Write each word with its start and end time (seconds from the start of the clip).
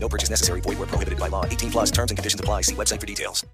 No 0.00 0.08
purchase 0.08 0.30
necessary. 0.30 0.60
Void 0.60 0.78
where 0.78 0.86
prohibited 0.86 1.18
by 1.18 1.28
law. 1.28 1.44
18 1.44 1.70
plus 1.70 1.90
terms 1.90 2.10
and 2.10 2.16
conditions 2.16 2.40
apply. 2.40 2.62
See 2.62 2.74
website 2.74 3.00
for 3.00 3.06
details. 3.06 3.44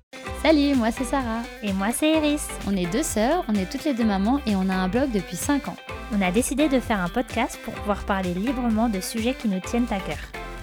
Salut, 0.42 0.74
moi 0.74 0.90
c'est 0.90 1.04
Sarah. 1.04 1.42
Et 1.62 1.72
moi, 1.72 1.88
c'est 1.90 2.12
Iris. 2.12 2.48
On 2.66 2.76
est 2.76 2.90
deux 2.92 3.02
sœurs, 3.02 3.44
on 3.48 3.54
est 3.54 3.70
toutes 3.70 3.84
les 3.84 3.94
deux 3.94 4.04
mamans 4.04 4.40
et 4.46 4.54
on 4.54 4.68
a 4.68 4.74
un 4.74 4.88
blog 4.88 5.10
depuis 5.10 5.36
5 5.36 5.68
ans. 5.68 5.76
On 6.12 6.20
a 6.20 6.30
décidé 6.30 6.68
de 6.68 6.80
faire 6.80 7.00
un 7.00 7.08
podcast 7.08 7.58
pour 7.64 7.72
pouvoir 7.72 8.04
parler 8.04 8.34
librement 8.34 8.90
de 8.90 9.00
sujets 9.00 9.34
qui 9.34 9.48
nous 9.48 9.60
tiennent 9.60 9.86
à 9.90 10.00
cœur. 10.00 10.18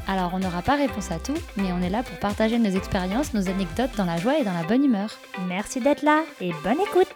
Alors 0.07 0.31
on 0.33 0.39
n'aura 0.39 0.61
pas 0.61 0.75
réponse 0.75 1.11
à 1.11 1.19
tout, 1.19 1.37
mais 1.57 1.71
on 1.71 1.81
est 1.81 1.89
là 1.89 2.03
pour 2.03 2.17
partager 2.19 2.59
nos 2.59 2.69
expériences, 2.69 3.33
nos 3.33 3.49
anecdotes 3.49 3.95
dans 3.97 4.05
la 4.05 4.17
joie 4.17 4.37
et 4.39 4.43
dans 4.43 4.53
la 4.53 4.63
bonne 4.63 4.83
humeur. 4.83 5.09
Merci 5.47 5.79
d'être 5.79 6.03
là 6.03 6.21
et 6.39 6.51
bonne 6.63 6.79
écoute. 6.81 7.07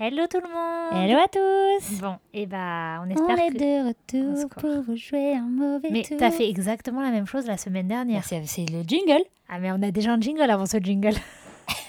Hello 0.00 0.26
tout 0.30 0.38
le 0.40 0.48
monde. 0.48 1.02
Hello 1.10 1.18
à 1.18 1.26
tous 1.26 2.00
Bon, 2.00 2.16
et 2.32 2.46
bah, 2.46 3.00
on 3.02 3.06
On 3.06 3.10
espère 3.10 3.38
est 3.44 3.48
que. 3.50 3.58
de 3.58 3.88
retour 3.88 4.48
pour 4.50 4.82
vous 4.82 4.96
jouer 4.96 5.34
un 5.34 5.42
mauvais 5.48 5.88
Mais 5.90 6.02
tour. 6.02 6.16
t'as 6.18 6.30
fait 6.30 6.48
exactement 6.48 7.02
la 7.02 7.10
même 7.10 7.26
chose 7.26 7.46
la 7.46 7.56
semaine 7.56 7.88
dernière. 7.88 8.22
C'est 8.24 8.44
c'est 8.46 8.66
le 8.70 8.82
jingle 8.82 9.24
Ah 9.48 9.58
mais 9.58 9.72
on 9.72 9.82
a 9.82 9.90
déjà 9.90 10.12
un 10.12 10.20
jingle 10.20 10.48
avant 10.50 10.66
ce 10.66 10.78
jingle. 10.78 11.14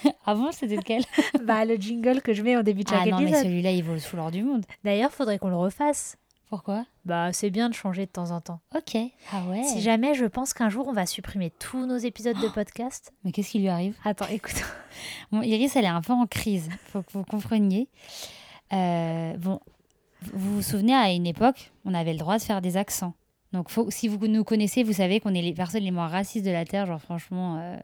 Avant 0.25 0.51
c'était 0.51 0.75
lequel? 0.75 1.03
Bah 1.43 1.65
le 1.65 1.75
jingle 1.75 2.21
que 2.21 2.33
je 2.33 2.41
mets 2.41 2.57
au 2.57 2.63
début 2.63 2.83
de 2.83 2.89
chaque 2.89 3.01
Ah 3.03 3.09
non 3.09 3.17
mais 3.19 3.23
épisode. 3.25 3.43
celui-là 3.43 3.71
il 3.71 3.83
vaut 3.83 3.93
le 3.93 3.99
foulard 3.99 4.31
du 4.31 4.43
monde. 4.43 4.65
D'ailleurs, 4.83 5.11
faudrait 5.11 5.39
qu'on 5.39 5.49
le 5.49 5.55
refasse. 5.57 6.17
Pourquoi? 6.49 6.85
Bah 7.05 7.31
c'est 7.31 7.51
bien 7.51 7.69
de 7.69 7.75
changer 7.75 8.05
de 8.07 8.11
temps 8.11 8.31
en 8.31 8.41
temps. 8.41 8.59
Ok. 8.75 8.97
Ah 9.31 9.43
ouais 9.49 9.63
Si 9.63 9.81
jamais 9.81 10.15
je 10.15 10.25
pense 10.25 10.53
qu'un 10.53 10.69
jour 10.69 10.87
on 10.87 10.93
va 10.93 11.05
supprimer 11.05 11.51
tous 11.51 11.85
nos 11.85 11.97
épisodes 11.97 12.37
de 12.41 12.47
podcast. 12.53 13.13
Mais 13.23 13.31
qu'est-ce 13.31 13.51
qui 13.51 13.59
lui 13.59 13.69
arrive? 13.69 13.95
Attends, 14.03 14.27
écoute. 14.27 14.61
Bon, 15.31 15.43
Iris, 15.43 15.75
elle 15.75 15.85
est 15.85 15.87
un 15.87 16.01
peu 16.01 16.13
en 16.13 16.25
crise, 16.25 16.67
faut 16.87 17.03
que 17.03 17.11
vous 17.13 17.23
compreniez. 17.23 17.87
Euh, 18.73 19.37
bon, 19.37 19.59
vous 20.33 20.55
vous 20.55 20.61
souvenez, 20.61 20.93
à 20.95 21.11
une 21.11 21.27
époque, 21.27 21.71
on 21.85 21.93
avait 21.93 22.13
le 22.13 22.19
droit 22.19 22.37
de 22.37 22.43
faire 22.43 22.61
des 22.61 22.75
accents. 22.77 23.13
Donc, 23.53 23.69
faut, 23.69 23.89
si 23.89 24.07
vous 24.07 24.27
nous 24.27 24.43
connaissez, 24.43 24.83
vous 24.83 24.93
savez 24.93 25.19
qu'on 25.19 25.33
est 25.33 25.41
les 25.41 25.53
personnes 25.53 25.83
les 25.83 25.91
moins 25.91 26.07
racistes 26.07 26.45
de 26.45 26.51
la 26.51 26.65
Terre. 26.65 26.85
Genre, 26.87 27.01
franchement, 27.01 27.57
euh, 27.59 27.77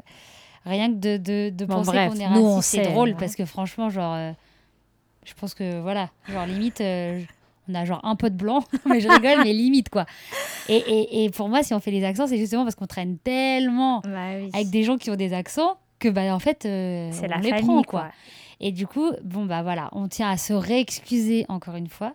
rien 0.65 0.89
que 0.89 0.97
de, 0.97 1.17
de, 1.17 1.49
de 1.55 1.65
Bon, 1.65 1.75
penser 1.75 1.91
qu'on 1.91 2.15
est 2.15 2.27
raciste, 2.27 2.61
c'est 2.61 2.91
drôle 2.91 3.11
hein. 3.11 3.17
parce 3.19 3.35
que 3.35 3.45
franchement, 3.45 3.89
genre, 3.89 4.15
euh, 4.15 4.31
je 5.23 5.33
pense 5.35 5.53
que 5.53 5.79
voilà, 5.79 6.09
genre, 6.27 6.45
limite, 6.45 6.81
on 7.69 7.75
a 7.75 7.85
genre 7.85 7.99
un 8.03 8.15
peu 8.15 8.29
de 8.29 8.35
blanc, 8.35 8.63
mais 8.85 8.99
je 8.99 9.07
rigole, 9.07 9.43
mais 9.43 9.53
limite, 9.53 9.89
quoi. 9.89 10.05
Et, 10.69 10.77
et, 10.77 11.23
et 11.25 11.29
pour 11.29 11.49
moi, 11.49 11.63
si 11.63 11.73
on 11.73 11.79
fait 11.79 11.91
les 11.91 12.03
accents, 12.03 12.27
c'est 12.27 12.37
justement 12.37 12.63
parce 12.63 12.75
qu'on 12.75 12.87
traîne 12.87 13.17
tellement 13.17 14.01
Bah 14.01 14.31
oui. 14.39 14.49
avec 14.53 14.69
des 14.69 14.83
gens 14.83 14.97
qui 14.97 15.09
ont 15.11 15.15
des 15.15 15.33
accents 15.33 15.77
que 15.99 16.09
bah 16.09 16.35
en 16.35 16.39
fait 16.39 16.65
euh, 16.65 17.09
on 17.23 17.27
la 17.27 17.37
les 17.37 17.49
famille 17.49 17.63
prend 17.65 17.81
quoi. 17.83 18.01
quoi. 18.01 18.11
Et 18.59 18.71
du 18.71 18.85
coup, 18.85 19.11
bon 19.23 19.45
bah 19.45 19.63
voilà, 19.63 19.89
on 19.93 20.07
tient 20.07 20.29
à 20.29 20.37
se 20.37 20.53
réexcuser 20.53 21.45
encore 21.49 21.75
une 21.75 21.87
fois 21.87 22.13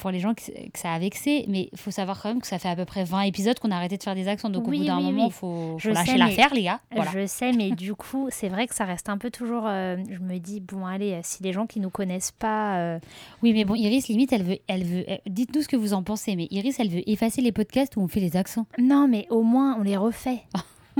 pour 0.00 0.10
les 0.10 0.18
gens 0.18 0.34
que, 0.34 0.42
que 0.70 0.78
ça 0.78 0.92
a 0.92 0.98
vexé, 0.98 1.44
mais 1.48 1.68
il 1.72 1.78
faut 1.78 1.90
savoir 1.90 2.20
quand 2.20 2.30
même 2.30 2.40
que 2.40 2.46
ça 2.46 2.58
fait 2.58 2.68
à 2.68 2.74
peu 2.76 2.84
près 2.84 3.04
20 3.04 3.20
épisodes 3.22 3.58
qu'on 3.58 3.70
a 3.70 3.76
arrêté 3.76 3.96
de 3.96 4.02
faire 4.02 4.14
des 4.14 4.26
accents, 4.28 4.50
donc 4.50 4.66
Oui, 4.66 4.78
au 4.78 4.80
bout 4.80 4.86
d'un 4.86 4.98
oui, 4.98 5.04
moment, 5.04 5.26
oui. 5.26 5.30
faut, 5.30 5.76
faut 5.78 5.88
lâcher 5.90 6.16
l'affaire 6.16 6.52
les 6.54 6.62
gars. 6.64 6.80
Voilà. 6.92 7.10
Je 7.12 7.26
sais, 7.26 7.52
mais 7.52 7.70
du 7.70 7.94
coup, 7.94 8.28
c'est 8.30 8.48
vrai 8.48 8.66
que 8.66 8.74
ça 8.74 8.84
reste 8.84 9.08
un 9.08 9.18
peu 9.18 9.30
toujours. 9.30 9.64
euh, 9.66 9.96
je 10.10 10.18
me 10.18 10.38
dis, 10.38 10.60
bon, 10.60 10.84
allez, 10.86 11.12
euh, 11.12 11.20
si 11.22 11.42
les 11.42 11.52
gens 11.52 11.66
qui 11.66 11.78
nous 11.80 11.90
connaissent 11.90 12.32
pas. 12.32 12.78
euh, 12.78 12.98
Oui, 13.42 13.52
mais 13.52 13.64
bon, 13.64 13.74
Iris, 13.74 14.08
limite, 14.08 14.32
elle 14.32 14.42
veut, 14.42 14.58
elle 14.66 14.84
veut. 14.84 15.04
elle- 15.06 15.20
Dites-nous 15.26 15.62
ce 15.62 15.68
que 15.68 15.76
vous 15.76 15.92
en 15.94 16.02
pensez, 16.02 16.34
mais 16.36 16.48
Iris, 16.50 16.80
elle 16.80 16.88
veut 16.90 17.08
effacer 17.08 17.40
les 17.42 17.52
podcasts 17.52 17.96
où 17.96 18.00
on 18.00 18.08
fait 18.08 18.20
les 18.20 18.36
accents. 18.36 18.66
Non, 18.78 19.06
mais 19.08 19.26
au 19.30 19.42
moins, 19.42 19.76
on 19.78 19.82
les 19.82 19.96
refait. 19.96 20.40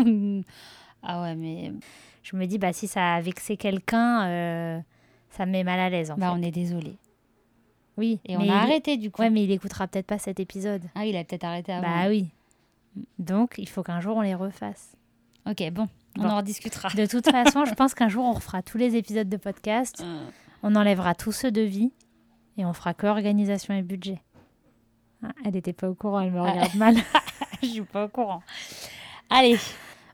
ah 1.02 1.22
ouais, 1.22 1.34
mais 1.34 1.72
Je 2.22 2.36
me 2.36 2.46
dis, 2.46 2.58
bah, 2.58 2.72
si 2.72 2.86
ça 2.86 3.14
a 3.14 3.20
vexé 3.20 3.56
quelqu'un, 3.56 4.22
euh, 4.26 4.80
ça 5.30 5.46
me 5.46 5.52
met 5.52 5.64
mal 5.64 5.80
à 5.80 5.88
l'aise. 5.90 6.10
En 6.10 6.16
bah 6.16 6.32
fait. 6.32 6.38
on 6.38 6.42
est 6.42 6.50
désolé. 6.50 6.96
Oui, 7.96 8.18
Et 8.24 8.36
on 8.36 8.48
a 8.48 8.54
arrêté 8.56 8.96
du 8.96 9.10
coup. 9.10 9.20
Ouais, 9.22 9.30
mais 9.30 9.44
il 9.44 9.50
écoutera 9.50 9.86
peut-être 9.86 10.06
pas 10.06 10.18
cet 10.18 10.40
épisode. 10.40 10.82
Ah, 10.94 11.04
il 11.06 11.16
a 11.16 11.24
peut-être 11.24 11.44
arrêté 11.44 11.72
avant. 11.72 11.82
Bah 11.88 12.08
oui. 12.08 12.28
Donc, 13.18 13.54
il 13.58 13.68
faut 13.68 13.82
qu'un 13.82 14.00
jour 14.00 14.16
on 14.16 14.20
les 14.22 14.34
refasse. 14.34 14.92
Ok, 15.48 15.62
bon, 15.70 15.88
on 16.18 16.22
Bon. 16.22 16.28
en 16.28 16.36
rediscutera. 16.38 16.88
De 16.90 17.06
toute 17.06 17.24
façon, 17.30 17.64
je 17.64 17.74
pense 17.74 17.94
qu'un 17.94 18.08
jour 18.08 18.24
on 18.24 18.32
refera 18.32 18.62
tous 18.62 18.78
les 18.78 18.96
épisodes 18.96 19.28
de 19.28 19.36
podcast. 19.36 20.04
On 20.62 20.74
enlèvera 20.76 21.14
tous 21.14 21.32
ceux 21.32 21.50
de 21.50 21.62
vie 21.62 21.92
et 22.58 22.64
on 22.64 22.72
fera 22.72 22.94
que 22.94 23.06
organisation 23.06 23.74
et 23.74 23.82
budget. 23.82 24.20
Ah, 25.22 25.28
elle 25.44 25.52
n'était 25.52 25.72
pas 25.74 25.88
au 25.90 25.94
courant, 25.94 26.20
elle 26.20 26.32
me 26.32 26.40
Ah. 26.40 26.50
regarde 26.50 26.74
mal. 26.76 26.94
Je 27.62 27.66
suis 27.68 27.82
pas 27.82 28.04
au 28.06 28.08
courant. 28.08 28.42
Allez, 29.28 29.58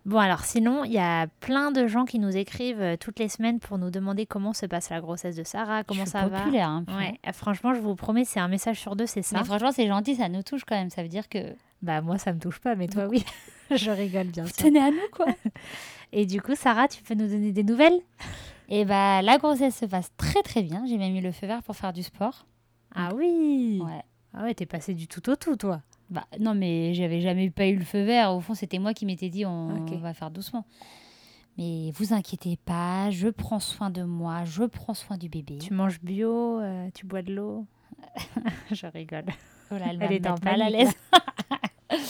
Bon, 0.07 0.19
alors 0.19 0.45
sinon, 0.45 0.85
il 0.85 0.93
y 0.93 0.99
a 0.99 1.27
plein 1.41 1.73
de 1.73 1.89
gens 1.89 2.05
qui 2.05 2.21
nous 2.21 2.37
écrivent 2.37 2.81
euh, 2.81 2.97
toutes 2.97 3.19
les 3.19 3.29
semaines 3.29 3.59
pour 3.59 3.77
nous 3.77 3.91
demander 3.91 4.25
comment 4.25 4.53
se 4.53 4.65
passe 4.65 4.89
la 4.91 5.01
grossesse 5.01 5.35
de 5.35 5.43
Sarah, 5.43 5.83
comment 5.83 6.05
je 6.05 6.11
suis 6.11 6.13
ça 6.13 6.29
va. 6.29 6.43
populaire. 6.43 6.69
Hein, 6.69 6.85
Ouais, 6.97 7.19
euh, 7.27 7.33
franchement, 7.33 7.75
je 7.75 7.81
vous 7.81 7.97
promets, 7.97 8.25
c'est 8.25 8.39
un 8.39 8.47
message 8.47 8.79
sur 8.79 8.95
deux, 8.95 9.07
c'est 9.07 9.23
ça. 9.23 9.39
Mais 9.39 9.45
franchement, 9.45 9.73
c'est 9.73 9.89
gentil, 9.89 10.15
ça 10.15 10.29
nous 10.29 10.45
touche 10.45 10.65
quand 10.65 10.77
même. 10.77 10.91
Ça 10.91 11.03
veut 11.03 11.09
dire 11.09 11.29
que. 11.29 11.39
Bah, 11.83 12.03
moi, 12.03 12.19
ça 12.19 12.33
me 12.33 12.39
touche 12.39 12.61
pas, 12.61 12.77
mais 12.77 12.87
toi, 12.87 13.09
oui. 13.09 13.25
je 13.75 13.91
rigole 13.91 14.29
bien 14.29 14.47
sûr. 14.47 14.55
Tenez 14.55 14.79
à 14.79 14.93
nous, 14.93 15.09
quoi. 15.13 15.27
Et 16.13 16.25
du 16.25 16.41
coup, 16.41 16.55
Sarah, 16.55 16.87
tu 16.87 17.03
peux 17.03 17.15
nous 17.15 17.27
donner 17.27 17.51
des 17.51 17.65
nouvelles? 17.65 18.01
Et 18.69 18.85
bah, 18.85 19.23
la 19.23 19.39
grossesse 19.39 19.77
se 19.77 19.87
passe 19.87 20.13
très 20.17 20.43
très 20.43 20.63
bien. 20.63 20.85
J'ai 20.87 20.99
même 20.99 21.17
eu 21.17 21.21
le 21.21 21.33
feu 21.33 21.49
vert 21.49 21.65
pour 21.65 21.75
faire 21.75 21.93
du 21.93 22.05
sport. 22.05 22.47
Ah 22.95 23.11
oui 23.13 23.81
Ouais. 23.85 24.03
Ah 24.35 24.45
ouais, 24.45 24.55
t'es 24.55 24.67
passé 24.67 24.95
du 24.95 25.09
tout 25.09 25.29
au 25.29 25.35
tout, 25.35 25.57
toi. 25.57 25.81
Bah, 26.11 26.25
non, 26.39 26.55
mais 26.55 26.95
j'avais 26.95 27.21
jamais 27.21 27.51
pas 27.51 27.67
eu 27.67 27.77
le 27.77 27.85
feu 27.85 28.03
vert. 28.03 28.33
Au 28.33 28.41
fond, 28.41 28.55
c'était 28.55 28.79
moi 28.79 28.95
qui 28.95 29.07
m'étais 29.07 29.29
dit 29.29 29.45
on 29.45 29.85
va 30.01 30.15
faire 30.15 30.31
doucement. 30.31 30.65
Mais 31.59 31.91
vous 31.95 32.13
inquiétez 32.13 32.57
pas, 32.57 33.11
je 33.11 33.29
prends 33.29 33.61
soin 33.61 33.89
de 33.89 34.03
moi, 34.03 34.45
je 34.45 34.65
prends 34.65 34.93
soin 34.93 35.17
du 35.17 35.31
bébé. 35.31 35.57
Tu 35.59 35.73
manges 35.73 36.01
bio, 36.03 36.61
euh, 36.61 36.89
tu 36.95 37.07
bois 37.07 37.23
de 37.23 37.35
l'eau. 37.35 37.65
je 38.71 38.87
rigole. 38.87 39.25
Oh 39.71 39.75
là, 39.75 39.87
elle, 39.99 40.13
est 40.13 40.27
en 40.27 40.37
mal 40.43 40.63
à 40.63 40.71
l'aise. 40.71 40.93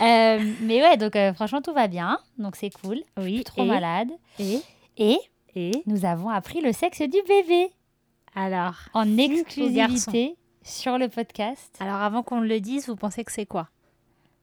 Euh, 0.00 0.38
mais 0.62 0.80
ouais, 0.80 0.96
donc 0.96 1.16
euh, 1.16 1.34
franchement, 1.34 1.60
tout 1.60 1.72
va 1.72 1.88
bien. 1.88 2.20
Donc 2.38 2.54
c'est 2.54 2.70
cool. 2.70 3.00
Oui, 3.16 3.34
Plus 3.34 3.42
trop 3.44 3.64
et- 3.64 3.66
malade. 3.66 4.08
Et 4.38 4.60
Et 4.96 5.18
Et 5.56 5.72
nous 5.86 6.04
avons 6.04 6.28
appris 6.28 6.60
le 6.60 6.72
sexe 6.72 7.00
du 7.00 7.18
bébé 7.26 7.72
alors 8.36 8.76
en 8.94 9.18
exclusivité 9.18 10.36
sur 10.68 10.98
le 10.98 11.08
podcast. 11.08 11.76
Alors 11.80 12.02
avant 12.02 12.22
qu'on 12.22 12.40
le 12.40 12.60
dise, 12.60 12.88
vous 12.88 12.96
pensez 12.96 13.24
que 13.24 13.32
c'est 13.32 13.46
quoi? 13.46 13.68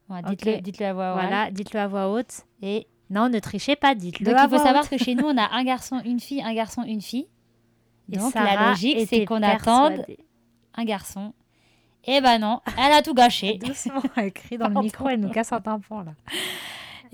Bon, 0.10 0.22
dites-le, 0.22 0.86
à 0.86 0.94
voix 0.94 1.14
haute. 1.14 1.22
Voilà, 1.22 1.52
dites-le 1.52 1.80
à 1.80 1.88
voix 1.88 2.10
haute. 2.12 2.46
Et 2.62 2.88
Non, 3.10 3.30
ne 3.30 3.40
trichez 3.40 3.76
pas, 3.76 3.96
dites-le 3.96 4.26
donc 4.26 4.36
à 4.36 4.44
il 4.44 4.50
faut 4.50 4.56
voix 4.56 4.66
savoir 4.66 4.84
haute. 4.84 4.90
que 4.90 4.98
chez 4.98 5.16
nous, 5.16 5.26
on 5.26 5.38
a 5.38 5.50
un 5.52 5.64
garçon, 5.64 6.02
une 6.06 6.20
fille, 6.20 6.42
un 6.44 6.54
garçon, 6.54 6.84
une 6.84 7.02
fille. 7.02 7.28
Et 8.12 8.18
Donc 8.18 8.34
Sarah 8.34 8.56
la 8.56 8.70
logique, 8.70 9.08
c'est 9.08 9.26
qu'on 9.26 9.42
attende 9.42 10.06
un 10.76 10.84
garçon. 10.86 11.34
Et 12.04 12.22
ben 12.22 12.38
non, 12.38 12.62
elle 12.78 12.92
a 12.92 13.02
tout 13.02 13.16
gâché. 13.16 13.58
Doucement, 13.66 14.04
elle 14.16 14.32
crie 14.32 14.60
dans 14.60 14.70
le 14.70 14.80
micro, 14.82 15.10
elle 15.10 15.20
nous 15.20 15.30
casse 15.30 15.52
un 15.52 15.60
tympan 15.62 16.04
là. 16.04 16.14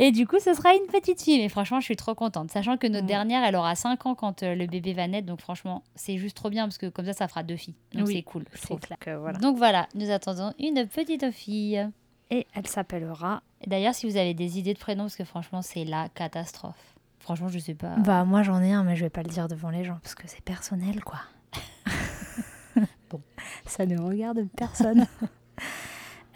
Et 0.04 0.12
du 0.12 0.26
coup, 0.26 0.40
ce 0.40 0.54
sera 0.56 0.74
une 0.74 0.88
petite 0.92 1.22
fille. 1.22 1.38
Mais 1.38 1.48
franchement, 1.48 1.80
je 1.80 1.86
suis 1.86 1.96
trop 1.96 2.16
contente. 2.16 2.50
Sachant 2.50 2.76
que 2.76 2.88
notre 2.88 3.06
dernière, 3.06 3.44
elle 3.44 3.56
aura 3.56 3.76
5 3.76 4.04
ans 4.08 4.16
quand 4.16 4.42
euh, 4.42 4.56
le 4.56 4.66
bébé 4.66 4.94
va 4.94 5.08
naître. 5.08 5.28
Donc 5.28 5.42
franchement, 5.42 5.84
c'est 5.94 6.18
juste 6.18 6.36
trop 6.36 6.50
bien 6.50 6.64
parce 6.64 6.80
que 6.80 6.88
comme 6.88 7.06
ça, 7.06 7.14
ça 7.14 7.28
fera 7.28 7.44
deux 7.44 7.56
filles. 7.56 7.76
Donc 7.94 8.08
Oui, 8.08 8.16
c'est 8.16 8.24
cool, 8.24 8.46
je 8.52 8.58
C'est 8.58 8.66
trouve. 8.66 8.80
clair 8.80 8.98
que 9.00 9.16
voilà. 9.16 9.38
Donc 9.38 9.58
voilà, 9.58 9.88
nous 9.94 10.10
attendons 10.10 10.54
une 10.58 10.88
petite 10.88 11.30
fille. 11.32 11.88
Et 12.32 12.48
elle 12.56 12.66
s'appellera. 12.66 13.44
D'ailleurs, 13.68 13.94
si 13.94 14.10
vous 14.10 14.18
avez 14.18 14.34
des 14.34 14.58
idées 14.58 14.74
de 14.74 14.80
prénoms, 14.80 15.04
parce 15.04 15.18
que 15.18 15.24
franchement, 15.24 15.62
c'est 15.62 15.86
la 15.86 16.10
catastrophe. 16.10 16.96
Franchement, 17.20 17.50
je 17.50 17.60
sais 17.60 17.76
pas. 17.76 17.96
Bah 17.98 18.24
moi 18.26 18.42
j'en 18.42 18.60
ai 18.60 18.72
un, 18.74 18.84
mais 18.84 18.96
je 18.96 19.04
vais 19.04 19.12
pas 19.12 19.22
le 19.22 19.30
dire 19.30 19.48
devant 19.48 19.70
les 19.70 19.84
gens 19.84 20.00
parce 20.02 20.16
que 20.16 20.24
c'est 20.28 20.42
personnel 20.42 21.04
quoi. 21.04 21.20
Bon. 23.12 23.22
Ça 23.66 23.86
ne 23.86 24.00
regarde 24.00 24.48
personne. 24.58 25.06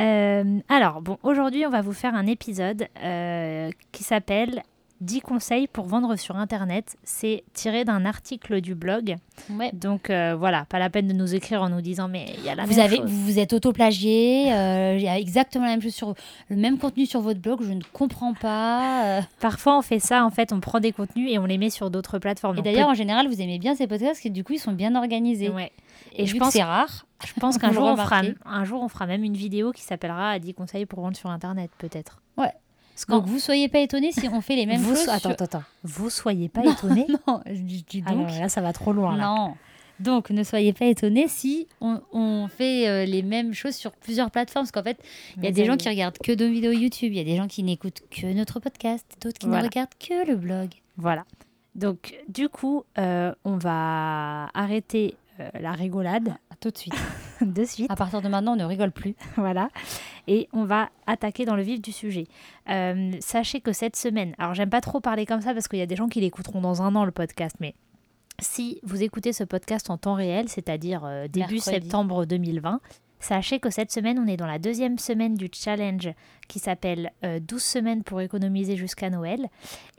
Euh, 0.02 0.60
alors 0.68 1.02
bon, 1.02 1.18
aujourd'hui 1.24 1.66
on 1.66 1.70
va 1.70 1.82
vous 1.82 1.94
faire 1.94 2.16
un 2.16 2.26
épisode 2.28 2.88
euh, 3.02 3.70
qui 3.92 4.04
s'appelle 4.04 4.64
10 5.06 5.22
conseils 5.22 5.68
pour 5.68 5.86
vendre 5.86 6.16
sur 6.16 6.36
internet. 6.36 6.98
C'est 7.04 7.44
tiré 7.54 7.86
d'un 7.86 8.06
article 8.06 8.60
du 8.62 8.76
blog. 8.76 9.16
Ouais. 9.52 9.70
Donc 9.74 10.10
euh, 10.10 10.36
voilà, 10.38 10.66
pas 10.66 10.80
la 10.80 10.90
peine 10.90 11.08
de 11.08 11.14
nous 11.14 11.36
écrire 11.36 11.62
en 11.62 11.70
nous 11.70 11.82
disant 11.82 12.08
mais 12.08 12.34
il 12.38 12.44
y 12.44 12.50
a 12.50 12.56
la 12.56 12.66
Vous, 12.66 12.76
même 12.76 12.86
avez, 12.86 12.98
chose. 12.98 13.06
vous 13.10 13.26
vous 13.26 13.40
êtes 13.40 13.54
auto-plagié, 13.54 14.52
euh, 14.54 14.96
il 14.98 15.04
y 15.04 15.08
a 15.08 15.18
exactement 15.20 15.66
la 15.66 15.72
même 15.72 15.82
chose 15.82 15.94
sur 15.94 16.14
le 16.50 16.56
même 16.56 16.78
contenu 16.78 17.06
sur 17.06 17.22
votre 17.22 17.40
blog, 17.40 17.62
je 17.64 17.72
ne 17.74 17.82
comprends 17.94 18.34
pas. 18.34 19.20
euh. 19.20 19.22
Parfois 19.40 19.78
on 19.78 19.82
fait 19.82 20.00
ça 20.00 20.26
en 20.26 20.30
fait, 20.32 20.52
on 20.54 20.60
prend 20.60 20.80
des 20.80 20.92
contenus 20.92 21.30
et 21.32 21.38
on 21.38 21.46
les 21.46 21.58
met 21.58 21.70
sur 21.70 21.90
d'autres 21.90 22.20
plateformes. 22.20 22.58
Et 22.58 22.62
d'ailleurs, 22.62 22.90
en 22.90 22.94
général, 22.94 23.28
vous 23.28 23.42
aimez 23.42 23.60
bien 23.60 23.76
ces 23.76 23.88
podcasts 23.88 24.12
parce 24.14 24.22
que 24.22 24.30
du 24.30 24.44
coup, 24.44 24.54
ils 24.54 24.60
sont 24.60 24.72
bien 24.74 24.96
organisés. 24.96 25.50
Ouais. 25.50 25.72
Et, 26.14 26.24
Et 26.24 26.26
je 26.26 26.36
pense 26.38 26.54
c'est 26.54 26.64
rare, 26.64 27.06
Je 27.26 27.40
pense 27.40 27.58
qu'un 27.58 27.72
jour, 27.72 27.84
on 27.84 27.96
fera, 27.98 28.22
un 28.46 28.64
jour, 28.64 28.82
on 28.82 28.88
fera 28.88 29.06
même 29.06 29.24
une 29.24 29.36
vidéo 29.36 29.72
qui 29.72 29.82
s'appellera 29.82 30.40
10 30.40 30.54
conseils 30.54 30.86
pour 30.86 31.02
vendre 31.02 31.16
sur 31.18 31.30
Internet, 31.30 31.70
peut-être. 31.78 32.22
Que 32.38 32.44
Donc 33.10 33.26
vous 33.26 33.40
soyez 33.40 33.68
pas 33.70 33.80
étonnés 33.80 34.12
si 34.12 34.28
on 34.32 34.42
fait 34.42 34.56
les 34.56 34.66
mêmes 34.66 34.82
vous, 34.82 34.96
choses. 34.96 35.10
attends, 35.10 35.20
sur- 35.20 35.30
attends, 35.32 35.44
attends. 35.46 35.64
Vous 35.84 36.10
soyez 36.10 36.50
pas 36.50 36.64
étonnés. 36.66 37.08
Non, 37.28 37.42
je 37.46 37.54
dis 37.62 38.04
Ah 38.06 38.12
donc. 38.12 38.28
non, 38.30 38.40
là, 38.40 38.50
ça 38.50 38.62
va 38.62 38.74
trop 38.74 38.94
loin. 38.94 39.16
là. 39.18 39.26
Non. 39.26 39.54
Donc, 40.02 40.30
ne 40.30 40.44
soyez 40.44 40.74
pas 40.74 40.86
étonnés 40.88 41.28
si 41.30 41.68
on, 41.80 42.02
on 42.12 42.48
fait 42.50 42.88
euh, 42.90 43.06
les 43.06 43.22
mêmes 43.24 43.54
choses 43.54 43.76
sur 43.76 43.92
plusieurs 43.94 44.30
plateformes. 44.30 44.66
Parce 44.66 44.72
qu'en 44.74 44.84
fait, 44.84 44.98
il 45.38 45.46
y 45.46 45.48
a 45.48 45.52
des 45.52 45.64
gens 45.66 45.78
qui 45.78 45.88
regardent 45.88 46.18
que 46.18 46.32
nos 46.34 46.50
vidéos 46.52 46.72
YouTube, 46.74 47.14
il 47.14 47.18
y 47.18 47.22
a 47.22 47.24
des 47.24 47.38
gens 47.38 47.48
qui 47.48 47.64
n'écoutent 47.64 48.02
que 48.12 48.28
notre 48.34 48.60
podcast, 48.60 49.06
d'autres 49.22 49.40
qui 49.40 49.46
Voilà. 49.48 49.62
ne 49.64 49.68
regardent 49.68 49.96
que 49.98 50.28
le 50.28 50.36
blog. 50.36 50.70
Voilà. 50.98 51.24
Donc, 51.76 52.16
du 52.28 52.50
coup, 52.50 52.84
euh, 52.98 53.34
on 53.46 53.56
va 53.58 54.48
arrêter 54.54 55.16
euh, 55.40 55.50
la 55.60 55.72
rigolade 55.72 56.30
À 56.52 56.56
tout 56.60 56.72
de 56.72 56.78
suite. 56.78 56.94
de 57.42 57.66
suite. 57.66 57.92
À 57.92 57.96
partir 57.96 58.22
de 58.22 58.28
maintenant, 58.28 58.54
on 58.54 58.58
ne 58.58 58.66
rigole 58.66 58.92
plus. 58.92 59.16
voilà. 59.36 59.70
Et 60.28 60.48
on 60.54 60.66
va 60.66 60.90
attaquer 61.08 61.46
dans 61.46 61.56
le 61.56 61.64
vif 61.64 61.82
du 61.82 61.92
sujet. 61.92 62.28
Euh, 62.70 63.12
sachez 63.20 63.62
que 63.62 63.74
cette 63.74 63.96
semaine, 63.96 64.34
alors 64.38 64.54
j'aime 64.54 64.70
pas 64.70 64.82
trop 64.82 65.00
parler 65.00 65.26
comme 65.26 65.42
ça 65.42 65.54
parce 65.54 65.68
qu'il 65.68 65.80
y 65.80 65.84
a 65.84 65.88
des 65.88 65.96
gens 65.96 66.08
qui 66.08 66.22
l'écouteront 66.22 66.62
dans 66.62 66.82
un 66.82 66.96
an 66.96 67.06
le 67.06 67.12
podcast, 67.12 67.56
mais 67.60 67.76
si 68.40 68.80
vous 68.84 69.04
écoutez 69.04 69.34
ce 69.34 69.44
podcast 69.44 69.90
en 69.90 69.98
temps 69.98 70.16
réel, 70.16 70.50
c'est-à-dire 70.50 71.04
euh, 71.06 71.28
début 71.28 71.56
Mercredi. 71.56 71.62
septembre 71.62 72.26
2020, 72.26 72.82
sachez 73.20 73.60
que 73.60 73.70
cette 73.70 73.92
semaine, 73.92 74.20
on 74.20 74.28
est 74.28 74.38
dans 74.38 74.46
la 74.48 74.60
deuxième 74.60 74.98
semaine 75.00 75.36
du 75.36 75.50
challenge 75.54 76.10
qui 76.48 76.60
s'appelle 76.60 77.12
euh, 77.24 77.40
12 77.40 77.62
semaines 77.64 78.04
pour 78.04 78.22
économiser 78.22 78.76
jusqu'à 78.76 79.10
Noël. 79.10 79.48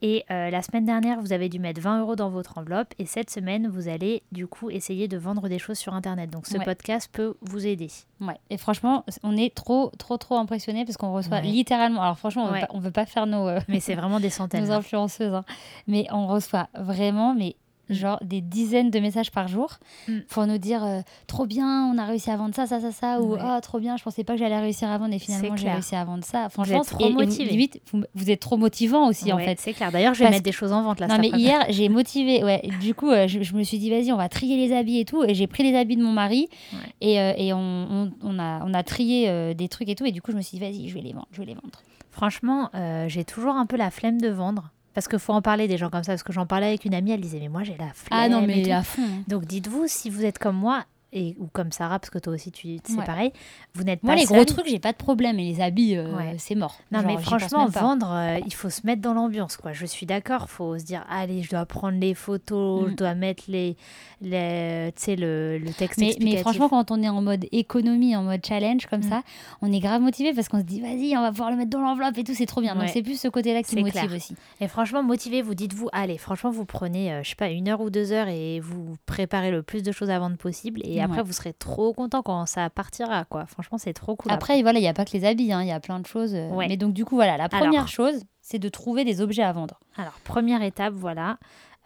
Et 0.01 0.25
euh, 0.31 0.49
la 0.51 0.63
semaine 0.63 0.85
dernière, 0.85 1.21
vous 1.21 1.33
avez 1.33 1.49
dû 1.49 1.59
mettre 1.59 1.81
20 1.81 2.01
euros 2.03 2.15
dans 2.15 2.31
votre 2.31 2.57
enveloppe. 2.59 2.95
Et 3.01 3.07
cette 3.07 3.31
semaine, 3.31 3.67
vous 3.67 3.89
allez 3.89 4.23
du 4.31 4.47
coup 4.47 4.71
essayer 4.71 5.09
de 5.09 5.17
vendre 5.17 5.49
des 5.49 5.59
choses 5.59 5.79
sur 5.79 5.95
Internet. 5.95 6.31
Donc 6.31 6.47
ce 6.47 6.57
Ouais. 6.59 6.65
podcast 6.65 7.11
peut 7.13 7.35
vous 7.41 7.67
aider. 7.67 7.89
Ouais. 8.21 8.37
Et 8.51 8.59
franchement, 8.59 9.05
on 9.25 9.37
est 9.37 9.53
trop, 9.55 9.91
trop, 9.99 10.19
trop 10.19 10.37
impressionnés 10.37 10.85
parce 10.85 10.97
qu'on 10.97 11.13
reçoit 11.13 11.39
Ouais. 11.39 11.43
littéralement. 11.43 12.03
Alors, 12.03 12.19
franchement, 12.19 12.47
on 12.49 12.53
Ouais. 12.53 12.67
ne 12.73 12.81
veut 12.81 12.93
pas 12.93 13.07
faire 13.07 13.27
nos, 13.27 13.49
euh, 13.49 13.61
Mais 13.69 13.81
c'est 13.81 13.95
vraiment 13.97 14.21
des 14.21 14.31
centaines. 14.31 14.65
nos 14.65 14.71
hein. 14.71 14.77
influenceuses, 14.77 15.35
hein. 15.35 15.45
mais 15.89 16.07
on 16.13 16.29
reçoit 16.29 16.69
vraiment, 16.79 17.35
mais 17.35 17.57
genre 17.89 18.19
des 18.23 18.41
dizaines 18.41 18.91
de 18.91 18.99
messages 18.99 19.31
par 19.31 19.49
jour 19.49 19.79
Mm. 20.09 20.19
pour 20.29 20.47
nous 20.47 20.59
dire 20.59 20.85
euh, 20.85 21.01
trop 21.27 21.47
bien, 21.47 21.85
on 21.93 21.99
a 21.99 22.05
réussi 22.05 22.31
à 22.31 22.37
vendre 22.37 22.55
ça, 22.55 22.67
ça, 22.67 22.81
ça, 22.81 22.91
ça, 22.93 23.21
ou 23.21 23.35
Ouais. 23.35 23.39
ah 23.43 23.61
trop 23.61 23.79
bien, 23.79 23.97
je 23.97 24.03
pensais 24.03 24.25
pas 24.25 24.33
que 24.35 24.39
j'allais 24.39 24.59
réussir 24.59 24.89
à 24.89 24.99
vendre 24.99 25.15
et 25.15 25.19
finalement 25.19 25.57
j'ai 25.57 25.71
réussi 25.71 25.95
à 25.97 26.05
vendre 26.05 26.25
ça. 26.25 26.49
Franchement, 26.49 26.83
êtes 26.83 26.89
trop 26.89 27.07
et 27.09 27.13
vous- 27.13 27.21
limite, 27.45 27.81
vous, 27.93 28.03
vous 28.15 28.31
êtes 28.31 28.41
trop 28.41 28.57
motivant 28.57 29.09
aussi 29.09 29.33
en 29.33 29.39
fait. 29.39 29.59
C'est 29.61 29.73
clair. 29.73 29.91
D'ailleurs, 29.93 30.15
je 30.15 30.21
vais 30.21 30.25
Parce 30.27 30.37
mettre 30.37 30.45
des 30.45 30.53
choses 30.53 30.73
en 30.73 30.83
vente 30.83 31.01
là. 31.01 31.07
Non 31.09 31.19
mais 31.19 31.29
hier 31.29 31.65
j'ai 31.69 31.89
motivé, 31.89 32.43
ouais. 32.45 32.63
Du 32.81 32.95
coup 32.95 33.11
euh, 33.11 33.27
je, 33.29 33.43
je 33.43 33.55
me 33.55 33.63
suis 33.63 33.79
dit 33.79 33.91
vas-y 33.91 34.11
on 34.13 34.17
va 34.17 34.29
trier 34.29 34.57
les 34.57 34.75
habits 34.75 34.99
et 35.01 35.05
tout 35.05 35.23
et 35.25 35.35
j'ai 35.35 35.47
pris 35.47 35.63
les 35.63 35.77
habits 35.77 35.97
de 35.97 36.03
mon 36.03 36.13
mari 36.13 36.49
Ouais. 36.73 36.79
et, 37.01 37.21
euh, 37.21 37.33
et 37.37 37.53
on, 37.53 37.59
on, 37.59 38.11
on 38.23 38.39
a, 38.39 38.65
on 38.65 38.75
a 38.75 38.83
trié 38.83 39.55
des 39.55 39.69
trucs 39.69 39.89
et 39.89 39.95
tout 39.95 40.05
et 40.07 40.13
du 40.13 40.21
coup 40.23 40.31
je 40.33 40.37
me 40.37 40.43
suis 40.43 40.59
dit 40.59 40.65
vas-y 40.65 40.89
je 40.89 40.95
vais 40.95 41.01
les 41.01 41.13
vendre, 41.13 41.29
je 41.33 41.39
vais 41.41 41.47
les 41.47 41.55
vendre. 41.55 41.81
Franchement, 42.11 42.71
j'ai 43.09 43.25
toujours 43.25 43.55
un 43.57 43.67
peu 43.67 43.77
la 43.77 43.91
flemme 43.91 44.21
de 44.21 44.29
vendre. 44.29 44.71
Parce 44.97 45.09
qu'il 45.09 45.19
faut 45.19 45.35
en 45.35 45.43
parler 45.43 45.69
des 45.69 45.77
gens 45.77 45.91
comme 45.91 46.03
ça. 46.05 46.13
Parce 46.13 46.23
que 46.23 46.33
j'en 46.33 46.47
parlais 46.47 46.69
avec 46.69 46.87
une 46.87 46.95
amie, 46.95 47.13
elle 47.13 47.21
disait 47.21 47.39
Mais 47.39 47.49
moi, 47.49 47.63
j'ai 47.65 47.77
la 47.79 47.93
flemme. 47.93 48.19
et 48.51 48.63
tout. 48.81 48.87
fond. 48.87 49.03
hein. 49.03 49.23
Donc 49.29 49.45
dites-vous, 49.45 49.85
si 49.87 50.09
vous 50.09 50.25
êtes 50.25 50.39
comme 50.39 50.57
moi, 50.57 50.85
et, 51.17 51.35
ou 51.41 51.47
comme 51.53 51.73
Sarah, 51.73 51.99
parce 51.99 52.11
que 52.11 52.19
toi 52.19 52.35
aussi, 52.35 52.53
tu 52.53 52.77
c'est 52.85 52.93
Ouais. 52.99 53.05
pareil, 53.05 53.33
vous 53.75 53.83
n'êtes 53.85 54.03
Moi 54.03 54.13
pas 54.15 54.21
les 54.21 54.27
seul. 54.27 54.37
gros 54.37 54.45
trucs 54.45 54.67
j'ai 54.69 54.79
pas 54.79 54.93
de 54.93 54.97
problème 54.99 55.39
et 55.39 55.45
les 55.53 55.61
habits 55.61 55.97
euh, 55.97 56.15
Ouais. 56.17 56.35
c'est 56.39 56.55
mort. 56.55 56.77
Non, 56.93 57.01
Genre, 57.01 57.11
mais 57.17 57.23
franchement, 57.23 57.67
vendre, 57.69 58.11
euh, 58.13 58.39
il 58.47 58.53
faut 58.53 58.71
se 58.71 58.87
mettre 58.87 59.01
dans 59.03 59.15
l'ambiance. 59.15 59.57
quoi. 59.57 59.73
Je 59.73 59.87
suis 59.87 60.05
d'accord, 60.07 60.51
faut 60.51 60.79
se 60.79 60.85
dire 60.85 61.05
Allez, 61.09 61.43
je 61.43 61.51
dois 61.51 61.65
prendre 61.67 61.99
les 61.99 62.15
photos, 62.15 62.87
Mm. 62.87 62.91
je 62.91 62.95
dois 62.97 63.15
mettre 63.15 63.45
les, 63.49 63.77
les, 64.21 64.93
le, 65.09 65.59
le 65.59 65.73
texte 65.73 65.99
Mais, 66.01 66.37
franchement, 66.39 66.69
quand 66.69 66.91
on 66.91 67.03
est 67.03 67.09
en 67.09 67.23
mode 67.23 67.47
économie, 67.53 68.15
en 68.17 68.23
mode 68.23 68.45
challenge 68.45 68.87
comme 68.87 69.01
Mm. 69.01 69.09
ça, 69.11 69.23
on 69.63 69.73
est 69.73 69.81
grave 69.81 70.01
motivé 70.03 70.33
parce 70.35 70.49
qu'on 70.49 70.59
se 70.61 70.65
dit 70.65 70.81
vas-y, 70.81 71.17
on 71.17 71.23
va 71.23 71.31
pouvoir 71.31 71.51
le 71.51 71.57
mettre 71.57 71.71
dans 71.71 71.81
l'enveloppe 71.81 72.17
et 72.19 72.25
tout, 72.25 72.35
c'est 72.35 72.47
trop 72.47 72.61
bien. 72.61 72.75
Ouais. 72.75 72.81
Donc 72.83 72.91
c'est 72.91 73.03
plus 73.03 73.19
ce 73.21 73.29
côté-là 73.29 73.63
qui 73.63 73.77
motive 73.77 73.93
clair. 73.93 74.13
aussi. 74.15 74.35
Et 74.61 74.69
franchement, 74.69 75.03
motivez-vous, 75.03 75.55
dites-vous, 75.55 75.89
allez, 75.93 76.19
franchement, 76.19 76.51
vous 76.51 76.65
prenez, 76.65 77.13
euh, 77.13 77.23
je 77.23 77.31
sais 77.31 77.35
pas, 77.37 77.49
une 77.51 77.69
heure 77.69 77.81
ou 77.81 77.91
deux 77.91 78.13
heures 78.13 78.29
et 78.29 78.61
vous 78.61 78.97
préparez 79.07 79.51
le 79.51 79.63
plus 79.63 79.83
de 79.83 79.93
choses 79.93 80.11
à 80.11 80.19
vendre 80.19 80.37
possible. 80.37 80.81
Et 80.85 81.01
après, 81.07 81.19
Ouais. 81.19 81.25
vous 81.25 81.33
serez 81.33 81.53
trop 81.53 81.93
content 81.93 82.23
quand 82.23 82.47
ça 82.47 82.69
partira, 82.71 83.25
quoi. 83.25 83.47
Franchement, 83.47 83.79
c'est 83.79 83.93
trop 83.95 84.15
cool. 84.17 84.31
Après, 84.33 84.61
voilà, 84.63 84.79
il 84.79 84.83
n'y 84.83 84.89
a 84.89 84.95
pas 84.95 85.05
que 85.05 85.13
les 85.13 85.25
habits, 85.25 85.53
hein, 85.53 85.63
il 85.63 85.69
y 85.69 85.73
a 85.73 85.81
plein 85.81 85.99
de 86.01 86.07
choses. 86.07 86.35
euh, 86.35 86.51
Ouais. 86.51 86.69
Mais 86.69 86.77
donc, 86.77 86.93
du 86.93 87.05
coup, 87.05 87.15
voilà, 87.17 87.37
la 87.37 87.45
Alors. 87.45 87.61
première 87.61 87.89
chose, 87.89 88.23
c'est 88.43 88.59
de 88.59 88.69
trouver 88.69 89.05
des 89.05 89.21
objets 89.21 89.43
à 89.43 89.53
vendre. 89.53 89.81
Alors, 89.97 90.13
première 90.25 90.63
étape, 90.63 90.93
voilà. 90.95 91.39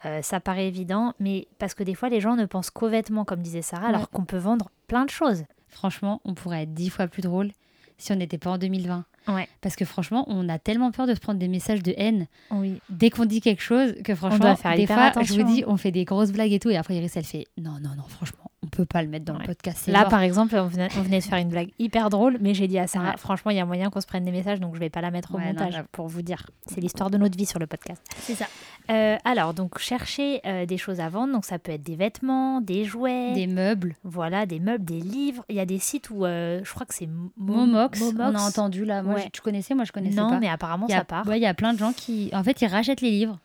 Euh, 0.05 0.21
ça 0.21 0.39
paraît 0.39 0.67
évident, 0.67 1.13
mais 1.19 1.47
parce 1.59 1.73
que 1.75 1.83
des 1.83 1.93
fois, 1.95 2.09
les 2.09 2.19
gens 2.21 2.35
ne 2.35 2.45
pensent 2.45 2.71
qu'aux 2.71 2.89
vêtements, 2.89 3.23
comme 3.25 3.41
disait 3.41 3.61
Sarah, 3.61 3.83
Ouais. 3.89 3.93
alors 3.95 4.09
qu'on 4.09 4.25
peut 4.25 4.37
vendre 4.37 4.69
plein 4.87 5.05
de 5.05 5.09
choses. 5.11 5.43
Franchement, 5.69 6.19
on 6.25 6.33
pourrait 6.33 6.63
être 6.63 6.73
dix 6.73 6.89
fois 6.89 7.07
plus 7.07 7.21
drôle 7.21 7.51
si 7.97 8.11
on 8.11 8.15
n'était 8.15 8.39
pas 8.39 8.49
en 8.49 8.57
2020. 8.57 9.05
Ouais. 9.27 9.47
Parce 9.61 9.75
que 9.75 9.85
franchement, 9.85 10.25
on 10.27 10.49
a 10.49 10.57
tellement 10.57 10.89
peur 10.91 11.05
de 11.05 11.13
se 11.13 11.19
prendre 11.19 11.37
des 11.37 11.47
messages 11.47 11.83
de 11.83 11.93
haine 11.95 12.25
Oui. 12.49 12.81
dès 12.89 13.11
qu'on 13.11 13.25
dit 13.25 13.39
quelque 13.41 13.61
chose 13.61 13.93
que 14.03 14.15
franchement, 14.15 14.39
doit 14.39 14.55
faire 14.55 14.75
des 14.75 14.87
fois, 14.87 15.03
attention, 15.03 15.35
je 15.35 15.39
vous 15.41 15.47
dis, 15.47 15.61
hein. 15.61 15.67
on 15.69 15.77
fait 15.77 15.91
des 15.91 16.03
grosses 16.03 16.31
blagues 16.31 16.51
et 16.51 16.57
tout, 16.59 16.71
et 16.71 16.77
après 16.77 16.95
Iris, 16.95 17.15
elle 17.15 17.23
fait 17.25 17.45
non, 17.59 17.73
non, 17.79 17.91
non, 17.95 18.01
franchement, 18.09 18.39
on 18.45 18.49
peut 18.81 18.85
pas 18.85 19.01
le 19.01 19.07
mettre 19.09 19.25
dans 19.25 19.33
Ouais. 19.33 19.39
le 19.41 19.45
podcast. 19.47 19.87
Là, 19.87 20.01
mort. 20.01 20.09
par 20.09 20.21
exemple, 20.21 20.55
on 20.55 20.67
venait, 20.67 20.87
on 20.97 21.01
venait 21.01 21.19
de 21.19 21.23
faire 21.23 21.37
une 21.37 21.49
blague 21.49 21.69
hyper 21.79 22.09
drôle, 22.09 22.37
mais 22.41 22.53
j'ai 22.53 22.67
dit 22.67 22.79
à 22.79 22.87
Sarah, 22.87 23.11
Ouais. 23.11 23.17
franchement, 23.17 23.51
il 23.51 23.57
y 23.57 23.59
a 23.59 23.65
moyen 23.65 23.89
qu'on 23.89 24.01
se 24.01 24.07
prenne 24.07 24.25
des 24.25 24.31
messages, 24.31 24.59
donc 24.59 24.75
je 24.75 24.79
vais 24.79 24.89
pas 24.89 25.01
la 25.01 25.11
mettre 25.11 25.33
au 25.33 25.37
Ouais, 25.37 25.53
non, 25.53 25.59
montage 25.65 25.83
pour 25.91 26.07
vous 26.07 26.21
dire. 26.21 26.45
C'est 26.65 26.81
l'histoire 26.81 27.09
de 27.09 27.17
notre 27.17 27.37
vie 27.37 27.45
sur 27.45 27.59
le 27.59 27.67
podcast. 27.67 28.01
c'est 28.17 28.35
ça. 28.35 28.45
Euh, 28.89 29.17
alors, 29.25 29.53
donc, 29.53 29.77
chercher 29.79 30.41
euh, 30.45 30.65
des 30.65 30.77
choses 30.77 30.99
à 30.99 31.09
vendre. 31.09 31.33
Donc, 31.33 31.45
ça 31.45 31.59
peut 31.59 31.71
être 31.71 31.83
des 31.83 31.95
vêtements, 31.95 32.61
des 32.61 32.83
jouets, 32.85 33.33
Des 33.33 33.47
meubles. 33.47 33.95
voilà, 34.03 34.45
des 34.45 34.59
meubles, 34.59 34.83
des 34.83 34.99
livres. 34.99 35.45
Il 35.49 35.55
y 35.55 35.59
a 35.59 35.65
des 35.65 35.79
sites 35.79 36.09
où 36.09 36.25
euh, 36.25 36.61
je 36.63 36.73
crois 36.73 36.85
que 36.85 36.93
c'est 36.95 37.07
Mo- 37.07 37.31
Momox, 37.37 38.01
on 38.01 38.13
Momox. 38.13 38.39
a 38.41 38.45
entendu 38.47 38.83
là. 38.85 39.03
Moi, 39.03 39.19
je- 39.19 39.29
tu 39.29 39.41
connaissais, 39.41 39.75
moi 39.75 39.85
je 39.85 39.91
connaissais 39.91 40.19
Non, 40.19 40.29
pas. 40.29 40.39
mais 40.39 40.49
apparemment, 40.49 40.87
a, 40.87 40.89
ça 40.89 41.03
part. 41.05 41.27
ouais, 41.27 41.37
il 41.39 41.43
y 41.43 41.45
a 41.45 41.53
plein 41.53 41.73
de 41.73 41.77
gens 41.79 41.93
qui, 41.93 42.29
en 42.33 42.43
fait, 42.43 42.61
ils 42.61 42.67
rachètent 42.67 43.01
les 43.01 43.11
livres, 43.11 43.37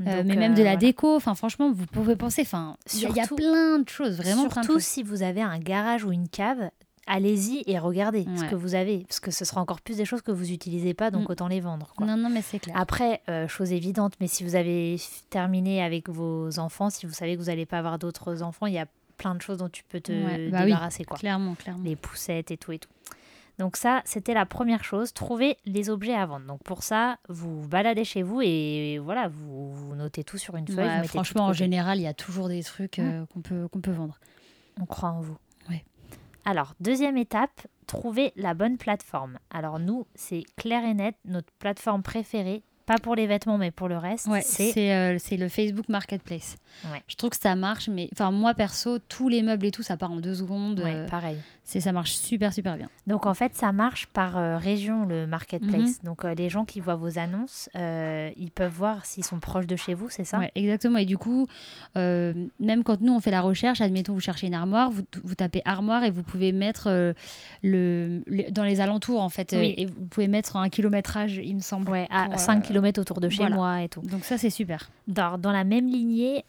euh, 0.00 0.22
mais 0.26 0.36
même 0.36 0.52
euh, 0.52 0.54
de 0.54 0.62
la 0.62 0.70
voilà. 0.72 0.76
déco. 0.76 1.16
Enfin, 1.16 1.34
franchement, 1.34 1.70
vous 1.72 1.86
pouvez 1.86 2.16
penser. 2.16 2.42
Enfin, 2.42 2.76
il 2.94 3.00
y 3.00 3.20
a- 3.20 3.26
plein 3.26 3.78
de 3.78 3.88
choses, 3.88 4.16
vraiment 4.16 4.48
plein 4.48 4.60
de 4.62 4.66
Surtout 4.66 4.80
choses. 4.80 4.84
si 4.88 5.02
vous 5.02 5.22
avez 5.22 5.42
un 5.42 5.58
garage 5.58 6.04
ou 6.04 6.12
une 6.12 6.28
cave, 6.28 6.70
allez-y 7.06 7.62
et 7.66 7.78
regardez 7.78 8.26
ce 8.36 8.44
que 8.44 8.54
vous 8.56 8.74
avez. 8.74 9.04
Parce 9.08 9.20
que 9.20 9.30
ce 9.30 9.44
sera 9.44 9.60
encore 9.60 9.80
plus 9.80 9.96
des 9.96 10.04
choses 10.04 10.22
que 10.22 10.32
vous 10.32 10.46
n'utilisez 10.46 10.92
pas, 10.94 11.10
donc 11.10 11.28
Mm. 11.28 11.32
autant 11.32 11.48
les 11.48 11.60
vendre. 11.60 11.92
quoi. 11.96 12.06
Non, 12.06 12.16
non, 12.16 12.28
mais 12.30 12.42
c'est 12.42 12.58
clair. 12.58 12.76
Après, 12.78 13.22
euh, 13.28 13.46
chose 13.48 13.72
évidente, 13.72 14.14
mais 14.20 14.26
si 14.26 14.42
vous 14.44 14.56
avez 14.56 14.96
terminé 15.30 15.82
avec 15.82 16.08
vos 16.08 16.58
enfants, 16.58 16.90
si 16.90 17.06
vous 17.06 17.12
savez 17.12 17.34
que 17.36 17.40
vous 17.40 17.46
n'allez 17.46 17.66
pas 17.66 17.78
avoir 17.78 17.98
d'autres 17.98 18.42
enfants, 18.42 18.66
il 18.66 18.74
y 18.74 18.78
a 18.78 18.86
plein 19.18 19.34
de 19.34 19.40
choses 19.40 19.58
dont 19.58 19.68
tu 19.68 19.82
peux 19.88 20.00
te 20.00 20.12
Ouais, 20.12 20.48
bah 20.50 20.58
oui, 20.60 20.66
débarrasser. 20.66 21.04
quoi. 21.04 21.16
Clairement, 21.16 21.54
clairement. 21.54 21.82
Les 21.84 21.96
poussettes 21.96 22.50
et 22.50 22.56
tout 22.56 22.72
et 22.72 22.78
tout. 22.78 22.90
Donc 23.58 23.76
ça, 23.76 24.02
c'était 24.04 24.34
la 24.34 24.44
première 24.44 24.84
chose, 24.84 25.14
trouver 25.14 25.56
les 25.64 25.88
objets 25.88 26.14
à 26.14 26.26
vendre. 26.26 26.46
Donc 26.46 26.62
pour 26.62 26.82
ça, 26.82 27.18
vous 27.28 27.62
vous 27.62 27.68
baladez 27.68 28.04
chez 28.04 28.22
vous 28.22 28.42
et 28.42 28.98
voilà, 29.02 29.28
vous, 29.28 29.72
vous 29.72 29.94
notez 29.94 30.24
tout 30.24 30.36
sur 30.38 30.56
une 30.56 30.68
feuille. 30.68 30.86
Ouais, 30.86 31.02
vous 31.02 31.08
franchement, 31.08 31.44
en 31.44 31.48
côté. 31.48 31.58
général, 31.58 31.98
il 31.98 32.02
y 32.02 32.06
a 32.06 32.14
toujours 32.14 32.48
des 32.48 32.62
trucs 32.62 32.98
euh, 32.98 33.24
qu'on 33.32 33.40
peut, 33.40 33.68
qu'on 33.68 33.80
peut 33.80 33.92
vendre. 33.92 34.18
On 34.80 34.84
croit 34.84 35.08
en 35.10 35.20
vous. 35.20 35.38
Ouais. 35.70 35.84
Alors, 36.44 36.74
deuxième 36.80 37.16
étape, 37.16 37.66
trouver 37.86 38.32
la 38.36 38.52
bonne 38.52 38.76
plateforme. 38.76 39.38
Alors 39.50 39.78
nous, 39.78 40.06
c'est 40.14 40.42
clair 40.56 40.84
et 40.84 40.92
net, 40.94 41.14
notre 41.24 41.50
plateforme 41.58 42.02
préférée, 42.02 42.62
pas 42.84 42.98
pour 42.98 43.16
les 43.16 43.26
vêtements, 43.26 43.58
mais 43.58 43.70
pour 43.72 43.88
le 43.88 43.96
reste, 43.96 44.26
Ouais, 44.28 44.42
c'est... 44.42 44.92
euh, 44.94 45.18
le 45.32 45.48
Facebook 45.48 45.88
Marketplace. 45.88 46.56
Ouais. 46.92 47.02
Je 47.08 47.16
trouve 47.16 47.30
que 47.30 47.36
ça 47.36 47.56
marche, 47.56 47.88
mais 47.88 48.08
enfin 48.12 48.30
moi 48.30 48.54
perso, 48.54 48.98
tous 49.00 49.28
les 49.28 49.42
meubles 49.42 49.66
et 49.66 49.70
tout, 49.72 49.82
ça 49.82 49.96
part 49.96 50.12
en 50.12 50.16
deux 50.20 50.34
secondes. 50.36 50.78
Ouais, 50.80 50.94
euh, 50.94 51.08
pareil. 51.08 51.38
C'est 51.68 51.80
ça 51.80 51.90
marche 51.90 52.12
super 52.12 52.52
super 52.52 52.76
bien. 52.76 52.88
Donc 53.08 53.26
en 53.26 53.34
fait, 53.34 53.54
ça 53.56 53.72
marche 53.72 54.06
par 54.06 54.38
euh, 54.38 54.56
région, 54.56 55.04
le 55.04 55.26
marketplace. 55.26 55.98
Mhm. 55.98 56.04
Donc 56.04 56.24
euh, 56.24 56.32
les 56.34 56.48
gens 56.48 56.64
qui 56.64 56.78
voient 56.80 56.94
vos 56.94 57.18
annonces, 57.18 57.68
euh, 57.74 58.30
ils 58.36 58.52
peuvent 58.52 58.72
voir 58.72 59.04
s'ils 59.04 59.24
sont 59.24 59.40
proches 59.40 59.66
de 59.66 59.74
chez 59.76 59.92
vous, 59.92 60.08
c'est 60.08 60.22
ça? 60.24 60.38
Ouais, 60.38 60.52
exactement. 60.54 60.98
Et 60.98 61.04
du 61.04 61.18
coup, 61.18 61.48
même 61.96 62.82
quand 62.84 63.00
nous 63.00 63.12
on 63.12 63.20
fait 63.20 63.30
la 63.32 63.40
recherche, 63.40 63.80
admettons 63.80 64.14
vous 64.14 64.20
cherchez 64.20 64.46
une 64.46 64.54
armoire, 64.54 64.90
vous, 64.90 65.02
vous 65.24 65.34
tapez 65.34 65.60
armoire 65.64 66.04
et 66.04 66.10
vous 66.10 66.22
pouvez 66.22 66.52
mettre 66.52 66.88
le, 67.62 68.22
le- 68.26 68.50
dans 68.50 68.64
les 68.64 68.80
alentours 68.80 69.20
en 69.20 69.28
fait, 69.28 69.52
Oui. 69.58 69.74
et 69.76 69.86
vous 69.86 70.06
pouvez 70.06 70.28
mettre 70.28 70.56
un 70.56 70.68
kilométrage, 70.68 71.40
il 71.42 71.56
me 71.56 71.60
semble. 71.60 71.90
Ouais, 71.90 72.06
à 72.10 72.26
pour, 72.26 72.34
euh, 72.34 72.38
5 72.38 72.62
km 72.62 73.00
autour 73.00 73.20
de 73.20 73.28
chez 73.28 73.38
voilà. 73.38 73.56
moi 73.56 73.82
et 73.82 73.88
tout. 73.88 74.02
Donc 74.02 74.24
ça 74.24 74.38
c'est 74.38 74.50
super. 74.50 74.88
Dans, 75.08 75.36
dans 75.38 75.52
la 75.52 75.64
même 75.64 75.88
lignée, 75.88 76.44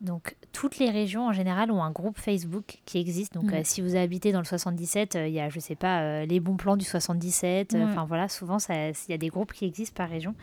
donc 0.00 0.36
toutes 0.58 0.78
les 0.78 0.88
régions 0.90 1.26
en 1.28 1.32
général 1.32 1.70
ont 1.70 1.82
un 1.82 1.90
groupe 1.90 2.16
Facebook 2.18 2.78
qui 2.86 2.98
existe. 2.98 3.34
Donc 3.34 3.44
Mhm. 3.44 3.54
euh, 3.54 3.60
si 3.62 3.82
vous 3.82 3.94
habitez 3.94 4.32
dans 4.32 4.38
le 4.38 4.46
77, 4.46 5.14
euh, 5.16 5.28
il 5.28 5.34
y 5.34 5.40
a, 5.40 5.50
je 5.50 5.60
sais 5.60 5.74
pas, 5.74 6.00
euh, 6.00 6.24
les 6.24 6.40
bons 6.40 6.56
plans 6.56 6.78
du 6.78 6.84
77. 6.86 7.74
euh, 7.74 7.78
Ouais. 7.78 7.84
Enfin 7.90 8.06
voilà, 8.06 8.26
souvent 8.28 8.56
il 8.70 8.92
y 9.10 9.12
a 9.12 9.18
des 9.18 9.28
groupes 9.28 9.52
qui 9.52 9.66
existent 9.66 9.94
par 9.94 10.08
région 10.08 10.34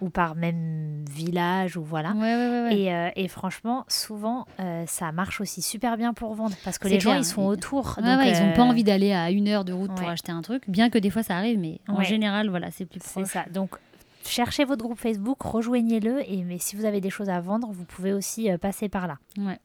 ou 0.00 0.10
par 0.10 0.34
même 0.34 1.04
village 1.08 1.76
ou 1.76 1.84
voilà. 1.84 2.10
Ouais, 2.12 2.34
ouais, 2.34 2.48
ouais, 2.48 2.62
ouais. 2.64 2.76
Et, 2.76 2.92
euh, 2.92 3.10
et 3.14 3.28
franchement, 3.28 3.84
souvent, 3.86 4.46
euh, 4.58 4.82
ça 4.88 5.12
marche 5.12 5.40
aussi 5.40 5.62
super 5.62 5.96
bien 5.96 6.12
pour 6.12 6.34
vendre 6.34 6.56
parce 6.64 6.78
que 6.78 6.88
C'est 6.88 6.94
les 6.94 7.00
gens, 7.00 7.14
ils 7.14 7.24
sont 7.24 7.42
autour. 7.44 7.94
Donc, 8.02 8.20
ils 8.24 8.32
n'ont 8.44 8.52
pas 8.54 8.64
envie 8.64 8.82
d'aller 8.82 9.12
à 9.12 9.30
une 9.30 9.46
heure 9.46 9.64
de 9.64 9.72
route 9.72 9.94
pour 9.94 10.08
acheter 10.08 10.32
un 10.32 10.42
truc, 10.42 10.64
bien 10.68 10.90
que 10.90 10.98
des 10.98 11.10
fois 11.10 11.22
ça 11.22 11.36
arrive, 11.36 11.58
mais 11.60 11.78
en 11.86 12.02
général, 12.02 12.48
voilà, 12.50 12.72
c'est 12.72 12.84
plus 12.86 12.98
C'est 13.00 13.20
proche. 13.20 13.28
ça. 13.32 13.44
Donc, 13.52 13.76
cherchez 14.24 14.64
votre 14.64 14.82
groupe 14.84 14.98
Facebook, 14.98 15.40
rejoignez-le. 15.42 16.28
Et 16.30 16.42
mais 16.42 16.58
si 16.58 16.76
vous 16.76 16.84
avez 16.84 17.00
des 17.00 17.10
choses 17.10 17.28
à 17.28 17.40
vendre, 17.40 17.68
vous 17.70 17.84
pouvez 17.84 18.12
aussi 18.12 18.50
euh, 18.50 18.58
passer 18.58 18.88
par 18.88 19.06
là. 19.06 19.18
Ouais. 19.38 19.58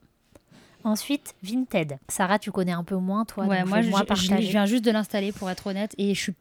Ensuite, 0.84 1.36
Vinted. 1.44 1.98
Sarah, 2.08 2.40
tu 2.40 2.52
connais 2.52 2.72
un 2.72 2.84
peu 2.84 2.96
moins, 2.96 3.26
toi. 3.26 3.46
ouais, 3.46 3.62
donc 3.62 3.70
moi, 3.70 3.82
je 3.82 4.16
je, 4.16 4.50
viens 4.50 4.66
juste 4.66 4.86
de 4.86 4.92
l'installer 4.92 5.32
pour 5.32 5.50
être 5.50 5.68
honnête, 5.68 5.94
et 5.98 6.14
je 6.14 6.22
suis 6.22 6.36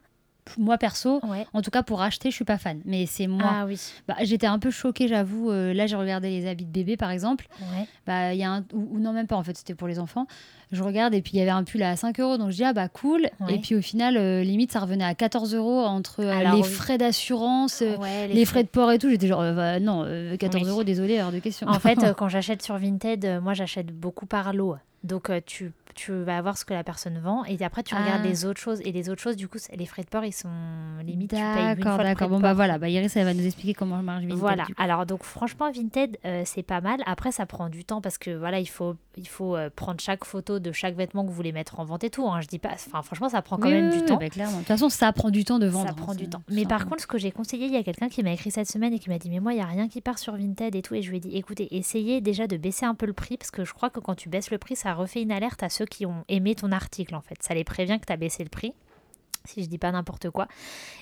moi 0.57 0.77
perso, 0.77 1.19
Ouais. 1.27 1.45
en 1.53 1.61
tout 1.61 1.71
cas 1.71 1.83
pour 1.83 2.01
acheter, 2.01 2.29
je 2.31 2.35
suis 2.35 2.45
pas 2.45 2.57
fan. 2.57 2.81
Mais 2.85 3.05
c'est 3.05 3.27
moi. 3.27 3.43
Ah 3.43 3.65
oui. 3.65 3.79
Bah, 4.07 4.15
J'étais 4.21 4.47
un 4.47 4.59
peu 4.59 4.71
choquée, 4.71 5.07
j'avoue. 5.07 5.51
Euh, 5.51 5.73
là, 5.73 5.87
j'ai 5.87 5.95
regardé 5.95 6.29
les 6.29 6.47
habits 6.47 6.65
de 6.65 6.71
bébé, 6.71 6.97
par 6.97 7.11
exemple. 7.11 7.47
Ouais. 7.59 7.87
Bah, 8.05 8.33
y 8.33 8.43
a 8.43 8.51
un... 8.51 8.61
ou, 8.73 8.87
ou 8.91 8.99
non, 8.99 9.13
même 9.13 9.27
pas, 9.27 9.35
en 9.35 9.43
fait, 9.43 9.57
c'était 9.57 9.75
pour 9.75 9.87
les 9.87 9.99
enfants. 9.99 10.27
Je 10.71 10.83
regarde 10.83 11.13
et 11.13 11.21
puis 11.21 11.31
il 11.35 11.39
y 11.39 11.41
avait 11.41 11.49
un 11.51 11.63
pull 11.63 11.81
à 11.81 11.95
5 11.95 12.19
euros. 12.19 12.37
Donc 12.37 12.49
je 12.51 12.57
dis, 12.57 12.63
ah 12.65 12.73
bah 12.73 12.89
cool. 12.89 13.29
Ouais. 13.39 13.55
Et 13.55 13.59
puis 13.59 13.73
au 13.75 13.81
final, 13.81 14.17
euh, 14.17 14.43
limite, 14.43 14.71
ça 14.73 14.81
revenait 14.81 15.05
à 15.05 15.15
14 15.15 15.55
euros 15.55 15.79
entre 15.79 16.21
euh, 16.25 16.37
Alors, 16.37 16.55
les 16.55 16.61
oui. 16.61 16.67
frais 16.69 16.97
d'assurance, 16.97 17.81
les, 18.29 18.45
frais 18.45 18.63
de 18.63 18.67
port 18.67 18.91
et 18.91 18.99
tout. 18.99 19.09
J'étais 19.09 19.27
genre, 19.27 19.39
bah, 19.53 19.79
non, 19.79 20.03
euh, 20.05 20.35
14 20.35 20.63
Oui. 20.63 20.69
euros, 20.69 20.83
désolé, 20.83 21.21
hors 21.21 21.31
de 21.31 21.39
question. 21.39 21.67
En 21.69 21.79
fait, 21.79 21.97
quand 22.17 22.27
j'achète 22.27 22.61
sur 22.61 22.77
Vinted, 22.77 23.39
moi 23.41 23.53
j'achète 23.53 23.87
beaucoup 23.97 24.25
par 24.25 24.51
lot. 24.53 24.75
Donc 25.05 25.31
tu, 25.45 25.71
tu 25.97 26.13
vas 26.23 26.41
voir 26.41 26.57
ce 26.57 26.63
que 26.63 26.73
la 26.73 26.83
personne 26.83 27.17
vend 27.19 27.43
et 27.45 27.61
après 27.63 27.83
tu 27.83 27.93
regardes 27.95 28.21
Ah. 28.23 28.27
les 28.27 28.45
autres 28.45 28.61
choses. 28.61 28.79
Et 28.85 28.91
les 28.91 29.09
autres 29.09 29.21
choses, 29.21 29.35
du 29.35 29.47
coup, 29.47 29.57
les 29.75 29.85
frais 29.85 30.03
de 30.03 30.07
port, 30.07 30.23
ils 30.23 30.31
sont 30.31 30.49
limite. 31.03 31.31
tu 31.31 31.35
payes 31.35 31.75
une 31.75 31.83
fois 31.83 31.97
D'accord, 31.97 32.29
Bon, 32.29 32.39
bah 32.39 32.53
voilà, 32.53 32.77
bah, 32.77 32.87
Iris, 32.89 33.15
elle 33.17 33.25
va 33.25 33.33
nous 33.33 33.45
expliquer 33.45 33.73
comment 33.73 34.01
marche 34.01 34.23
Vinted. 34.23 34.37
Voilà. 34.37 34.65
Alors 34.77 35.05
donc 35.05 35.23
franchement 35.23 35.71
Vinted 35.71 36.17
euh, 36.25 36.43
c'est 36.45 36.63
pas 36.63 36.79
mal. 36.81 37.01
Après 37.05 37.31
ça 37.31 37.45
prend 37.45 37.67
du 37.69 37.83
temps 37.83 37.99
parce 38.01 38.17
que 38.17 38.31
voilà 38.37 38.59
il 38.59 38.67
faut 38.67 38.95
il 39.17 39.27
faut 39.27 39.55
euh, 39.55 39.69
prendre 39.75 39.99
chaque 39.99 40.23
photo 40.25 40.59
de 40.59 40.71
chaque 40.71 40.95
vêtement 40.95 41.23
que 41.23 41.29
vous 41.29 41.35
voulez 41.35 41.51
mettre 41.51 41.79
en 41.79 41.85
vente 41.85 42.03
et 42.03 42.09
tout. 42.09 42.27
Hein. 42.29 42.41
Je 42.41 42.47
dis 42.47 42.59
pas. 42.59 42.69
Enfin 42.73 43.01
franchement 43.01 43.29
ça 43.29 43.41
prend 43.41 43.57
quand 43.57 43.67
Oui, 43.67 43.73
même 43.73 43.85
oui, 43.89 43.95
du 43.95 43.99
oui, 44.01 44.05
temps. 44.05 44.17
bah, 44.17 44.29
clairement. 44.29 44.53
De 44.53 44.57
toute 44.59 44.67
façon, 44.67 44.89
ça 44.89 45.11
prend 45.13 45.29
du 45.31 45.43
temps 45.43 45.59
de 45.59 45.67
vendre. 45.67 45.87
Ça 45.87 45.91
hein, 45.91 45.95
prend 45.95 46.13
du 46.15 46.29
temps. 46.29 46.43
Mais 46.49 46.65
par 46.65 46.85
contre, 46.87 47.01
ce 47.01 47.07
que 47.07 47.17
j'ai 47.17 47.31
conseillé, 47.31 47.65
il 47.65 47.73
y 47.73 47.77
a 47.77 47.83
quelqu'un 47.83 48.09
qui 48.09 48.21
m'a 48.23 48.31
écrit 48.31 48.51
cette 48.51 48.69
semaine 48.69 48.93
et 48.93 48.99
qui 48.99 49.09
m'a 49.09 49.17
dit 49.17 49.29
Mais 49.29 49.39
moi, 49.39 49.53
il 49.53 49.55
n'y 49.55 49.61
a 49.61 49.65
rien 49.65 49.87
qui 49.87 50.01
part 50.01 50.19
sur 50.19 50.35
Vinted 50.35 50.75
et 50.75 50.81
tout. 50.81 50.93
Et 50.95 51.01
je 51.01 51.09
lui 51.09 51.17
ai 51.17 51.19
dit 51.19 51.35
Écoutez, 51.35 51.75
essayez 51.75 52.21
déjà 52.21 52.45
de 52.47 52.57
baisser 52.57 52.85
un 52.85 52.93
peu 52.95 53.05
le 53.07 53.13
prix 53.13 53.37
parce 53.37 53.49
que 53.51 53.65
je 53.65 53.73
crois 53.73 53.89
que 53.89 53.99
quand 53.99 54.15
tu 54.15 54.29
baisses 54.29 54.51
le 54.51 54.57
prix, 54.59 54.75
ça 54.75 54.93
refait 54.93 55.21
une 55.23 55.31
alerte 55.31 55.63
à 55.63 55.69
ceux 55.69 55.85
qui 55.87 56.05
ont 56.05 56.23
aimé 56.27 56.55
ton 56.55 56.71
article 56.71 57.15
en 57.15 57.21
fait. 57.21 57.41
Ça 57.41 57.53
les 57.53 57.63
prévient 57.63 57.99
que 57.99 58.05
tu 58.05 58.13
as 58.13 58.17
baissé 58.17 58.43
le 58.43 58.49
prix. 58.49 58.73
Si 59.47 59.63
je 59.63 59.69
dis 59.69 59.77
pas 59.77 59.91
n'importe 59.91 60.29
quoi. 60.29 60.47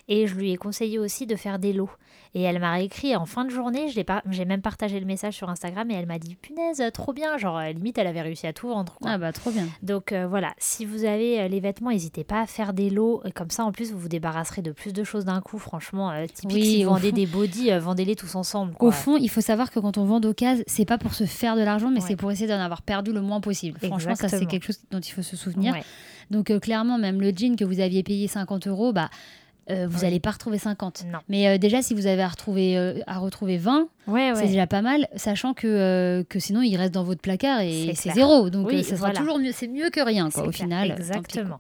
Et 0.08 0.28
je 0.28 0.36
lui 0.36 0.52
ai 0.52 0.56
conseillé 0.58 1.00
aussi 1.00 1.26
de 1.26 1.36
faire 1.36 1.60
des 1.60 1.74
lots. 1.74 1.90
Et 2.34 2.42
elle 2.42 2.60
m'a 2.60 2.82
écrit 2.82 3.16
en 3.16 3.26
fin 3.26 3.46
de 3.46 3.50
journée, 3.50 3.88
par- 4.04 4.22
j'ai 4.30 4.44
même 4.46 4.62
partagé 4.62 5.00
le 5.00 5.06
message 5.06 5.36
sur 5.36 5.50
Instagram 5.50 5.90
et 5.90 5.94
elle 5.94 6.06
m'a 6.06 6.20
dit 6.20 6.36
Punaise, 6.36 6.84
trop 6.94 7.14
bien. 7.14 7.38
Genre, 7.38 7.58
euh, 7.58 7.72
limite, 7.72 7.98
elle 7.98 8.08
avait 8.08 8.22
réussi 8.22 8.46
à 8.46 8.52
tout 8.54 8.68
vendre. 8.68 8.94
quoi. 9.02 9.12
Ah 9.12 9.18
bah 9.18 9.32
trop 9.32 9.52
bien. 9.52 9.68
Donc 9.84 10.12
euh, 10.12 10.28
voilà, 10.28 10.54
si 10.58 10.84
vous 10.86 11.06
avez 11.06 11.40
euh, 11.42 11.48
les 11.48 11.60
vêtements, 11.62 11.92
n'hésitez 11.92 12.24
pas 12.26 12.42
à 12.42 12.46
faire 12.46 12.74
des 12.74 12.90
lots. 12.90 13.22
Et 13.26 13.32
comme 13.32 13.50
ça, 13.50 13.64
en 13.64 13.72
plus, 13.72 13.94
vous 13.94 14.00
vous 14.00 14.10
débarrasserez 14.10 14.62
de 14.62 14.72
plus 14.74 14.92
de 14.94 15.04
choses 15.06 15.24
d'un 15.26 15.40
coup. 15.42 15.58
Franchement, 15.60 16.12
euh, 16.12 16.26
typique, 16.28 16.52
Oui, 16.58 16.64
si 16.66 16.84
vous 16.84 16.90
vendez 16.90 17.10
fond- 17.10 17.16
des 17.16 17.26
bodys, 17.26 17.72
euh, 17.72 17.80
vendez-les 17.80 18.16
tous 18.18 18.36
ensemble. 18.36 18.74
Au 18.82 18.92
fond, 18.92 19.16
il 19.18 19.30
faut 19.30 19.42
savoir 19.42 19.72
que 19.72 19.80
quand 19.80 19.98
on 19.98 20.04
vend 20.06 20.20
d'occasion, 20.20 20.64
c'est 20.68 20.86
pas 20.86 20.98
pour 20.98 21.14
se 21.14 21.24
faire 21.26 21.56
de 21.56 21.62
l'argent, 21.62 21.90
mais 21.90 22.02
Ouais. 22.02 22.06
c'est 22.08 22.16
pour 22.18 22.32
essayer 22.32 22.48
d'en 22.48 22.60
avoir 22.60 22.82
perdu 22.82 23.14
le 23.14 23.22
moins 23.22 23.40
possible. 23.40 23.80
Franchement, 23.82 24.16
ça 24.16 24.28
c'est 24.28 24.46
quelque 24.46 24.66
chose 24.66 24.82
dont 24.92 25.00
il 25.00 25.12
faut 25.12 25.22
se 25.24 25.38
souvenir. 25.38 25.74
Ouais. 25.74 25.84
Donc 26.32 26.50
euh, 26.52 26.60
clairement, 26.60 26.98
même 26.98 27.22
le 27.22 27.32
jean 27.36 27.56
que 27.56 27.66
vous 27.66 27.80
aviez 27.80 28.04
payé 28.04 28.28
50 28.28 28.68
euros, 28.68 28.94
bah 28.94 29.10
euh, 29.72 29.88
vous 29.88 29.98
Oui. 29.98 30.04
n'allez 30.04 30.20
pas 30.20 30.30
retrouver 30.32 30.60
50. 30.60 31.06
Non. 31.12 31.20
Mais 31.28 31.48
euh, 31.48 31.58
déjà, 31.58 31.82
si 31.82 31.94
vous 31.96 32.06
avez 32.06 32.22
à 32.22 32.28
retrouver, 32.28 32.78
euh, 32.78 33.00
à 33.08 33.18
retrouver 33.18 33.58
20, 33.58 33.88
Ouais, 34.08 34.32
c'est 34.36 34.46
déjà 34.48 34.68
pas 34.68 34.84
mal, 34.84 35.08
sachant 35.16 35.54
que, 35.56 36.24
que 36.30 36.40
sinon 36.40 36.62
il 36.62 36.76
reste 36.78 36.94
dans 36.94 37.04
votre 37.04 37.22
placard 37.22 37.62
et 37.62 37.94
C'est 37.96 38.12
zéro. 38.12 38.50
Donc 38.52 38.68
Oui, 38.68 38.84
ça 38.84 38.92
sera 38.92 39.08
voilà. 39.08 39.20
toujours 39.20 39.40
mieux, 39.40 39.52
c'est 39.52 39.68
mieux 39.68 39.90
que 39.90 40.02
rien 40.02 40.30
quoi, 40.30 40.44
au 40.44 40.52
clair, 40.52 40.68
final. 40.68 40.96
pis, 41.28 41.40
quoi. 41.44 41.58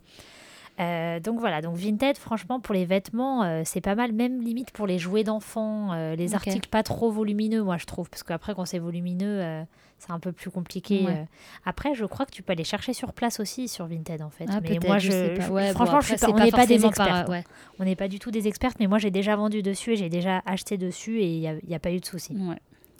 Euh, 0.79 1.19
donc 1.19 1.39
voilà, 1.39 1.61
donc 1.61 1.75
Vinted, 1.75 2.17
franchement, 2.17 2.59
pour 2.59 2.75
les 2.75 2.85
vêtements, 2.85 3.43
euh, 3.43 3.61
c'est 3.63 3.81
pas 3.81 3.95
mal, 3.95 4.11
même 4.11 4.41
limite 4.41 4.71
pour 4.71 4.87
les 4.87 4.99
jouets 4.99 5.23
d'enfants, 5.23 5.93
euh, 5.93 6.15
les 6.15 6.35
articles 6.35 6.67
pas 6.67 6.83
trop 6.83 7.11
volumineux, 7.11 7.63
moi 7.63 7.77
je 7.77 7.85
trouve, 7.85 8.09
parce 8.09 8.23
qu'après, 8.23 8.53
quand 8.53 8.65
c'est 8.65 8.79
volumineux, 8.79 9.65
c'est 9.97 10.11
un 10.11 10.19
peu 10.19 10.33
plus 10.33 10.51
compliqué. 10.51 11.05
Ouais. 11.05 11.27
Après, 11.65 11.95
je 11.95 12.03
crois 12.03 12.25
que 12.25 12.31
tu 12.31 12.43
peux 12.43 12.51
aller 12.51 12.65
chercher 12.65 12.91
sur 12.91 13.13
place 13.13 13.39
aussi 13.39 13.69
sur 13.69 13.87
Vinted 13.87 14.21
en 14.21 14.29
fait. 14.29 14.45
Ah, 14.49 14.59
mais 14.61 14.77
moi, 14.85 14.97
je 14.99 15.07
je, 15.07 15.11
sais 15.11 15.33
pas. 15.35 15.47
bon, 15.47 15.73
franchement, 15.73 16.01
je 16.01 16.07
suis 16.07 16.17
pas, 16.17 16.29
on 16.29 16.35
n'est 16.35 16.51
pas 16.51 16.65
des 16.65 16.79
par- 16.79 16.89
experts. 16.89 17.29
ouais. 17.29 17.43
On 17.79 17.85
n'est 17.85 17.95
pas 17.95 18.09
du 18.09 18.19
tout 18.19 18.31
des 18.31 18.47
experts, 18.47 18.73
mais 18.79 18.87
moi 18.87 18.97
j'ai 18.97 19.11
déjà 19.11 19.35
vendu 19.37 19.61
dessus 19.61 19.93
et 19.93 19.95
j'ai 19.95 20.09
déjà 20.09 20.41
acheté 20.45 20.77
dessus 20.77 21.21
et 21.21 21.37
il 21.37 21.59
n'y 21.67 21.75
a, 21.75 21.79
pas 21.79 21.91
eu 21.91 21.99
de 21.99 22.05
souci. 22.05 22.37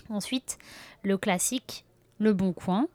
Ensuite, 0.10 0.58
le 1.03 1.17
classique. 1.17 1.84
Le 2.17 2.32
bon 2.32 2.53
coin. 2.53 2.88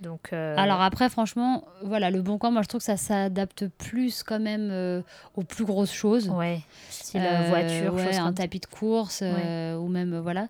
Donc, 0.00 0.30
euh, 0.32 0.54
Alors 0.58 0.82
après, 0.82 1.08
franchement, 1.08 1.64
voilà, 1.82 2.10
le 2.10 2.20
bon 2.20 2.36
coin, 2.38 2.50
moi 2.50 2.62
je 2.62 2.68
trouve 2.68 2.80
que 2.80 2.84
ça 2.84 2.96
s'adapte 2.96 3.66
plus 3.66 4.22
quand 4.22 4.38
même 4.40 4.68
euh, 4.70 5.00
aux 5.36 5.42
plus 5.42 5.64
grosses 5.64 5.92
choses. 5.92 6.28
ouais, 6.28 6.60
style 6.90 7.22
Euh, 7.24 7.48
voiture, 7.48 7.94
ouais, 7.94 8.16
un 8.16 8.32
tapis 8.32 8.60
de 8.60 8.66
course 8.66 9.22
ou 9.22 9.88
même 9.88 10.18
voilà. 10.18 10.48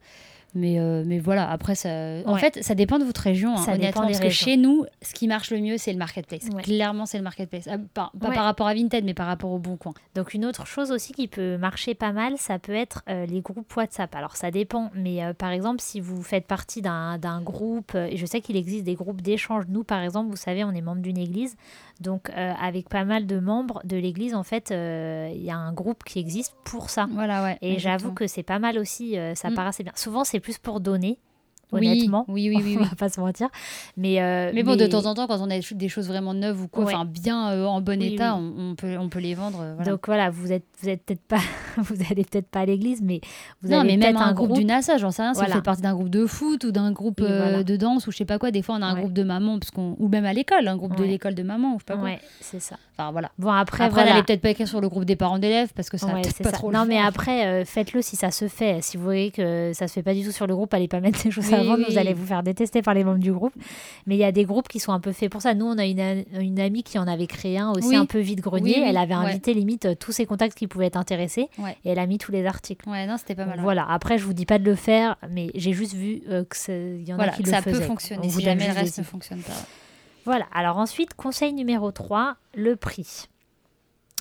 Mais, 0.54 0.78
euh, 0.80 1.02
mais 1.04 1.18
voilà, 1.18 1.50
après, 1.50 1.74
ça... 1.74 1.88
en 2.24 2.32
Ouais. 2.32 2.40
fait, 2.40 2.62
ça 2.64 2.74
dépend 2.74 2.98
de 2.98 3.04
votre 3.04 3.20
région, 3.20 3.52
hein, 3.52 3.56
Ça 3.58 3.76
dépend 3.76 4.06
des 4.06 4.12
Parce 4.12 4.20
que 4.20 4.30
chez 4.30 4.56
nous, 4.56 4.86
ce 5.02 5.12
qui 5.12 5.28
marche 5.28 5.50
le 5.50 5.58
mieux, 5.60 5.76
c'est 5.76 5.92
le 5.92 5.98
marketplace. 5.98 6.44
Ouais. 6.54 6.62
Clairement, 6.62 7.04
c'est 7.04 7.18
le 7.18 7.24
marketplace. 7.24 7.68
Ah, 7.70 7.76
pas 7.92 8.10
pas 8.18 8.28
Ouais. 8.28 8.34
par 8.34 8.44
rapport 8.44 8.66
à 8.66 8.72
Vinted, 8.74 9.04
mais 9.04 9.12
par 9.12 9.26
rapport 9.26 9.50
au 9.50 9.58
bon 9.58 9.76
coin. 9.76 9.92
Donc 10.14 10.32
une 10.32 10.46
autre 10.46 10.66
chose 10.66 10.92
aussi 10.92 11.12
qui 11.12 11.28
peut 11.28 11.58
marcher 11.58 11.94
pas 11.94 12.12
mal, 12.12 12.34
ça 12.38 12.58
peut 12.58 12.74
être 12.74 13.02
euh, 13.10 13.26
les 13.26 13.42
groupes 13.42 13.74
WhatsApp. 13.76 14.14
Alors 14.14 14.36
ça 14.36 14.50
dépend, 14.50 14.90
mais 14.94 15.22
euh, 15.22 15.34
par 15.34 15.50
exemple 15.50 15.80
si 15.82 16.00
vous 16.00 16.22
faites 16.22 16.46
partie 16.46 16.80
d'un 16.80 17.18
groupe, 17.42 17.94
et 17.94 18.16
je 18.16 18.24
sais 18.24 18.40
qu'il 18.40 18.56
existe 18.56 18.84
des 18.84 18.94
groupes 18.94 19.20
d'échange. 19.20 19.64
Nous 19.68 19.84
par 19.84 20.00
exemple, 20.02 20.30
vous 20.30 20.36
savez, 20.36 20.64
on 20.64 20.72
est 20.72 20.80
membre 20.80 21.02
d'une 21.02 21.18
église, 21.18 21.56
donc 22.00 22.30
euh, 22.30 22.52
avec 22.60 22.88
pas 22.88 23.04
mal 23.04 23.26
de 23.26 23.38
membres 23.38 23.80
de 23.84 23.96
l'église, 23.96 24.34
en 24.34 24.42
fait, 24.42 24.70
euh, 24.70 25.30
il 25.34 25.42
y 25.42 25.50
a 25.50 25.56
un 25.56 25.72
groupe 25.72 26.04
qui 26.04 26.18
existe 26.18 26.54
pour 26.64 26.90
ça. 26.90 27.06
Voilà, 27.10 27.42
ouais. 27.42 27.58
Et 27.62 27.78
j'avoue 27.78 28.12
que 28.12 28.26
c'est 28.26 28.42
pas 28.42 28.58
mal 28.58 28.78
aussi, 28.78 29.18
euh, 29.18 29.34
ça 29.34 29.50
Mm. 29.50 29.54
part 29.54 29.66
assez 29.66 29.82
bien. 29.82 29.92
Souvent 29.96 30.24
c'est 30.24 30.40
plus 30.40 30.58
pour 30.58 30.80
donner, 30.80 31.18
honnêtement. 31.72 32.24
Oui, 32.28 32.48
oui, 32.48 32.60
oui. 32.64 32.76
on 32.78 32.82
oui. 32.82 32.88
va 32.88 32.96
pas 32.96 33.08
se 33.08 33.20
mentir. 33.20 33.48
Mais, 33.96 34.20
euh, 34.22 34.50
Mais 34.54 34.62
bon, 34.62 34.76
de 34.76 34.86
temps 34.86 35.06
en 35.06 35.14
temps, 35.14 35.26
quand 35.26 35.40
on 35.40 35.50
a 35.50 35.58
des 35.58 35.88
choses 35.88 36.08
vraiment 36.08 36.34
neuves 36.34 36.62
ou 36.62 36.68
quoi, 36.68 36.84
Ouais. 36.84 36.94
enfin 36.94 37.04
bien 37.04 37.50
euh, 37.50 37.64
en 37.66 37.80
bon 37.80 38.00
Oui, 38.00 38.14
état, 38.14 38.36
oui. 38.36 38.52
On, 38.56 38.70
on 38.70 38.74
peut, 38.74 38.96
on 38.98 39.08
peut 39.08 39.18
les 39.18 39.34
vendre. 39.34 39.60
euh, 39.62 39.74
voilà. 39.76 39.90
Donc 39.90 40.06
voilà, 40.06 40.30
vous 40.30 40.52
êtes, 40.52 40.64
vous 40.80 40.88
êtes 40.88 41.02
peut-être 41.04 41.22
pas, 41.26 41.40
vous 41.78 41.96
allez 42.10 42.24
peut-être 42.24 42.48
pas 42.48 42.60
à 42.60 42.66
l'église, 42.66 43.02
mais 43.02 43.20
vous 43.62 43.70
non, 43.70 43.80
avez 43.80 43.96
mais 43.96 43.96
même 43.96 44.16
un 44.16 44.20
un 44.26 44.32
groupe, 44.32 44.48
groupe 44.48 44.58
du 44.60 44.64
NASA, 44.64 44.96
j'en 44.98 45.10
sais 45.10 45.22
rien. 45.22 45.34
Si 45.34 45.38
Voilà. 45.38 45.48
vous 45.52 45.56
faites 45.58 45.64
partie 45.64 45.82
d'un 45.82 45.94
groupe 45.94 46.08
de 46.10 46.26
foot 46.26 46.64
ou 46.64 46.70
d'un 46.72 46.92
groupe 46.92 47.20
voilà. 47.20 47.62
de 47.64 47.76
danse 47.76 48.06
ou 48.06 48.12
je 48.12 48.16
sais 48.18 48.24
pas 48.24 48.38
quoi, 48.38 48.50
des 48.50 48.62
fois 48.62 48.76
on 48.78 48.82
a 48.82 48.86
un 48.86 48.94
Ouais. 48.94 49.00
groupe 49.00 49.12
de 49.12 49.22
maman, 49.24 49.58
parce 49.58 49.70
qu'on 49.70 49.94
ou 49.98 50.08
même 50.08 50.24
à 50.24 50.32
l'école, 50.32 50.66
un 50.68 50.76
groupe 50.76 50.96
de 50.96 51.04
l'école 51.04 51.34
de 51.34 51.42
maman 51.42 51.74
ou 51.74 51.78
je 51.78 51.80
sais 51.80 51.84
pas 51.86 51.96
quoi. 51.96 52.04
Ouais, 52.04 52.20
c'est 52.40 52.60
ça. 52.60 52.76
Enfin 52.98 53.10
voilà. 53.12 53.30
Bon 53.38 53.50
après, 53.50 53.84
Après, 53.84 53.94
voilà. 53.94 54.10
n'allez 54.12 54.22
peut-être 54.22 54.40
pas 54.40 54.50
écrire 54.50 54.68
sur 54.68 54.80
le 54.80 54.88
groupe 54.88 55.04
des 55.04 55.16
parents 55.16 55.38
d'élèves 55.38 55.72
parce 55.74 55.90
que 55.90 55.98
ça 55.98 56.08
c'est 56.24 56.42
pas 56.42 56.52
trop 56.52 56.72
Non, 56.72 56.84
mais 56.86 56.98
après, 56.98 57.64
faites-le 57.64 58.00
si 58.02 58.16
ça 58.16 58.30
se 58.30 58.48
fait. 58.48 58.80
Si 58.82 58.96
vous 58.96 59.04
voyez 59.04 59.30
que 59.30 59.72
ça 59.74 59.86
se 59.88 59.92
fait 59.94 60.02
pas 60.02 60.14
du 60.14 60.22
tout 60.24 60.32
sur 60.32 60.46
le 60.46 60.54
groupe, 60.54 60.72
allez 60.72 60.88
pas 60.88 61.00
mettre 61.00 61.22
des 61.22 61.30
choses 61.30 61.52
Oui, 61.62 61.74
oui. 61.78 61.84
vous 61.88 61.98
allez 61.98 62.14
vous 62.14 62.26
faire 62.26 62.42
détester 62.42 62.82
par 62.82 62.94
les 62.94 63.04
membres 63.04 63.18
du 63.18 63.32
groupe. 63.32 63.52
Mais 64.06 64.16
il 64.16 64.18
y 64.18 64.24
a 64.24 64.32
des 64.32 64.44
groupes 64.44 64.68
qui 64.68 64.78
sont 64.80 64.92
un 64.92 65.00
peu 65.00 65.12
faits 65.12 65.30
pour 65.30 65.42
ça. 65.42 65.54
Nous, 65.54 65.64
on 65.66 65.78
a 65.78 65.84
une, 65.86 66.60
amie 66.60 66.82
qui 66.82 66.98
en 66.98 67.06
avait 67.06 67.26
créé 67.26 67.58
un 67.58 67.70
aussi 67.72 67.88
Oui. 67.88 67.96
un 67.96 68.06
peu 68.06 68.18
vide-grenier. 68.18 68.82
Elle 68.84 68.96
avait 68.96 69.14
ouais. 69.14 69.26
invité 69.26 69.54
limite 69.54 69.86
euh, 69.86 69.94
tous 69.94 70.12
ses 70.12 70.26
contacts 70.26 70.56
qui 70.56 70.66
pouvaient 70.66 70.86
être 70.86 70.96
intéressés 70.96 71.48
Ouais. 71.58 71.76
et 71.84 71.90
elle 71.90 71.98
a 71.98 72.06
mis 72.06 72.18
tous 72.18 72.32
les 72.32 72.46
articles. 72.46 72.88
Ouais, 72.88 73.06
non, 73.06 73.16
c'était 73.18 73.34
pas 73.34 73.46
mal. 73.46 73.60
Voilà, 73.60 73.86
après 73.88 74.18
je 74.18 74.24
vous 74.24 74.32
dis 74.34 74.46
pas 74.46 74.58
de 74.58 74.64
le 74.64 74.74
faire, 74.74 75.16
mais 75.30 75.50
j'ai 75.54 75.72
juste 75.72 75.94
vu 75.94 76.22
euh, 76.28 76.44
que 76.44 76.56
c'est- 76.56 76.96
il 76.98 77.08
y 77.08 77.12
en 77.12 77.16
Voilà, 77.16 77.32
a 77.32 77.36
qui 77.36 77.42
le 77.42 77.50
ça 77.50 77.62
faisaient. 77.62 77.72
peut 77.72 77.78
quoi. 77.78 77.86
fonctionner 77.88 78.26
On 78.26 78.30
si 78.30 78.42
jamais 78.42 78.66
le 78.68 78.74
reste 78.74 78.98
ne 78.98 79.04
fonctionne 79.04 79.40
pas. 79.40 79.52
Voilà, 80.24 80.46
alors 80.52 80.78
ensuite, 80.78 81.14
conseil 81.14 81.52
numéro 81.52 81.92
3, 81.92 82.36
le 82.56 82.74
prix. 82.76 83.26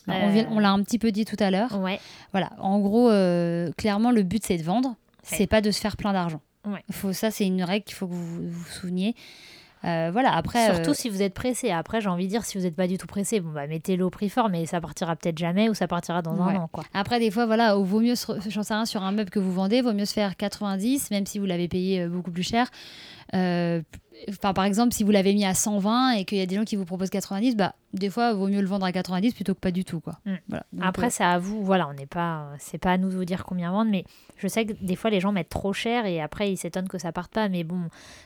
Alors, 0.07 0.29
on 0.51 0.57
Euh, 0.57 0.61
l'a 0.61 0.69
un 0.71 0.83
petit 0.83 0.99
peu 0.99 1.11
dit 1.11 1.25
tout 1.25 1.35
à 1.39 1.49
l'heure. 1.49 1.79
Ouais, 1.81 1.99
Voilà, 2.31 2.51
en 2.59 2.79
gros, 2.79 3.09
euh, 3.09 3.71
clairement, 3.75 4.11
le 4.11 4.21
but 4.21 4.43
c'est 4.45 4.57
de 4.57 4.61
vendre, 4.63 4.89
Ouais. 4.89 4.95
c'est 5.23 5.47
pas 5.47 5.61
de 5.61 5.71
se 5.71 5.79
faire 5.81 5.97
plein 5.97 6.13
d'argent. 6.13 6.41
Ouais. 6.65 6.83
Faut, 6.91 7.13
ça, 7.13 7.31
c'est 7.31 7.45
une 7.45 7.63
règle 7.63 7.85
qu'il 7.85 7.95
faut 7.95 8.07
que 8.07 8.13
vous 8.13 8.49
vous, 8.49 8.65
souveniez. 8.65 9.15
Euh, 9.83 10.09
voilà, 10.11 10.35
après. 10.35 10.65
Surtout 10.73 10.91
euh, 10.91 10.93
si 10.95 11.09
vous 11.09 11.21
êtes 11.21 11.35
pressé. 11.35 11.69
Après, 11.69 12.01
j'ai 12.01 12.09
envie 12.09 12.25
de 12.25 12.29
dire, 12.29 12.43
si 12.43 12.57
vous 12.57 12.63
n'êtes 12.63 12.75
pas 12.75 12.87
du 12.87 12.97
tout 12.97 13.05
pressé, 13.05 13.39
bon, 13.39 13.51
bah, 13.51 13.67
mettez-le 13.67 14.03
au 14.03 14.09
prix 14.09 14.29
fort, 14.29 14.49
mais 14.49 14.65
ça 14.65 14.81
partira 14.81 15.15
peut-être 15.15 15.37
jamais 15.37 15.69
ou 15.69 15.75
ça 15.75 15.87
partira 15.87 16.23
dans 16.23 16.33
Ouais. 16.33 16.53
un 16.55 16.61
an. 16.61 16.69
Quoi. 16.71 16.83
Après, 16.93 17.19
des 17.19 17.29
fois, 17.29 17.45
voilà, 17.45 17.75
vaut 17.75 17.99
mieux, 17.99 18.15
j'en 18.47 18.63
sais 18.63 18.73
rien, 18.73 18.85
sur 18.85 19.03
un 19.03 19.11
meuble 19.11 19.29
que 19.29 19.37
vous 19.39 19.53
vendez, 19.53 19.81
vaut 19.81 19.93
mieux 19.93 20.05
se 20.05 20.13
faire 20.13 20.35
90, 20.37 21.11
même 21.11 21.27
si 21.27 21.37
vous 21.37 21.45
l'avez 21.45 21.67
payé 21.67 22.01
euh, 22.01 22.09
beaucoup 22.09 22.31
plus 22.31 22.41
cher. 22.43 22.71
Euh, 23.35 23.81
Enfin, 24.29 24.53
par 24.53 24.65
exemple, 24.65 24.93
si 24.93 25.03
vous 25.03 25.11
l'avez 25.11 25.33
mis 25.33 25.45
à 25.45 25.53
120 25.53 26.11
et 26.13 26.25
qu'il 26.25 26.37
y 26.37 26.41
a 26.41 26.45
des 26.45 26.55
gens 26.55 26.63
qui 26.63 26.75
vous 26.75 26.85
proposent 26.85 27.09
90, 27.09 27.55
bah, 27.55 27.75
des 27.93 28.09
fois, 28.09 28.33
vaut 28.33 28.47
mieux 28.47 28.61
le 28.61 28.67
vendre 28.67 28.85
à 28.85 28.91
90 28.91 29.33
plutôt 29.33 29.53
que 29.53 29.59
pas 29.59 29.71
du 29.71 29.85
tout, 29.85 29.99
quoi. 29.99 30.19
Mm. 30.25 30.33
Voilà. 30.49 30.65
Donc, 30.73 30.85
Après, 30.85 31.07
euh, 31.07 31.09
c'est 31.11 31.23
à 31.23 31.37
vous. 31.37 31.63
Voilà, 31.63 31.87
on 31.87 31.93
n'est 31.93 32.05
pas, 32.07 32.47
c'est 32.59 32.77
pas 32.77 32.91
à 32.93 32.97
nous 32.97 33.09
de 33.09 33.15
vous 33.15 33.25
dire 33.25 33.45
combien 33.45 33.71
vendre, 33.71 33.91
mais 33.91 34.03
je 34.37 34.47
sais 34.47 34.65
que 34.65 34.73
des 34.81 34.95
fois 34.95 35.09
les 35.09 35.19
gens 35.19 35.31
mettent 35.31 35.49
trop 35.49 35.73
cher 35.73 36.05
et 36.05 36.21
après 36.21 36.51
ils 36.51 36.57
s'étonnent 36.57 36.87
que 36.87 36.97
ça 36.97 37.11
parte 37.11 37.31
pas. 37.31 37.47
Mais 37.49 37.63
bon, 37.63 37.79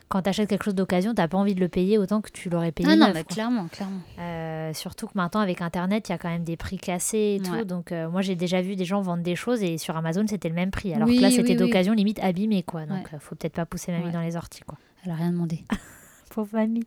quand 0.08 0.22
tu 0.22 0.29
achètes 0.29 0.50
quelque 0.50 0.63
chose 0.63 0.75
d'occasion, 0.75 1.13
t'as 1.13 1.27
pas 1.27 1.38
envie 1.38 1.53
de 1.55 1.60
le 1.60 1.67
payer 1.69 1.98
autant 1.98 2.22
que 2.22 2.31
tu 2.31 2.50
l'aurais 2.50 2.72
payé. 2.72 2.88
ah 2.91 2.96
non, 2.96 3.08
neuf, 3.08 3.15
mais 3.15 3.24
quoi. 3.24 3.34
clairement, 3.36 3.67
clairement. 3.67 4.00
Euh, 4.19 4.74
surtout 4.74 5.08
que 5.08 5.13
maintenant 5.15 5.41
avec 5.41 5.62
Internet, 5.62 6.08
il 6.10 6.13
y 6.13 6.15
a 6.15 6.17
quand 6.17 6.29
même 6.29 6.43
des 6.43 6.58
prix 6.58 6.77
cassés 6.77 7.39
et 7.39 7.43
tout. 7.43 7.65
Donc 7.65 7.91
euh, 7.91 8.10
moi 8.10 8.22
j'ai 8.22 8.36
déjà 8.36 8.62
vu 8.62 8.75
des 8.75 8.86
gens 8.86 9.01
vendre 9.01 9.24
des 9.24 9.36
choses 9.36 9.62
et 9.63 9.77
sur 9.77 9.96
Amazon 9.98 10.25
c'était 10.27 10.50
le 10.50 10.55
même 10.55 10.72
prix. 10.72 10.93
Alors 10.93 11.08
Oui, 11.08 11.17
que 11.17 11.22
là 11.24 11.29
c'était 11.31 11.50
oui. 11.51 11.55
d'occasion 11.58 11.93
limite 11.93 12.19
abîmé 12.24 12.63
quoi. 12.63 12.86
Donc 12.86 12.98
Ouais. 13.05 13.15
euh, 13.15 13.19
faut 13.19 13.36
peut-être 13.36 13.53
pas 13.53 13.65
pousser 13.65 13.91
mamie 13.91 14.05
Ouais. 14.05 14.12
dans 14.12 14.22
les 14.22 14.36
orties 14.36 14.62
quoi. 14.65 14.77
Elle 15.05 15.11
a 15.11 15.15
rien 15.15 15.31
demandé. 15.31 15.63
Pauvre 16.33 16.49
mamie. 16.53 16.85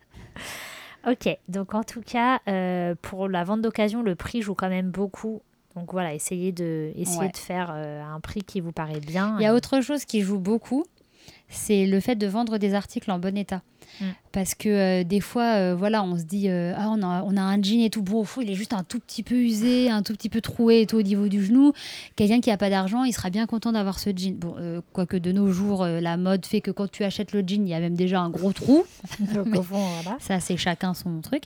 Ok, 1.09 1.29
donc 1.49 1.75
en 1.75 1.83
tout 1.83 2.01
cas, 2.01 2.41
euh, 2.49 2.95
pour 3.03 3.29
la 3.29 3.43
vente 3.43 3.61
d'occasion, 3.63 4.03
le 4.03 4.15
prix 4.15 4.41
joue 4.43 4.55
quand 4.55 4.69
même 4.69 4.91
beaucoup. 4.91 5.43
Donc 5.75 5.93
voilà, 5.93 6.15
essayez 6.15 6.53
de, 6.53 6.93
essayez 6.95 7.19
Ouais. 7.21 7.29
de 7.31 7.37
faire 7.37 7.73
euh, 7.75 8.03
un 8.03 8.21
prix 8.21 8.43
qui 8.43 8.61
vous 8.61 8.73
paraît 8.73 9.01
bien. 9.01 9.37
Il 9.41 9.43
y 9.43 9.47
a 9.47 9.55
autre 9.55 9.81
chose 9.81 10.05
qui 10.05 10.21
joue 10.21 10.39
beaucoup, 10.39 10.85
c'est 11.53 11.87
le 11.87 12.01
fait 12.01 12.17
de 12.17 12.27
vendre 12.27 12.59
des 12.59 12.75
articles 12.75 13.11
en 13.11 13.19
bon 13.19 13.37
état. 13.37 13.63
Mm. 14.01 14.05
Parce 14.33 14.55
que 14.55 14.69
euh, 14.69 15.05
des 15.05 15.21
fois, 15.21 15.57
euh, 15.57 15.75
voilà, 15.77 16.03
on 16.03 16.17
se 16.17 16.23
dit, 16.25 16.49
euh, 16.49 16.73
ah, 16.77 16.89
on 16.89 17.03
a, 17.03 17.23
on 17.23 17.37
a 17.37 17.43
un 17.43 17.61
jean 17.63 17.83
et 17.83 17.91
tout, 17.91 18.03
bon, 18.03 18.21
au 18.21 18.25
fond, 18.25 18.41
il 18.41 18.51
est 18.51 18.55
juste 18.55 18.73
un 18.73 18.83
tout 18.83 18.99
petit 18.99 19.23
peu 19.23 19.35
usé, 19.35 19.91
un 19.91 20.03
tout 20.03 20.15
petit 20.15 20.31
peu 20.31 20.41
troué 20.41 20.81
et 20.81 20.87
tout 20.87 20.97
au 20.97 21.03
niveau 21.03 21.29
du 21.29 21.45
genou. 21.45 21.73
Quelqu'un 22.17 22.41
qui 22.41 22.51
a 22.51 22.57
pas 22.57 22.71
d'argent, 22.71 23.05
il 23.05 23.13
sera 23.13 23.29
bien 23.29 23.47
content 23.47 23.73
d'avoir 23.73 23.99
ce 23.99 24.11
jean. 24.17 24.39
Bon, 24.39 24.55
quoique 24.95 25.19
de 25.19 25.33
nos 25.33 25.51
jours, 25.51 25.85
la 25.85 26.17
mode 26.17 26.47
fait 26.47 26.63
que 26.63 26.71
quand 26.71 26.91
tu 26.91 27.05
achètes 27.05 27.33
le 27.33 27.41
jean, 27.41 27.67
il 27.67 27.69
y 27.69 27.75
a 27.75 27.81
même 27.81 27.95
déjà 27.95 28.21
un 28.21 28.31
gros 28.31 28.53
trou. 28.53 28.85
Donc, 29.35 29.55
au 29.55 29.63
fond, 29.63 29.85
voilà. 30.03 30.17
Ça, 30.21 30.41
c'est 30.41 30.57
chacun 30.57 30.95
son 30.95 31.21
truc. 31.21 31.43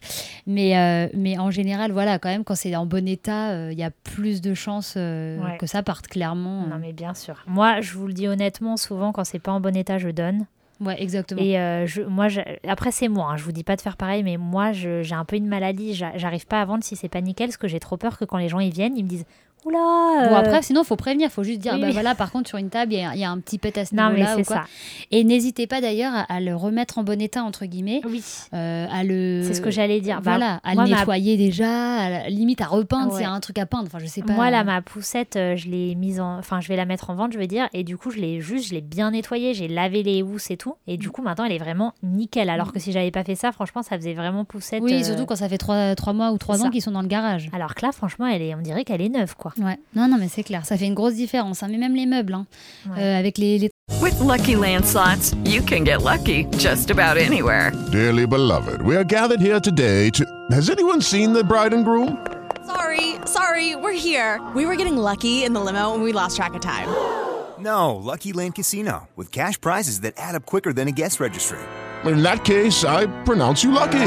Mais, 0.46 1.10
mais 1.14 1.38
en 1.38 1.50
général, 1.50 1.90
voilà, 1.90 2.20
quand 2.20 2.28
même, 2.28 2.44
quand 2.44 2.54
c'est 2.54 2.76
en 2.76 2.86
bon 2.86 3.08
état, 3.08 3.72
il 3.72 3.78
y 3.78 3.82
a 3.84 3.90
plus 3.90 4.40
de 4.40 4.54
chances 4.54 4.94
Ouais. 4.96 5.58
que 5.58 5.66
ça 5.66 5.82
parte 5.82 6.06
clairement. 6.06 6.66
Non, 6.66 6.78
mais 6.80 6.92
bien 6.92 7.14
sûr. 7.14 7.42
Moi, 7.46 7.80
je 7.80 7.94
vous 7.94 8.06
le 8.06 8.12
dis 8.12 8.28
honnêtement, 8.28 8.76
souvent, 8.76 9.12
quand 9.12 9.24
c'est 9.24 9.38
pas 9.38 9.52
en 9.52 9.60
bon 9.60 9.76
état, 9.76 9.95
je 9.98 10.08
donne. 10.10 10.46
Ouais, 10.78 11.02
exactement. 11.02 11.40
Et 11.40 11.58
euh, 11.58 11.86
je, 11.86 12.02
moi, 12.02 12.28
je- 12.28 12.40
après, 12.68 12.90
c'est 12.92 13.08
moi. 13.08 13.30
hein, 13.30 13.36
je 13.38 13.44
vous 13.44 13.52
dis 13.52 13.64
pas 13.64 13.76
de 13.76 13.80
faire 13.80 13.96
pareil, 13.96 14.22
mais 14.22 14.36
moi, 14.36 14.72
j'ai 14.72 15.02
un 15.14 15.24
peu 15.24 15.36
une 15.36 15.46
maladie. 15.48 15.94
j'a- 15.94 16.16
J'arrive 16.18 16.46
pas 16.46 16.60
à 16.60 16.64
vendre 16.66 16.84
si 16.84 16.96
c'est 16.96 17.08
pas 17.08 17.20
nickel, 17.22 17.46
parce 17.48 17.56
que 17.56 17.66
j'ai 17.68 17.80
trop 17.80 17.96
peur 17.96 18.18
que 18.18 18.24
quand 18.26 18.36
les 18.36 18.48
gens 18.50 18.58
ils 18.58 18.72
viennent, 18.72 18.96
ils 18.96 19.02
me 19.04 19.08
disent 19.08 19.24
Oula 19.66 20.28
Bon, 20.28 20.34
euh, 20.34 20.38
après, 20.38 20.62
sinon, 20.62 20.82
il 20.82 20.86
faut 20.86 20.96
prévenir. 20.96 21.28
Il 21.28 21.32
faut 21.32 21.42
juste 21.42 21.58
dire, 21.60 21.72
oui, 21.74 21.80
bah 21.80 21.86
oui. 21.88 21.92
voilà, 21.92 22.14
par 22.14 22.30
contre, 22.30 22.48
sur 22.48 22.58
une 22.58 22.70
table, 22.70 22.92
il 22.92 23.00
y, 23.00 23.04
a- 23.04 23.14
il 23.14 23.20
y 23.20 23.24
a 23.24 23.30
un 23.30 23.38
petit 23.40 23.58
pet 23.58 23.76
à 23.78 23.84
ce 23.84 23.94
Non, 23.94 24.10
mais 24.10 24.24
niveau-là. 24.36 24.64
Et 25.10 25.24
n'hésitez 25.24 25.66
pas 25.66 25.80
d'ailleurs 25.80 26.12
à, 26.14 26.20
à 26.22 26.40
le 26.40 26.54
remettre 26.54 26.98
en 26.98 27.02
bon 27.04 27.20
état, 27.20 27.42
entre 27.42 27.66
guillemets. 27.66 28.00
Oui. 28.06 28.22
euh, 28.54 28.86
à 28.90 29.02
le... 29.04 29.42
C'est 29.44 29.54
ce 29.54 29.60
que 29.60 29.70
j'allais 29.70 30.00
dire. 30.00 30.16
Bah, 30.22 30.36
Voilà, 30.36 30.60
à 30.64 30.74
moi, 30.74 30.84
le 30.84 30.90
ma- 30.90 30.98
nettoyer 31.00 31.36
déjà, 31.36 31.96
à 31.96 32.10
la 32.10 32.28
limite 32.28 32.60
à 32.60 32.66
repeindre, 32.66 33.12
Ouais. 33.12 33.20
c'est 33.20 33.26
un 33.26 33.40
truc 33.40 33.58
à 33.58 33.66
peindre. 33.66 33.86
Enfin, 33.86 33.98
je 33.98 34.06
sais 34.06 34.22
pas. 34.22 34.32
Moi, 34.34 34.50
là, 34.50 34.62
ma 34.64 34.80
poussette, 34.82 35.36
euh, 35.36 35.56
je 35.56 35.68
l'ai 35.68 35.94
mise 35.94 36.20
en. 36.20 36.38
Enfin, 36.38 36.60
je 36.60 36.68
vais 36.68 36.76
la 36.76 36.84
mettre 36.86 37.10
en 37.10 37.14
vente, 37.16 37.32
je 37.32 37.38
veux 37.38 37.46
dire. 37.46 37.68
Et 37.72 37.82
du 37.84 37.96
coup, 37.96 38.10
je 38.10 38.18
l'ai 38.18 38.40
juste, 38.40 38.68
je 38.68 38.74
l'ai 38.74 38.80
bien 38.80 39.10
nettoyée. 39.10 39.52
J'ai 39.54 39.68
lavé 39.68 40.02
les 40.02 40.22
housses 40.22 40.50
et 40.50 40.56
tout. 40.56 40.76
Et 40.86 40.96
du 40.96 41.10
coup, 41.10 41.22
maintenant, 41.22 41.44
elle 41.44 41.52
est 41.52 41.58
vraiment 41.58 41.92
nickel. 42.02 42.50
Alors 42.50 42.72
que 42.72 42.78
si 42.78 42.92
j'avais 42.92 43.10
pas 43.10 43.24
fait 43.24 43.34
ça, 43.34 43.52
franchement, 43.52 43.82
ça 43.82 43.96
faisait 43.96 44.14
vraiment 44.14 44.44
poussette. 44.44 44.82
Oui, 44.82 45.04
surtout 45.04 45.26
quand 45.26 45.36
ça 45.36 45.48
fait 45.48 45.58
trois, 45.58 45.94
trois 45.96 46.12
mois 46.12 46.30
ou 46.30 46.38
trois 46.38 46.64
ans 46.64 46.70
qu'ils 46.70 46.82
sont 46.82 46.92
dans 46.92 47.02
le 47.02 47.08
garage. 47.08 47.48
Alors 47.52 47.74
que 47.74 47.84
là, 47.84 47.92
franchement, 47.92 48.26
elle 48.26 48.42
est, 48.42 48.54
on 48.54 48.60
dirait 48.62 48.84
qu'elle 48.84 49.02
est 49.02 49.08
neuve, 49.08 49.34
quoi. 49.36 49.52
Ouais. 49.58 49.78
Non, 49.94 50.08
non, 50.08 50.16
mais 50.18 50.28
c'est 50.28 50.42
clair. 50.42 50.64
Ça 50.66 50.76
fait 50.76 50.86
une 50.86 50.94
grosse 50.94 51.14
différence. 51.14 51.62
hein. 51.62 51.68
Mais 51.70 51.78
même 51.78 51.94
les 51.94 52.06
meubles, 52.06 52.34
hein. 52.34 52.46
Ouais. 52.90 53.02
Euh, 53.02 53.18
avec 53.18 53.38
les, 53.38 53.58
les 53.58 53.70
With 54.02 54.20
Lucky 54.20 54.54
Land 54.56 54.84
slots, 54.84 55.34
you 55.44 55.62
can 55.62 55.84
get 55.84 56.02
lucky 56.02 56.46
just 56.58 56.90
about 56.90 57.16
anywhere. 57.16 57.72
Dearly 57.92 58.26
beloved, 58.26 58.82
we 58.82 58.96
are 58.96 59.04
gathered 59.04 59.40
here 59.40 59.60
today 59.60 60.10
to. 60.10 60.24
Has 60.50 60.68
anyone 60.68 61.00
seen 61.00 61.32
the 61.32 61.42
bride 61.44 61.72
and 61.72 61.84
groom? 61.84 62.18
Sorry, 62.66 63.14
sorry, 63.26 63.76
we're 63.76 63.92
here. 63.92 64.40
We 64.54 64.66
were 64.66 64.76
getting 64.76 64.96
lucky 64.96 65.44
in 65.44 65.52
the 65.54 65.60
limo 65.60 65.94
and 65.94 66.02
we 66.02 66.12
lost 66.12 66.36
track 66.36 66.54
of 66.54 66.60
time. 66.60 66.88
No, 67.58 67.96
Lucky 67.96 68.34
Land 68.34 68.54
Casino, 68.54 69.08
with 69.16 69.32
cash 69.32 69.58
prizes 69.58 70.00
that 70.02 70.12
add 70.18 70.34
up 70.34 70.44
quicker 70.44 70.74
than 70.74 70.88
a 70.88 70.92
guest 70.92 71.20
registry. 71.20 71.58
In 72.04 72.22
that 72.22 72.44
case, 72.44 72.84
I 72.84 73.06
pronounce 73.24 73.64
you 73.64 73.72
lucky. 73.72 74.04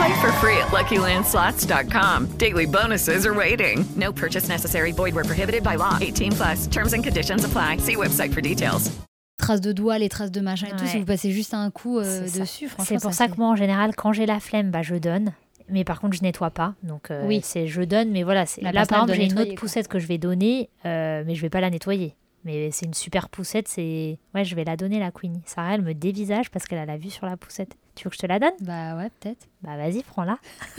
Play 0.00 0.20
for 0.22 0.32
free 0.40 0.56
at 0.56 0.68
LuckyLandSlots.com. 0.72 2.26
Daily 2.38 2.64
bonuses 2.66 3.26
are 3.26 3.34
waiting. 3.34 3.84
No 3.96 4.12
purchase 4.12 4.48
necessary. 4.48 4.92
Void 4.92 5.14
where 5.14 5.24
prohibited 5.24 5.62
by 5.62 5.74
law. 5.76 5.98
18 6.00 6.32
plus. 6.32 6.66
Terms 6.68 6.94
and 6.94 7.02
conditions 7.04 7.44
apply. 7.44 7.76
See 7.78 7.96
website 7.96 8.32
for 8.32 8.40
details. 8.40 8.90
traces 9.38 9.60
de 9.60 9.72
doigts, 9.72 9.98
les 9.98 10.08
traces 10.08 10.30
de 10.30 10.40
machin 10.40 10.68
et 10.68 10.76
tout, 10.78 10.86
si 10.86 10.98
vous 10.98 11.04
passez 11.06 11.30
juste 11.32 11.52
un 11.54 11.70
coup 11.70 11.98
euh, 11.98 12.04
C'est 12.04 12.28
ça. 12.28 12.40
dessus, 12.40 12.68
franchement. 12.68 12.84
C'est 12.98 13.02
pour 13.02 13.12
ça, 13.14 13.26
fait- 13.26 13.32
que 13.32 13.36
moi, 13.38 13.48
en 13.48 13.56
général, 13.56 13.94
quand 13.96 14.12
j'ai 14.12 14.24
la 14.26 14.38
flemme, 14.40 14.70
bah, 14.70 14.82
je 14.82 14.94
donne. 14.96 15.32
Mais 15.70 15.82
par 15.84 16.00
contre, 16.00 16.14
je 16.16 16.22
nettoie 16.22 16.50
pas. 16.50 16.74
Donc, 16.82 17.10
euh, 17.10 17.26
Oui. 17.26 17.40
c'est 17.42 17.66
je 17.66 17.80
donne, 17.82 18.10
mais 18.10 18.22
voilà. 18.22 18.44
c'est 18.46 18.60
La 18.62 18.72
Là, 18.72 18.84
par 18.86 19.02
exemple, 19.02 19.18
j'ai 19.18 19.26
une 19.26 19.38
autre 19.38 19.44
quoi. 19.48 19.54
poussette 19.56 19.88
que 19.88 19.98
je 19.98 20.06
vais 20.06 20.18
donner, 20.18 20.68
euh, 20.86 21.24
mais 21.26 21.34
je 21.34 21.40
vais 21.42 21.48
pas 21.50 21.60
la 21.60 21.68
nettoyer. 21.70 22.14
Mais 22.44 22.70
c'est 22.70 22.86
une 22.86 22.94
super 22.94 23.28
poussette. 23.28 23.66
C'est 23.68 24.18
ouais, 24.34 24.44
je 24.44 24.54
vais 24.56 24.64
la 24.64 24.76
donner, 24.76 24.98
la 24.98 25.10
Queenie. 25.10 25.42
Sarah, 25.46 25.74
elle 25.74 25.82
me 25.82 25.92
dévisage 25.94 26.50
parce 26.50 26.66
qu'elle 26.66 26.78
a 26.78 26.86
la 26.86 26.96
vue 26.96 27.10
sur 27.10 27.26
la 27.26 27.36
poussette. 27.36 27.76
Tu 28.00 28.04
veux 28.04 28.10
que 28.12 28.16
je 28.16 28.20
te 28.22 28.26
la 28.26 28.38
donne? 28.38 28.54
Bah 28.62 28.96
ouais, 28.96 29.10
peut-être. 29.20 29.46
Bah, 29.60 29.76
vas-y, 29.76 30.02
prends-la. 30.02 30.38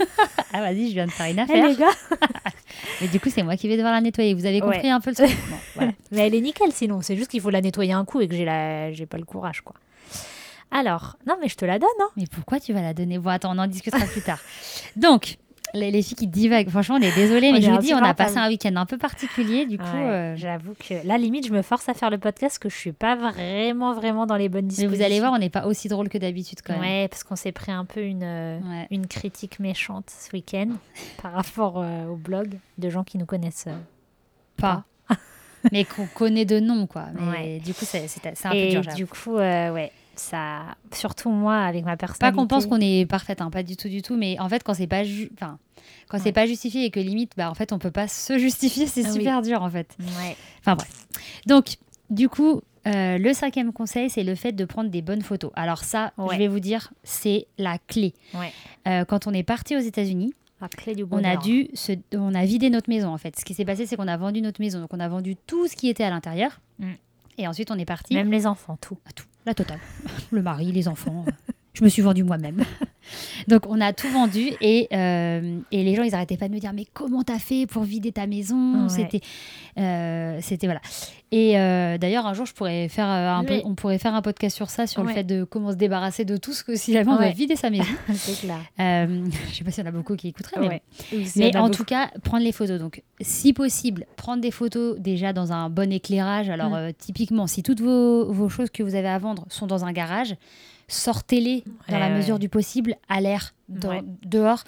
Ah, 0.52 0.60
vas-y, 0.60 0.88
je 0.88 0.94
viens 0.94 1.06
de 1.06 1.12
faire 1.12 1.30
une 1.30 1.38
Eh, 1.38 1.42
affaire. 1.42 1.68
les 1.68 1.76
gars 1.76 1.92
Mais 3.00 3.06
du 3.06 3.20
coup, 3.20 3.30
c'est 3.30 3.44
moi 3.44 3.56
qui 3.56 3.68
vais 3.68 3.76
devoir 3.76 3.92
la 3.94 4.00
nettoyer. 4.00 4.34
Vous 4.34 4.44
avez 4.44 4.58
compris 4.60 4.80
Ouais. 4.82 4.90
un 4.90 5.00
peu 5.00 5.10
le 5.10 5.14
truc? 5.16 5.30
Bon, 5.50 5.56
voilà. 5.76 5.92
Mais 6.10 6.26
elle 6.26 6.34
est 6.34 6.40
nickel 6.40 6.72
sinon. 6.72 7.00
C'est 7.00 7.14
juste 7.16 7.30
qu'il 7.30 7.40
faut 7.40 7.50
la 7.50 7.60
nettoyer 7.60 7.92
un 7.92 8.04
coup 8.04 8.20
et 8.20 8.26
que 8.26 8.34
j'ai 8.34 8.44
la... 8.44 8.90
j'ai 8.92 9.06
pas 9.06 9.18
le 9.18 9.24
courage, 9.24 9.60
quoi. 9.60 9.76
Alors, 10.72 11.16
non, 11.28 11.36
mais 11.40 11.48
je 11.48 11.54
te 11.54 11.64
la 11.64 11.78
donne, 11.78 11.88
hein. 12.00 12.08
Mais 12.16 12.24
pourquoi 12.26 12.58
tu 12.58 12.72
vas 12.72 12.82
la 12.82 12.92
donner? 12.92 13.18
Bon, 13.20 13.30
attends, 13.30 13.54
on 13.54 13.58
en 13.58 13.66
discutera 13.68 14.04
plus 14.04 14.20
tard. 14.22 14.40
Donc, 14.96 15.36
les, 15.74 15.90
les 15.90 16.02
filles 16.02 16.16
qui 16.16 16.26
divaguent, 16.26 16.68
franchement, 16.68 16.96
on 16.96 17.02
est 17.02 17.14
désolé, 17.14 17.52
mais 17.52 17.60
je 17.62 17.70
vous 17.70 17.78
dis, 17.78 17.94
on 17.94 17.98
a 18.02 18.14
passé 18.14 18.36
un 18.38 18.48
week-end 18.48 18.74
un 18.76 18.86
peu 18.86 18.98
particulier. 18.98 19.66
Du 19.66 19.78
coup, 19.78 19.84
Ouais, 19.84 20.02
euh, 20.02 20.36
J'avoue 20.36 20.74
que 20.74 21.06
là, 21.06 21.18
limite, 21.18 21.46
je 21.46 21.52
me 21.52 21.62
force 21.62 21.88
à 21.88 21.94
faire 21.94 22.10
le 22.10 22.18
podcast 22.18 22.58
que 22.58 22.68
je 22.68 22.76
suis 22.76 22.92
pas 22.92 23.14
vraiment, 23.16 23.94
vraiment 23.94 24.26
dans 24.26 24.36
les 24.36 24.48
bonnes 24.48 24.62
mais 24.64 24.68
dispositions. 24.68 24.96
vous 24.98 25.02
allez 25.04 25.20
voir, 25.20 25.32
on 25.32 25.38
n'est 25.38 25.50
pas 25.50 25.66
aussi 25.66 25.88
drôle 25.88 26.08
que 26.08 26.18
d'habitude 26.18 26.60
quand 26.64 26.74
même. 26.74 26.82
Ouais, 26.82 27.08
parce 27.08 27.24
qu'on 27.24 27.36
s'est 27.36 27.52
pris 27.52 27.72
un 27.72 27.84
peu 27.84 28.02
une, 28.02 28.22
euh, 28.22 28.58
Ouais. 28.58 28.86
une 28.90 29.06
critique 29.06 29.58
méchante 29.60 30.10
ce 30.10 30.30
week-end 30.34 30.68
par 31.22 31.32
rapport 31.32 31.74
euh, 31.82 32.06
au 32.06 32.16
blog 32.16 32.58
de 32.78 32.90
gens 32.90 33.04
qui 33.04 33.18
nous 33.18 33.26
connaissent. 33.26 33.64
euh. 33.68 33.76
Pas. 34.56 34.84
mais 35.72 35.84
qu'on 35.84 36.06
connaît 36.06 36.44
de 36.44 36.60
nom, 36.60 36.86
quoi. 36.86 37.06
Mais 37.14 37.30
Ouais. 37.30 37.58
du 37.60 37.72
coup, 37.74 37.84
c'est 37.84 38.04
un 38.44 38.50
peu 38.50 38.68
dur, 38.68 38.82
du 38.94 39.06
coup, 39.06 39.36
ouais, 39.36 39.90
ça. 40.16 40.76
Surtout 40.92 41.30
moi, 41.30 41.56
avec 41.58 41.84
ma 41.84 41.92
Pas 41.92 42.06
personnalité. 42.06 42.36
qu'on 42.36 42.46
pense 42.46 42.66
qu'on 42.66 42.80
est 42.80 43.06
parfaite, 43.06 43.40
hein, 43.40 43.50
pas 43.50 43.62
du 43.62 43.76
tout, 43.76 43.88
du 43.88 44.02
tout, 44.02 44.16
mais 44.16 44.38
en 44.40 44.48
fait, 44.48 44.62
quand 44.62 44.74
c'est 44.74 44.86
pas, 44.86 45.04
ju- 45.04 45.30
quand 46.08 46.18
c'est 46.18 46.32
pas 46.32 46.46
justifié 46.46 46.84
et 46.84 46.90
que 46.90 47.00
limite, 47.00 47.32
bah, 47.36 47.50
en 47.50 47.54
fait, 47.54 47.72
on 47.72 47.78
peut 47.78 47.90
pas 47.90 48.08
se 48.08 48.38
justifier, 48.38 48.86
c'est 48.86 49.04
Ah 49.04 49.08
oui. 49.08 49.18
super 49.18 49.42
dur, 49.42 49.62
en 49.62 49.70
fait. 49.70 49.96
Ouais. 50.00 50.36
Enfin 50.60 50.74
bref. 50.76 51.06
Donc, 51.46 51.76
du 52.10 52.28
coup, 52.28 52.60
euh, 52.86 53.18
le 53.18 53.32
cinquième 53.32 53.72
conseil, 53.72 54.10
c'est 54.10 54.24
le 54.24 54.34
fait 54.34 54.52
de 54.52 54.64
prendre 54.64 54.90
des 54.90 55.02
bonnes 55.02 55.22
photos. 55.22 55.50
Alors 55.54 55.84
ça, 55.84 56.12
Ouais. 56.18 56.34
je 56.34 56.38
vais 56.38 56.48
vous 56.48 56.60
dire, 56.60 56.92
c'est 57.04 57.46
la 57.58 57.78
clé. 57.78 58.12
Ouais. 58.34 58.52
Euh, 58.88 59.04
quand 59.04 59.26
on 59.26 59.32
est 59.32 59.42
parti 59.44 59.76
aux 59.76 59.80
États-Unis, 59.80 60.34
on 61.10 61.24
a 61.24 61.36
dû, 61.36 61.68
se, 61.74 61.90
on 62.14 62.34
a 62.34 62.44
vidé 62.44 62.70
notre 62.70 62.88
maison 62.88 63.08
en 63.08 63.18
fait. 63.18 63.36
Ce 63.36 63.44
qui 63.44 63.52
s'est 63.52 63.64
passé, 63.64 63.84
c'est 63.84 63.96
qu'on 63.96 64.06
a 64.06 64.16
vendu 64.16 64.40
notre 64.40 64.60
maison, 64.60 64.78
donc 64.80 64.94
on 64.94 65.00
a 65.00 65.08
vendu 65.08 65.34
tout 65.34 65.66
ce 65.66 65.74
qui 65.74 65.88
était 65.88 66.04
à 66.04 66.10
l'intérieur. 66.10 66.60
Mm. 66.78 66.90
Et 67.38 67.48
ensuite, 67.48 67.72
on 67.72 67.78
est 67.78 67.84
parti 67.84 68.14
Même 68.14 68.30
les 68.30 68.46
enfants, 68.46 68.78
tout. 68.80 68.96
tout, 69.16 69.24
la 69.46 69.54
totale. 69.54 69.80
Le 70.30 70.42
mari, 70.42 70.72
les 70.72 70.88
enfants. 70.88 71.24
Je 71.74 71.84
me 71.84 71.88
suis 71.88 72.02
vendue 72.02 72.22
moi-même. 72.24 72.62
Donc, 73.48 73.62
on 73.66 73.80
a 73.80 73.92
tout 73.92 74.08
vendu 74.08 74.50
et, 74.60 74.88
euh, 74.92 75.58
et 75.72 75.82
les 75.82 75.94
gens, 75.94 76.02
ils 76.02 76.14
arrêtaient 76.14 76.36
pas 76.36 76.48
de 76.48 76.52
me 76.54 76.58
dire 76.60 76.72
Mais 76.74 76.86
comment 76.92 77.22
t'as 77.22 77.38
fait 77.38 77.66
pour 77.66 77.82
vider 77.82 78.12
ta 78.12 78.26
maison? 78.26 78.82
Ouais. 78.84 78.88
C'était. 78.90 79.20
euh, 79.78 80.38
C'était. 80.42 80.66
Voilà. 80.66 80.80
Et 81.32 81.58
euh, 81.58 81.96
d'ailleurs, 81.96 82.26
un 82.26 82.34
jour, 82.34 82.44
je 82.44 82.52
pourrais 82.52 82.88
faire 82.88 83.06
un 83.06 83.42
peu, 83.42 83.54
Oui. 83.54 83.62
on 83.64 83.74
pourrait 83.74 83.96
faire 83.98 84.14
un 84.14 84.20
podcast 84.20 84.54
sur 84.54 84.68
ça, 84.68 84.86
sur 84.86 85.02
le 85.02 85.08
fait 85.08 85.24
de 85.24 85.44
comment 85.44 85.70
se 85.72 85.76
débarrasser 85.76 86.26
de 86.26 86.36
tout 86.36 86.52
ce 86.52 86.62
que 86.62 86.76
si 86.76 86.92
jamais 86.92 87.10
on 87.10 87.14
doit 87.16 87.24
Ouais. 87.24 87.32
vider 87.32 87.56
sa 87.56 87.70
maison. 87.70 87.84
c'est 88.14 88.38
clair. 88.40 88.58
Je 88.78 89.54
sais 89.56 89.64
pas 89.64 89.70
s'il 89.70 89.82
y 89.82 89.86
en 89.86 89.90
a 89.90 89.92
beaucoup 89.92 90.14
qui 90.14 90.28
écouteraient, 90.28 90.60
mais 90.68 90.82
mais 91.36 91.56
en 91.56 91.64
en 91.64 91.70
tout 91.70 91.84
cas, 91.84 92.10
prendre 92.22 92.44
les 92.44 92.52
photos. 92.52 92.78
Donc, 92.78 93.02
si 93.22 93.54
possible, 93.54 94.04
prendre 94.16 94.42
des 94.42 94.50
photos 94.50 94.98
déjà 95.00 95.32
dans 95.32 95.52
un 95.52 95.70
bon 95.70 95.90
éclairage. 95.90 96.50
Alors, 96.50 96.70
Mm. 96.72 96.92
typiquement, 96.98 97.46
si 97.46 97.62
toutes 97.62 97.80
vos, 97.80 98.30
vos 98.30 98.50
choses 98.50 98.68
que 98.70 98.82
vous 98.82 98.94
avez 98.94 99.08
à 99.08 99.18
vendre 99.18 99.46
sont 99.48 99.66
dans 99.66 99.86
un 99.86 99.92
garage, 99.92 100.34
sortez-les 100.88 101.64
dans 101.88 101.94
Ouais, 101.94 102.00
la 102.00 102.08
ouais. 102.08 102.16
mesure 102.16 102.38
du 102.38 102.48
possible 102.48 102.96
à 103.08 103.20
l'air, 103.20 103.54
Ouais. 103.68 104.02
dehors, 104.24 104.64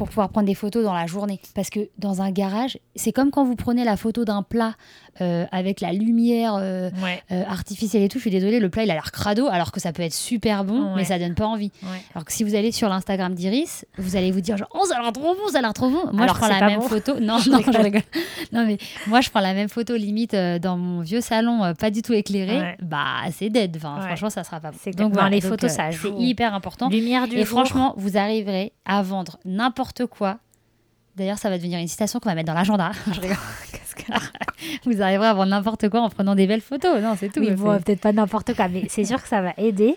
pour 0.00 0.08
pouvoir 0.08 0.30
prendre 0.30 0.46
des 0.46 0.54
photos 0.54 0.82
dans 0.82 0.94
la 0.94 1.06
journée. 1.06 1.38
Parce 1.54 1.68
que 1.68 1.90
dans 1.98 2.22
un 2.22 2.30
garage, 2.30 2.78
c'est 2.96 3.12
comme 3.12 3.30
quand 3.30 3.44
vous 3.44 3.54
prenez 3.54 3.84
la 3.84 3.98
photo 3.98 4.24
d'un 4.24 4.42
plat 4.42 4.72
euh, 5.20 5.44
avec 5.52 5.82
la 5.82 5.92
lumière 5.92 6.54
euh, 6.54 6.88
Ouais. 7.02 7.22
euh, 7.32 7.44
artificielle 7.46 8.02
et 8.02 8.08
tout. 8.08 8.16
Je 8.16 8.22
suis 8.22 8.30
désolée, 8.30 8.60
le 8.60 8.70
plat, 8.70 8.84
il 8.84 8.90
a 8.90 8.94
l'air 8.94 9.12
crado, 9.12 9.46
alors 9.48 9.72
que 9.72 9.78
ça 9.80 9.92
peut 9.92 10.02
être 10.02 10.14
super 10.14 10.64
bon, 10.64 10.80
Ouais. 10.84 10.92
mais 10.96 11.04
ça 11.04 11.18
donne 11.18 11.34
pas 11.34 11.44
envie. 11.46 11.70
Ouais. 11.82 12.00
Alors 12.14 12.24
que 12.24 12.32
si 12.32 12.44
vous 12.44 12.54
allez 12.54 12.72
sur 12.72 12.88
l'Instagram 12.88 13.34
d'Iris, 13.34 13.84
vous 13.98 14.16
allez 14.16 14.30
vous 14.30 14.40
dire 14.40 14.56
genre 14.56 14.68
oh 14.72 14.86
ça 14.88 14.96
a 14.96 15.02
l'air 15.02 15.12
trop 15.12 15.34
bon, 15.34 15.48
ça 15.52 15.58
a 15.58 15.60
l'air 15.60 15.74
trop 15.74 15.90
bon. 15.90 16.04
Moi 16.14 16.22
Alors 16.22 16.36
je 16.36 16.40
prends 16.40 16.48
la 16.48 16.58
c'est 16.60 16.66
même 16.66 16.80
bon. 16.80 16.88
photo. 16.88 17.12
Non 17.20 17.36
non 17.46 17.58
rigole. 17.58 17.74
je 17.74 17.78
rigole. 17.82 18.02
Non 18.52 18.64
mais 18.64 18.78
moi 19.06 19.20
je 19.20 19.28
prends 19.28 19.40
la 19.40 19.52
même 19.52 19.68
photo 19.68 19.94
limite 19.96 20.34
dans 20.34 20.78
mon 20.78 21.02
vieux 21.02 21.20
salon 21.20 21.74
pas 21.78 21.90
du 21.90 22.00
tout 22.00 22.14
éclairé. 22.14 22.76
Bah 22.80 23.16
c'est 23.32 23.50
dead. 23.50 23.76
Enfin 23.76 24.00
franchement 24.00 24.30
ça 24.30 24.44
sera 24.44 24.60
pas 24.60 24.70
bon. 24.70 24.78
C'est 24.80 24.92
clair. 24.92 25.10
Non, 25.10 25.26
les 25.26 25.42
photos, 25.42 25.70
ça 25.70 25.90
c'est 25.90 25.98
joue. 25.98 26.14
hyper 26.18 26.54
important. 26.54 26.88
Lumière 26.88 27.28
du 27.28 27.34
Et 27.36 27.40
jour. 27.44 27.48
franchement 27.58 27.92
vous 27.98 28.16
arriverez 28.16 28.72
à 28.86 29.02
vendre 29.02 29.36
n'importe 29.44 29.89
quoi. 30.10 30.38
D'ailleurs, 31.16 31.38
ça 31.38 31.50
va 31.50 31.58
devenir 31.58 31.78
une 31.78 31.88
citation 31.88 32.20
qu'on 32.20 32.28
va 32.28 32.34
mettre 32.34 32.46
dans 32.48 32.54
l'agenda. 32.54 32.92
Je 33.12 33.20
rigole. 33.20 33.36
vous 34.86 35.02
arriverez 35.02 35.26
à 35.26 35.34
vendre 35.34 35.50
n'importe 35.50 35.88
quoi 35.88 36.00
en 36.00 36.08
prenant 36.10 36.34
des 36.34 36.46
belles 36.46 36.60
photos. 36.60 37.00
Non, 37.02 37.14
c'est 37.18 37.28
tout. 37.28 37.40
Oui, 37.40 37.50
bon, 37.52 37.78
peut-être 37.80 38.00
pas 38.00 38.12
n'importe 38.12 38.54
quoi, 38.54 38.68
mais 38.68 38.86
c'est 38.88 39.04
sûr 39.10 39.22
que 39.22 39.28
ça 39.28 39.40
va 39.42 39.52
aider. 39.56 39.96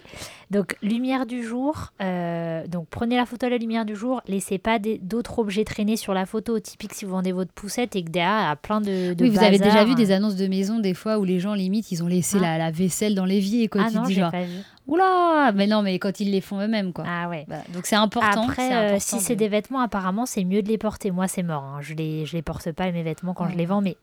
Donc, 0.52 0.76
lumière 0.84 1.26
du 1.26 1.44
jour. 1.44 1.94
euh, 2.02 2.68
donc, 2.68 2.88
prenez 2.90 3.16
la 3.16 3.26
photo 3.26 3.46
à 3.46 3.50
la 3.50 3.58
lumière 3.58 3.86
du 3.86 3.96
jour. 3.96 4.22
Laissez 4.28 4.58
pas 4.58 4.78
d'autres 5.02 5.40
objets 5.40 5.64
traîner 5.64 5.96
sur 5.98 6.14
la 6.14 6.26
photo. 6.26 6.60
Typique 6.60 6.94
si 6.94 7.06
vous 7.06 7.12
vendez 7.12 7.32
votre 7.32 7.52
poussette 7.54 7.96
et 7.96 8.04
que 8.04 8.10
derrière, 8.12 8.40
il 8.42 8.48
y 8.50 8.52
a 8.52 8.56
plein 8.56 8.82
de. 8.82 9.14
de 9.14 9.24
Oui, 9.24 9.30
vous 9.30 9.42
avez 9.44 9.58
déjà 9.58 9.84
vu 9.86 9.96
des 9.96 10.12
annonces 10.12 10.36
de 10.36 10.48
maison 10.48 10.80
des 10.80 10.94
fois 10.94 11.18
où 11.18 11.24
les 11.24 11.40
gens 11.40 11.54
limite 11.54 11.92
ils 11.92 12.04
ont 12.04 12.08
laissé 12.08 12.38
Ah. 12.40 12.44
la, 12.44 12.58
la 12.58 12.72
vaisselle 12.72 13.16
dans 13.16 13.26
l'évier 13.26 13.68
quoi 13.68 13.84
Ah 13.88 13.92
non, 13.92 14.06
genre 14.10 14.32
pas 14.32 14.42
vu. 14.44 14.58
Oula 14.88 15.52
mais 15.54 15.68
non 15.68 15.82
mais 15.82 15.98
quand 16.00 16.20
ils 16.20 16.32
les 16.32 16.42
font 16.42 16.60
eux-mêmes 16.62 16.94
quoi. 16.94 17.06
Ah 17.08 17.30
ouais. 17.30 17.46
Voilà. 17.48 17.64
Donc 17.74 17.86
c'est 17.86 17.96
important. 17.96 18.44
Après, 18.44 18.72
euh, 18.74 18.86
important 18.96 19.00
si 19.00 19.20
c'est 19.20 19.36
des 19.36 19.48
vêtements, 19.48 19.80
apparemment, 19.82 20.26
c'est 20.26 20.44
mieux 20.44 20.62
de 20.62 20.68
les 20.70 20.78
porter. 20.78 21.12
Moi, 21.12 21.28
c'est 21.28 21.44
mort. 21.44 21.64
hein. 21.64 21.78
Je 21.82 21.94
les, 21.94 22.26
je 22.26 22.36
les 22.36 22.42
porte 22.42 22.72
pas, 22.72 22.92
mes 22.92 23.04
vêtements, 23.04 23.34
quand 23.34 23.48
je 23.50 23.56
les 23.58 23.66
vends. 23.66 23.82
Mais, 23.82 23.96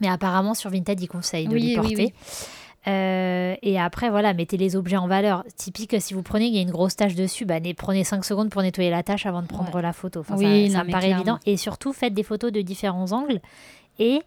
mais 0.00 0.08
apparemment, 0.08 0.54
sur 0.54 0.70
Vinted, 0.70 1.00
ils 1.00 1.08
conseillent 1.08 1.48
de 1.48 1.54
Oui, 1.54 1.62
les 1.62 1.74
porter. 1.76 1.96
oui. 1.96 2.12
Euh, 2.86 3.54
et 3.62 3.80
après, 3.80 4.10
voilà, 4.10 4.34
mettez 4.34 4.58
les 4.58 4.76
objets 4.76 4.98
en 4.98 5.08
valeur. 5.08 5.42
Typique, 5.56 5.96
si 6.00 6.12
vous 6.12 6.22
prenez, 6.22 6.46
il 6.46 6.54
y 6.54 6.58
a 6.58 6.60
une 6.60 6.70
grosse 6.70 6.96
tache 6.96 7.14
dessus, 7.14 7.46
bah, 7.46 7.54
prenez 7.76 8.04
5 8.04 8.24
secondes 8.26 8.50
pour 8.50 8.60
nettoyer 8.60 8.90
la 8.90 9.02
tache 9.02 9.24
avant 9.24 9.40
de 9.40 9.46
prendre 9.46 9.74
Ouais. 9.74 9.80
la 9.82 9.94
photo. 9.94 10.20
Enfin, 10.20 10.36
Oui, 10.36 10.66
ça, 10.68 10.72
ça 10.74 10.78
non, 10.80 10.84
me 10.86 10.90
paraît 10.90 11.04
clairement. 11.06 11.22
évident. 11.22 11.38
Et 11.46 11.56
surtout, 11.56 11.94
faites 11.94 12.12
des 12.12 12.22
photos 12.22 12.52
de 12.52 12.60
différents 12.60 13.10
angles 13.12 13.40
et 13.98 14.20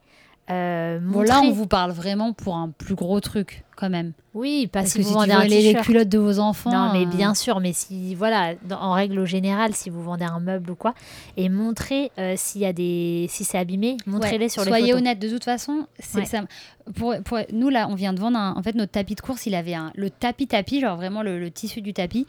euh, 0.50 0.98
Bon, 1.00 1.20
montrez... 1.20 1.28
là, 1.28 1.42
on 1.44 1.52
vous 1.52 1.68
parle 1.68 1.92
vraiment 1.92 2.34
pour 2.34 2.56
un 2.56 2.70
plus 2.70 2.96
gros 2.96 3.20
truc, 3.20 3.64
quand 3.78 3.90
même. 3.90 4.12
Oui, 4.34 4.68
parce, 4.72 4.86
Parce 4.86 4.94
que 4.94 4.98
que 5.00 5.04
si 5.06 5.10
vous 5.14 5.18
vendez 5.20 5.32
un 5.32 5.44
les, 5.46 5.74
culottes 5.76 6.10
de 6.10 6.18
vos 6.20 6.40
enfants. 6.40 6.72
Non, 6.72 6.92
mais 6.94 7.06
euh, 7.06 7.10
bien 7.10 7.34
sûr, 7.34 7.60
mais 7.60 7.74
si, 7.74 8.14
voilà, 8.14 8.54
dans- 8.66 8.80
en 8.82 8.92
règle 8.92 9.26
générale, 9.26 9.74
si 9.74 9.90
vous 9.90 10.04
vendez 10.04 10.26
un 10.26 10.40
meuble 10.40 10.70
ou 10.72 10.76
quoi, 10.76 10.94
et 11.38 11.50
montrez 11.50 12.12
euh, 12.20 12.34
s'il 12.36 12.62
y 12.62 12.66
a 12.66 12.74
des, 12.74 13.28
si 13.30 13.44
c'est 13.46 13.58
abîmé, 13.58 13.98
montrez-les 14.06 14.46
Ouais, 14.46 14.50
sur 14.50 14.64
les 14.64 14.70
Soyez 14.70 14.86
photos. 14.88 15.00
honnête, 15.00 15.20
de 15.20 15.30
toute 15.30 15.44
façon, 15.44 15.88
c'est 15.98 16.20
Ouais. 16.20 16.26
ça. 16.26 16.42
Pour, 16.96 17.16
pour- 17.26 17.40
nous 17.52 17.70
là, 17.70 17.88
on 17.90 17.96
vient 17.96 18.14
de 18.14 18.20
vendre 18.20 18.38
un, 18.38 18.54
en 18.56 18.62
fait 18.64 18.74
notre 18.76 18.92
tapis 18.94 19.16
de 19.16 19.22
course. 19.22 19.46
Il 19.46 19.56
avait 19.56 19.74
un, 19.74 19.92
le 19.96 20.10
tapis 20.10 20.48
tapis, 20.48 20.80
genre 20.82 20.96
vraiment 20.96 21.22
le, 21.24 21.40
le 21.40 21.50
tissu 21.52 21.82
du 21.82 21.94
tapis. 21.94 22.26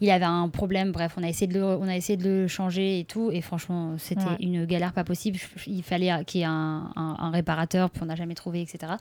Il 0.00 0.10
avait 0.10 0.24
un 0.24 0.48
problème. 0.48 0.90
Bref, 0.92 1.12
on 1.16 1.22
a 1.22 1.28
essayé 1.28 1.46
de 1.46 1.58
le, 1.58 1.64
on 1.64 1.86
a 1.86 1.94
essayé 1.96 2.16
de 2.16 2.24
le 2.24 2.48
changer 2.48 3.00
et 3.00 3.04
tout. 3.04 3.30
Et 3.32 3.40
franchement, 3.40 3.94
c'était 3.98 4.22
Ouais. 4.24 4.36
une 4.40 4.64
galère 4.64 4.92
pas 4.92 5.04
possible. 5.04 5.38
Il 5.66 5.82
fallait 5.84 6.24
qu'il 6.26 6.40
y 6.40 6.42
ait 6.44 6.46
un, 6.46 6.90
un- 6.96 7.16
un 7.20 7.30
réparateur, 7.30 7.90
puis 7.90 8.02
on 8.02 8.06
n'a 8.06 8.16
jamais 8.16 8.34
trouvé, 8.34 8.62
etc. 8.62 8.94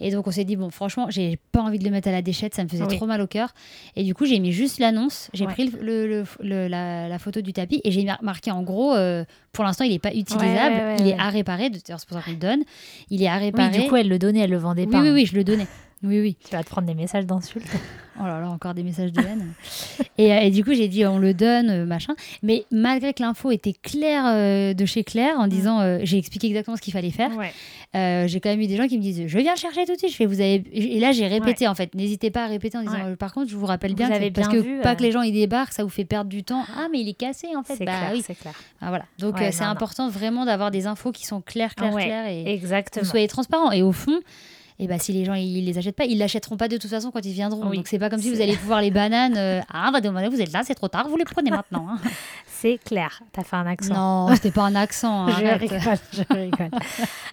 Et 0.00 0.10
donc 0.10 0.26
on 0.26 0.30
s'est 0.30 0.44
dit 0.44 0.56
bon, 0.56 0.70
franchement, 0.70 1.06
j'ai 1.10 1.38
pas 1.52 1.60
envie 1.60 1.78
de 1.78 1.84
le 1.84 1.90
mettre 1.90 2.08
à 2.08 2.12
la 2.12 2.22
déchette, 2.22 2.54
ça 2.54 2.62
me 2.64 2.68
faisait 2.68 2.84
Oui. 2.84 2.96
trop 2.96 3.06
mal 3.06 3.20
au 3.20 3.26
cœur. 3.26 3.52
Et 3.96 4.04
du 4.04 4.14
coup, 4.14 4.26
j'ai 4.26 4.38
mis 4.38 4.52
juste 4.52 4.78
l'annonce. 4.78 5.28
J'ai 5.34 5.46
Ouais. 5.46 5.52
pris 5.52 5.70
le, 5.80 6.06
le- 6.06 6.24
le- 6.40 6.68
la, 6.68 7.08
la 7.08 7.18
photo 7.18 7.40
du 7.40 7.52
tapis 7.52 7.80
et 7.84 7.90
j'ai 7.90 8.04
mar- 8.04 8.22
marqué 8.22 8.50
en 8.50 8.62
gros. 8.62 8.94
euh, 8.94 9.24
pour 9.52 9.64
l'instant, 9.64 9.84
il 9.84 9.90
n'est 9.92 9.98
pas 9.98 10.14
utilisable. 10.14 10.74
ouais, 10.76 10.80
ouais, 10.82 10.96
il 11.00 11.08
est 11.08 11.18
à 11.18 11.28
réparer. 11.30 11.70
C'est 11.84 11.92
pour 12.06 12.16
ça 12.16 12.22
qu'on 12.22 12.30
le 12.30 12.36
donne. 12.36 12.62
Il 13.10 13.22
est 13.22 13.28
à 13.28 13.36
Oui, 13.38 13.44
réparer. 13.46 13.80
du 13.82 13.88
coup, 13.88 13.96
elle 13.96 14.08
le 14.08 14.18
donnait, 14.18 14.40
elle 14.40 14.50
le 14.50 14.58
vendait 14.58 14.84
oui, 14.86 14.92
pas. 14.92 15.00
oui, 15.00 15.10
oui, 15.10 15.26
je 15.26 15.34
le 15.34 15.42
donnais. 15.44 15.66
Oui, 16.04 16.20
oui. 16.20 16.36
Tu 16.48 16.54
vas 16.54 16.62
te 16.62 16.70
prendre 16.70 16.86
des 16.86 16.94
messages 16.94 17.26
d'insultes. 17.26 17.66
Oh 18.20 18.24
là 18.24 18.40
là, 18.40 18.48
encore 18.50 18.74
des 18.74 18.82
messages 18.82 19.12
de 19.12 19.20
haine. 19.20 19.52
et, 20.18 20.32
euh, 20.32 20.40
et 20.40 20.50
du 20.50 20.64
coup, 20.64 20.74
j'ai 20.74 20.88
dit, 20.88 21.06
on 21.06 21.18
le 21.18 21.34
donne, 21.34 21.70
euh, 21.70 21.84
machin. 21.86 22.14
Mais 22.42 22.64
malgré 22.72 23.14
que 23.14 23.22
l'info 23.22 23.50
était 23.52 23.72
claire 23.72 24.24
euh, 24.26 24.74
de 24.74 24.84
chez 24.86 25.04
Claire, 25.04 25.38
en 25.38 25.46
disant, 25.46 25.80
euh, 25.80 25.98
j'ai 26.02 26.18
expliqué 26.18 26.48
exactement 26.48 26.76
ce 26.76 26.82
qu'il 26.82 26.92
fallait 26.92 27.10
faire, 27.12 27.30
Ouais. 27.36 27.52
euh, 27.96 28.26
j'ai 28.26 28.40
quand 28.40 28.48
même 28.48 28.60
eu 28.60 28.66
des 28.66 28.76
gens 28.76 28.88
qui 28.88 28.96
me 28.98 29.02
disent, 29.02 29.24
je 29.28 29.38
viens 29.38 29.54
chercher 29.56 29.84
tout 29.86 29.92
de 29.92 29.98
suite. 29.98 30.10
Je 30.10 30.16
fais, 30.16 30.26
vous 30.26 30.40
avez... 30.40 30.62
Et 30.72 30.98
là, 30.98 31.12
j'ai 31.12 31.26
répété, 31.28 31.68
en 31.68 31.74
fait. 31.76 31.94
N'hésitez 31.94 32.30
pas 32.30 32.44
à 32.44 32.46
répéter 32.48 32.76
en 32.78 32.82
disant, 32.82 33.04
Ouais. 33.10 33.16
par 33.16 33.32
contre, 33.32 33.50
je 33.50 33.56
vous 33.56 33.66
rappelle 33.66 33.90
Vous 33.92 33.96
bien, 33.96 34.08
que- 34.08 34.14
avez 34.14 34.30
parce 34.32 34.48
que 34.48 34.56
vu, 34.56 34.80
pas 34.80 34.96
que 34.96 35.02
les 35.02 35.12
gens 35.12 35.22
ils 35.22 35.32
débarquent, 35.32 35.72
ça 35.72 35.84
vous 35.84 35.88
fait 35.88 36.04
perdre 36.04 36.28
du 36.30 36.42
temps. 36.42 36.64
Ah, 36.76 36.88
mais 36.92 37.00
il 37.00 37.08
est 37.08 37.14
cassé, 37.14 37.48
en 37.56 37.62
fait. 37.62 37.74
C'est 37.76 37.84
Bah 37.84 37.98
clair, 37.98 38.10
oui. 38.14 38.22
c'est 38.26 38.34
clair. 38.38 38.54
Ah, 38.80 38.88
voilà. 38.88 39.04
Donc, 39.20 39.36
c'est 39.52 39.62
important 39.64 40.08
vraiment 40.08 40.44
d'avoir 40.44 40.70
des 40.70 40.86
infos 40.86 41.12
qui 41.12 41.24
sont 41.26 41.40
claires, 41.40 41.74
claires, 41.76 41.92
claires. 41.94 42.26
Et 42.28 42.52
Exactement. 42.52 43.04
vous 43.04 43.10
soyez 43.10 43.28
transparent. 43.28 43.70
Et 43.72 43.82
au 43.82 43.92
fond, 43.92 44.18
et 44.78 44.86
bah, 44.86 44.98
si 44.98 45.12
les 45.12 45.24
gens 45.24 45.34
ils 45.34 45.64
les 45.64 45.76
achètent 45.78 45.96
pas, 45.96 46.04
ils 46.04 46.18
l'achèteront 46.18 46.56
pas 46.56 46.68
de 46.68 46.76
toute 46.76 46.90
façon 46.90 47.10
quand 47.10 47.24
ils 47.24 47.32
viendront. 47.32 47.68
Oui, 47.68 47.78
Donc 47.78 47.88
c'est 47.88 47.98
pas 47.98 48.10
comme 48.10 48.20
si 48.20 48.32
vous 48.32 48.40
allez 48.40 48.56
pouvoir 48.62 48.80
les 48.80 48.90
bananes. 48.90 49.36
euh, 49.36 49.60
ah, 49.72 49.90
bah 49.92 50.00
demander, 50.00 50.28
vous 50.28 50.40
êtes 50.40 50.52
là, 50.52 50.62
c'est 50.64 50.74
trop 50.74 50.88
tard, 50.88 51.08
vous 51.08 51.16
les 51.16 51.24
prenez 51.24 51.50
maintenant. 51.50 51.86
hein. 51.90 51.98
C'est 52.60 52.78
clair. 52.84 53.22
T'as 53.32 53.44
fait 53.44 53.54
un 53.54 53.66
accent. 53.66 53.94
non, 53.94 54.34
c'était 54.34 54.50
pas 54.50 54.64
un 54.64 54.74
accent. 54.74 55.26
hein, 55.28 55.36
je 55.38 55.44
arrête. 55.44 55.60
rigole, 55.60 55.98
je 56.12 56.34
rigole. 56.34 56.70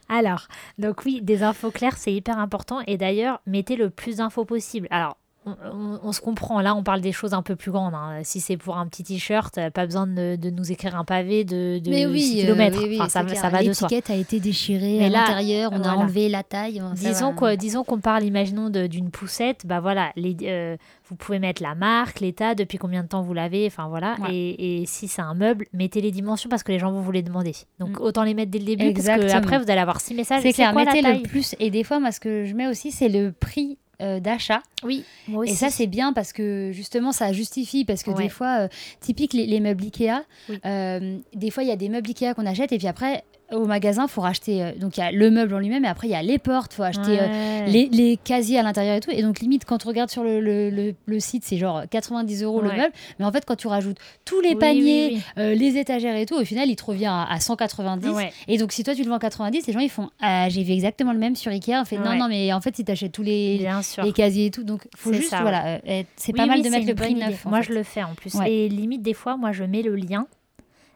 Alors, 0.07 0.47
donc 0.77 1.01
oui, 1.03 1.19
des 1.23 1.41
infos 1.41 1.71
claires, 1.71 1.97
c'est 1.97 2.13
hyper 2.13 2.37
important. 2.37 2.81
Et 2.85 2.95
d'ailleurs, 2.97 3.41
mettez 3.47 3.75
le 3.75 3.89
plus 3.89 4.17
d'infos 4.17 4.45
possible. 4.45 4.87
Alors, 4.91 5.17
on, 5.45 5.51
on- 5.51 5.99
on 6.03 6.11
se 6.11 6.21
comprend. 6.21 6.59
Là, 6.61 6.75
on 6.75 6.83
parle 6.83 7.01
des 7.01 7.11
choses 7.11 7.33
un 7.33 7.41
peu 7.41 7.55
plus 7.55 7.71
grandes. 7.71 7.93
hein. 7.93 8.19
Si 8.23 8.39
c'est 8.39 8.57
pour 8.57 8.77
un 8.77 8.87
petit 8.87 9.03
t-shirt, 9.03 9.57
euh, 9.57 9.69
pas 9.69 9.85
besoin 9.85 10.07
de, 10.07 10.35
de 10.35 10.49
nous 10.49 10.71
écrire 10.71 10.95
un 10.95 11.05
pavé 11.05 11.43
de, 11.43 11.79
de 11.79 11.89
Mais 11.89 12.05
oui, 12.05 12.21
6 12.21 12.39
euh, 12.41 12.45
km. 12.53 12.79
oui, 12.79 12.85
oui, 12.89 12.95
Enfin, 12.99 13.09
ça, 13.09 13.23
va 13.23 13.29
de 13.63 13.73
soi. 13.73 13.87
L'étiquette 13.89 14.09
a 14.09 14.15
été 14.15 14.39
déchirée 14.39 14.97
Mais 14.99 15.05
à 15.05 15.09
l'intérieur, 15.09 15.71
on 15.73 15.81
a 15.83 15.93
enlevé 15.93 16.29
la 16.29 16.43
taille. 16.43 16.81
Disons 16.95 17.29
va. 17.31 17.35
quoi, 17.35 17.55
disons 17.55 17.83
qu'on 17.83 17.99
parle, 17.99 18.23
imaginons 18.23 18.69
d'une 18.69 19.09
poussette, 19.11 19.65
bah 19.65 19.79
voilà, 19.79 20.11
les, 20.15 20.35
euh, 20.43 20.77
vous 21.07 21.15
pouvez 21.15 21.39
mettre 21.39 21.61
la 21.61 21.75
marque, 21.75 22.19
l'état, 22.19 22.55
depuis 22.55 22.77
combien 22.77 23.03
de 23.03 23.07
temps 23.07 23.21
vous 23.21 23.33
l'avez, 23.33 23.67
enfin 23.67 23.87
voilà. 23.87 24.15
Ouais. 24.21 24.33
Et, 24.33 24.81
et 24.81 24.85
si 24.85 25.07
c'est 25.07 25.21
un 25.21 25.33
meuble, 25.35 25.65
mettez 25.73 26.01
les 26.01 26.11
dimensions 26.11 26.49
parce 26.49 26.63
que 26.63 26.71
les 26.71 26.79
gens 26.79 26.91
vont 26.91 27.01
vous 27.01 27.11
les 27.11 27.21
demander. 27.23 27.53
Donc 27.79 27.99
Mm. 27.99 28.01
autant 28.03 28.23
les 28.23 28.33
mettre 28.33 28.51
dès 28.51 28.59
le 28.59 28.65
début 28.65 28.85
parce 28.93 28.99
Exactement. 29.07 29.27
que 29.31 29.37
après 29.37 29.57
vous 29.59 29.69
allez 29.69 29.79
avoir 29.81 30.01
six 30.01 30.13
messages. 30.15 30.41
C'est 30.41 30.53
clair, 30.53 30.71
quoi 30.73 30.83
la 30.83 30.91
mettez 30.91 31.03
taille? 31.03 31.21
le 31.21 31.29
plus. 31.29 31.55
Et 31.59 31.69
des 31.69 31.83
fois, 31.83 31.99
moi, 31.99 32.11
ce 32.11 32.19
que 32.19 32.45
je 32.45 32.53
mets 32.55 32.67
aussi, 32.67 32.91
c'est 32.91 33.09
le 33.09 33.31
prix 33.31 33.77
euh, 34.01 34.19
d'achat. 34.19 34.61
Oui, 34.83 35.03
moi 35.27 35.43
aussi. 35.43 35.53
Et 35.53 35.55
ça, 35.55 35.69
c'est 35.69 35.87
bien 35.87 36.13
parce 36.13 36.33
que 36.33 36.71
justement, 36.73 37.11
ça 37.11 37.31
justifie. 37.33 37.85
Parce 37.85 38.03
que 38.03 38.11
Ouais. 38.11 38.23
des 38.23 38.29
fois, 38.29 38.61
euh, 38.61 38.67
typique 39.01 39.33
les, 39.33 39.45
les 39.45 39.59
meubles 39.59 39.83
Ikea, 39.85 40.23
Oui. 40.49 40.59
euh, 40.65 41.17
des 41.33 41.49
fois, 41.51 41.63
il 41.63 41.69
y 41.69 41.71
a 41.71 41.75
des 41.75 41.89
meubles 41.89 42.09
Ikea 42.09 42.33
qu'on 42.35 42.45
achète 42.45 42.71
et 42.71 42.77
puis 42.77 42.87
après, 42.87 43.23
au 43.51 43.65
magasin, 43.65 44.05
il 44.07 44.09
faut 44.09 44.21
racheter. 44.21 44.63
euh, 44.63 44.71
donc, 44.75 44.97
il 44.97 45.01
y 45.01 45.03
a 45.03 45.11
le 45.11 45.29
meuble 45.29 45.53
en 45.53 45.59
lui-même 45.59 45.85
et 45.85 45.87
après, 45.87 46.07
il 46.07 46.11
y 46.11 46.15
a 46.15 46.21
les 46.23 46.39
portes, 46.39 46.73
il 46.73 46.75
faut 46.77 46.83
acheter 46.83 47.17
euh, 47.21 47.65
les, 47.67 47.87
les 47.91 48.17
casiers 48.17 48.57
à 48.59 48.63
l'intérieur 48.63 48.95
et 48.95 48.99
tout. 48.99 49.11
Et 49.11 49.21
donc, 49.21 49.39
limite, 49.39 49.65
quand 49.65 49.85
on 49.85 49.89
regarde 49.89 50.09
sur 50.09 50.23
le, 50.23 50.39
le, 50.39 50.69
le- 50.69 50.95
le 51.05 51.19
site, 51.19 51.43
c'est 51.45 51.57
genre 51.57 51.83
90 51.89 52.43
euros 52.43 52.61
le 52.61 52.69
meuble. 52.69 52.91
Mais 53.19 53.25
en 53.25 53.31
fait, 53.31 53.45
quand 53.45 53.55
tu 53.55 53.67
rajoutes 53.67 53.97
tous 54.25 54.41
les 54.41 54.49
Oui, 54.49 54.55
paniers, 54.55 55.07
oui, 55.13 55.21
euh, 55.37 55.53
les 55.55 55.77
étagères 55.77 56.15
et 56.15 56.25
tout, 56.25 56.35
au 56.35 56.43
final, 56.45 56.69
il 56.69 56.75
te 56.75 56.83
revient 56.85 57.05
à, 57.05 57.23
à 57.31 57.39
190. 57.39 58.09
Ouais. 58.09 58.31
Et 58.47 58.57
donc, 58.57 58.71
si 58.71 58.83
toi, 58.83 58.95
tu 58.95 59.03
le 59.03 59.09
vends 59.09 59.19
90, 59.19 59.67
les 59.67 59.73
gens, 59.73 59.79
ils 59.79 59.89
font 59.89 60.09
Ah, 60.21 60.47
J'ai 60.49 60.63
vu 60.63 60.71
exactement 60.73 61.13
le 61.13 61.19
même 61.19 61.35
sur 61.35 61.51
Ikea. 61.51 61.73
On 61.81 61.85
fait 61.85 61.97
Non, 61.97 62.15
non, 62.15 62.27
mais 62.27 62.51
en 62.53 62.61
fait, 62.61 62.75
si 62.75 62.83
tu 62.83 62.91
achètes 62.91 63.11
tous 63.11 63.23
les, 63.23 63.67
les 64.03 64.11
casiers 64.13 64.47
et 64.47 64.51
tout, 64.51 64.63
donc 64.63 64.81
faut 64.97 65.13
juste, 65.13 65.29
ça, 65.29 65.41
voilà, 65.41 65.79
c'est 66.15 66.33
pas 66.33 66.45
mal 66.47 66.61
de 66.61 66.69
mettre 66.69 66.87
le 66.87 66.95
prix 66.95 67.13
neuf. 67.15 67.45
Moi, 67.45 67.61
fait. 67.61 67.67
je 67.69 67.73
le 67.77 67.83
fais 67.83 68.03
en 68.03 68.15
plus. 68.15 68.33
Et 68.47 68.69
limite, 68.69 69.01
des 69.01 69.13
fois, 69.13 69.37
moi, 69.37 69.51
je 69.51 69.63
mets 69.63 69.81
le 69.83 69.95
lien. 69.95 70.25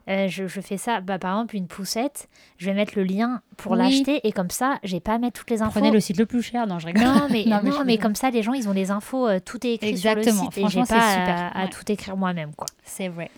Euh, 0.10 0.28
je, 0.28 0.48
je 0.48 0.60
fais 0.62 0.78
ça, 0.78 1.02
bah, 1.02 1.20
par 1.20 1.36
exemple, 1.36 1.56
une 1.56 1.68
poussette, 1.68 2.30
je 2.58 2.66
vais 2.66 2.74
mettre 2.74 2.94
le 2.96 3.04
lien 3.04 3.42
pour 3.58 3.74
Oui. 3.74 3.78
l'acheter 3.78 4.28
et 4.28 4.32
comme 4.32 4.50
ça, 4.50 4.80
j'ai 4.84 5.00
pas 5.00 5.14
à 5.14 5.18
mettre 5.20 5.40
toutes 5.40 5.52
les 5.52 5.62
infos. 5.62 5.72
Prenez 5.80 5.92
le 5.92 6.00
site 6.00 6.18
le 6.18 6.26
plus 6.26 6.42
cher. 6.42 6.66
Non, 6.66 6.80
je 6.80 6.88
rigole. 6.88 7.04
Non, 7.04 7.28
mais, 7.30 7.46
Non, 7.46 7.62
non, 7.64 7.84
mais 7.86 7.98
comme 8.00 8.16
ça, 8.16 8.32
les 8.32 8.42
gens, 8.42 8.54
ils 8.54 8.68
ont 8.68 8.74
les 8.74 8.90
infos, 8.90 9.28
euh, 9.28 9.40
tout 9.40 9.66
est 9.68 9.74
écrit 9.76 9.90
Exactement. 9.90 10.34
sur 10.36 10.46
le 10.46 10.52
site 10.52 10.58
et 10.58 10.68
j'ai 10.70 10.80
pas 10.80 10.86
super. 10.86 11.30
à, 11.54 11.60
à 11.60 11.64
Ouais. 11.66 11.70
tout 11.70 11.92
écrire 11.92 12.18
moi-même, 12.18 12.56
quoi. 12.56 12.66
C'est 12.84 13.08
vrai. 13.08 13.30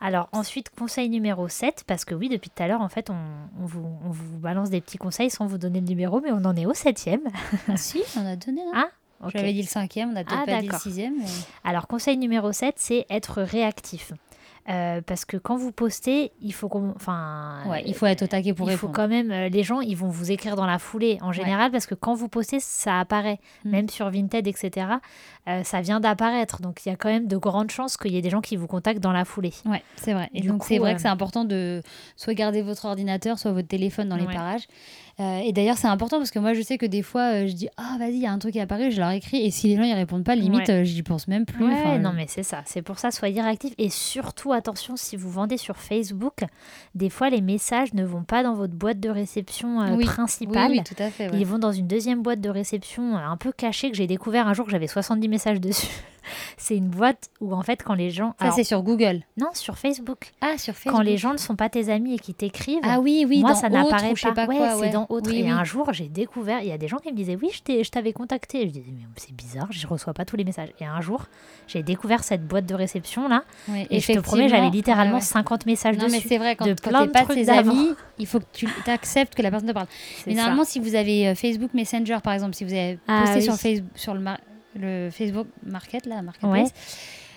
Alors 0.00 0.28
ensuite, 0.32 0.70
conseil 0.78 1.08
numéro 1.08 1.48
7, 1.48 1.84
parce 1.86 2.04
que 2.04 2.14
oui, 2.14 2.28
depuis 2.28 2.50
tout 2.50 2.62
à 2.62 2.68
l'heure, 2.68 2.82
en 2.82 2.88
fait, 2.88 3.08
on, 3.10 3.14
on 3.62 3.66
vous, 3.66 3.86
on 4.04 4.10
vous 4.10 4.38
balance 4.38 4.68
des 4.70 4.80
petits 4.82 4.98
conseils 4.98 5.30
sans 5.30 5.46
vous 5.46 5.56
donner 5.58 5.80
le 5.80 5.86
numéro, 5.86 6.20
mais 6.20 6.30
on 6.30 6.44
en 6.44 6.54
est 6.56 6.66
au 6.66 6.74
septième. 6.74 7.22
Ah, 7.68 7.72
si, 7.76 8.02
on 8.18 8.26
a 8.26 8.36
donné. 8.36 8.60
Ah, 8.74 8.88
ok. 9.24 9.32
J'avais 9.34 9.52
dit 9.54 9.62
le 9.62 9.68
cinquième, 9.68 10.10
on 10.10 10.16
a 10.16 10.22
peut-être 10.24 10.40
Ah, 10.42 10.46
pas 10.46 10.60
dit 10.60 10.68
le 10.68 10.78
sixième. 10.78 11.14
mais- 11.18 11.24
Alors, 11.64 11.86
conseil 11.86 12.18
numéro 12.18 12.52
7, 12.52 12.74
c'est 12.76 13.06
être 13.08 13.40
réactif. 13.42 14.12
Euh, 14.68 15.02
parce 15.04 15.26
que 15.26 15.36
quand 15.36 15.56
vous 15.56 15.72
postez, 15.72 16.32
il 16.40 16.54
faut. 16.54 16.70
Enfin, 16.96 17.58
Ouais, 17.68 17.82
il 17.86 17.94
faut 17.94 18.06
être 18.06 18.22
au 18.22 18.26
taquet 18.26 18.54
pour 18.54 18.70
il 18.70 18.76
faut 18.78 18.86
répondre. 18.86 18.94
quand 18.94 19.08
même. 19.08 19.30
euh, 19.30 19.48
les 19.50 19.62
gens, 19.62 19.80
ils 19.80 19.94
vont 19.96 20.08
vous 20.08 20.32
écrire 20.32 20.56
dans 20.56 20.64
la 20.66 20.78
foulée 20.78 21.18
en 21.20 21.32
général 21.32 21.70
parce 21.70 21.84
que 21.86 21.94
quand 21.94 22.14
vous 22.14 22.28
postez, 22.28 22.60
ça 22.60 22.98
apparaît. 23.00 23.40
Mm. 23.64 23.70
Même 23.70 23.88
sur 23.90 24.08
Vinted, 24.10 24.46
etc. 24.46 24.86
euh, 25.48 25.62
ça 25.64 25.80
vient 25.80 26.00
d'apparaître. 26.00 26.60
Donc, 26.62 26.80
il 26.84 26.88
y 26.88 26.92
a 26.92 26.96
quand 26.96 27.08
même 27.10 27.26
de 27.26 27.36
grandes 27.36 27.70
chances 27.70 27.96
qu'il 27.96 28.12
y 28.12 28.16
ait 28.16 28.22
des 28.22 28.30
gens 28.30 28.40
qui 28.40 28.56
vous 28.56 28.66
contactent 28.66 29.00
dans 29.02 29.12
la 29.12 29.24
foulée. 29.24 29.52
Ouais, 29.66 29.82
c'est 29.96 30.12
vrai. 30.14 30.30
Et 30.34 30.40
Du 30.40 30.48
donc, 30.48 30.64
c'est 30.64 30.78
vrai 30.78 30.92
euh, 30.92 30.94
que 30.94 31.00
c'est 31.02 31.08
important 31.08 31.44
de 31.44 31.82
soit 32.16 32.34
garder 32.34 32.62
votre 32.62 32.84
ordinateur, 32.86 33.38
soit 33.38 33.52
votre 33.52 33.68
téléphone 33.68 34.08
dans 34.08 34.16
les 34.16 34.26
Ouais. 34.26 34.34
parages. 34.34 34.66
Euh, 35.20 35.38
et 35.44 35.52
d'ailleurs, 35.52 35.76
c'est 35.76 35.86
important 35.86 36.16
parce 36.18 36.32
que 36.32 36.40
moi, 36.40 36.54
je 36.54 36.62
sais 36.62 36.76
que 36.76 36.86
des 36.86 37.02
fois, 37.02 37.46
je 37.46 37.52
dis 37.52 37.68
Ah, 37.76 37.96
vas-y, 38.00 38.14
il 38.14 38.22
y 38.22 38.26
a 38.26 38.32
un 38.32 38.38
truc 38.40 38.52
qui 38.52 38.58
est 38.58 38.62
apparu, 38.62 38.90
je 38.90 38.98
leur 38.98 39.10
écris. 39.10 39.36
Et 39.46 39.50
si 39.52 39.68
les 39.68 39.76
gens 39.76 39.84
ils 39.84 39.92
répondent 39.94 40.24
pas, 40.24 40.34
limite, 40.34 40.66
Ouais. 40.68 40.84
j'y 40.84 41.02
pense 41.04 41.28
même 41.28 41.44
plus. 41.44 41.64
Ouais, 41.64 41.98
non, 42.00 42.12
mais 42.12 42.26
c'est 42.28 42.42
ça. 42.42 42.62
C'est 42.66 42.82
pour 42.82 42.98
ça, 42.98 43.12
soyez 43.12 43.40
réactifs. 43.40 43.74
Et 43.78 43.90
surtout, 43.90 44.52
attention, 44.52 44.96
si 44.96 45.14
vous 45.16 45.30
vendez 45.30 45.56
sur 45.56 45.76
Facebook, 45.76 46.38
des 46.96 47.10
fois, 47.10 47.30
les 47.30 47.40
messages 47.42 47.94
ne 47.94 48.02
vont 48.04 48.24
pas 48.24 48.42
dans 48.42 48.54
votre 48.54 48.72
boîte 48.74 48.98
de 48.98 49.08
réception 49.08 49.80
euh, 49.82 49.94
Oui. 49.94 50.04
principale. 50.04 50.72
Oui, 50.72 50.78
oui, 50.78 50.84
tout 50.84 51.00
à 51.00 51.10
fait. 51.10 51.30
ouais. 51.30 51.38
Ils 51.38 51.46
vont 51.46 51.58
dans 51.58 51.70
une 51.72 51.86
deuxième 51.86 52.22
boîte 52.22 52.40
de 52.40 52.50
réception 52.50 53.16
un 53.16 53.36
peu 53.36 53.52
cachée 53.52 53.90
que 53.92 53.96
j'ai 53.96 54.08
découvert 54.08 54.48
un 54.48 54.54
jour 54.54 54.64
que 54.66 54.72
j'avais 54.72 54.88
70 54.88 55.28
messages 55.34 55.60
dessus. 55.60 55.88
c'est 56.56 56.76
une 56.76 56.88
boîte 56.88 57.28
où 57.40 57.54
en 57.54 57.62
fait 57.62 57.82
quand 57.82 57.94
les 57.94 58.10
gens... 58.10 58.34
Ça, 58.38 58.46
alors, 58.46 58.54
c'est 58.54 58.64
sur 58.64 58.82
Google. 58.82 59.20
non, 59.36 59.48
sur 59.52 59.76
Facebook. 59.78 60.32
Ah, 60.40 60.56
sur 60.58 60.74
Facebook. 60.74 60.94
Quand 60.96 61.02
les 61.02 61.16
gens 61.16 61.32
ne 61.32 61.38
sont 61.38 61.56
pas 61.56 61.68
tes 61.68 61.90
amis 61.90 62.14
et 62.14 62.18
qui 62.18 62.34
t'écrivent, 62.34 62.80
Ah 62.82 63.00
oui, 63.00 63.26
oui, 63.28 63.40
moi 63.40 63.50
dans 63.50 63.56
ça 63.56 63.68
n'apparaît 63.68 64.14
pas. 64.14 64.32
pas 64.32 64.46
ouais, 64.46 64.56
c'est 64.58 64.80
ouais. 64.80 64.90
dans 64.90 65.06
autre. 65.10 65.30
Oui, 65.30 65.40
et 65.40 65.42
oui. 65.42 65.50
un 65.50 65.64
jour, 65.64 65.92
j'ai 65.92 66.08
découvert, 66.08 66.60
il 66.62 66.68
y 66.68 66.72
a 66.72 66.78
des 66.78 66.88
gens 66.88 66.96
qui 66.98 67.10
me 67.12 67.16
disaient 67.16 67.36
oui, 67.40 67.50
je 67.52 67.88
t'avais 67.90 68.12
contacté. 68.12 68.62
Je 68.66 68.72
disais 68.72 68.84
mais 68.88 69.04
c'est 69.16 69.34
bizarre, 69.34 69.66
je 69.70 69.86
reçois 69.86 70.14
pas 70.14 70.24
tous 70.24 70.36
les 70.36 70.44
messages. 70.44 70.70
Et 70.80 70.86
un 70.86 71.00
jour, 71.00 71.26
j'ai 71.66 71.82
découvert 71.82 72.24
cette 72.24 72.46
boîte 72.46 72.66
de 72.66 72.74
réception 72.74 73.28
là, 73.28 73.44
Ouais, 73.68 73.86
et 73.90 74.00
je 74.00 74.12
te 74.12 74.18
promets, 74.20 74.48
j'avais 74.48 74.70
littéralement 74.70 75.14
ouais, 75.14 75.20
ouais. 75.20 75.26
50 75.26 75.66
messages 75.66 75.96
Non, 75.98 76.04
dessus. 76.06 76.16
mais 76.16 76.22
c'est 76.26 76.38
vrai, 76.38 76.56
quand, 76.56 76.66
de 76.66 76.74
quand 76.74 76.90
plein 76.90 77.00
t'es 77.02 77.06
de 77.08 77.12
pas 77.12 77.52
d'avant. 77.52 77.72
amis, 77.72 77.90
il 78.18 78.26
faut 78.26 78.40
que 78.40 78.44
tu 78.52 78.66
acceptes 78.86 79.34
que 79.34 79.42
la 79.42 79.50
personne 79.50 79.68
te 79.68 79.74
parle. 79.74 79.86
Mais 80.26 80.34
ça. 80.34 80.40
normalement, 80.40 80.64
si 80.64 80.78
vous 80.80 80.94
avez 80.94 81.28
euh, 81.28 81.34
Facebook 81.34 81.74
Messenger, 81.74 82.18
par 82.22 82.32
exemple, 82.32 82.54
si 82.54 82.64
vous 82.64 82.72
avez 82.72 82.98
Ah 83.08 83.22
posté 83.26 83.40
sur, 83.42 83.54
Facebook, 83.54 83.90
sur 83.94 84.14
le, 84.14 84.20
le 84.74 85.10
Facebook 85.10 85.46
Market, 85.64 86.06
là, 86.06 86.16
Ouais. 86.16 86.22
Marketplace, 86.22 86.72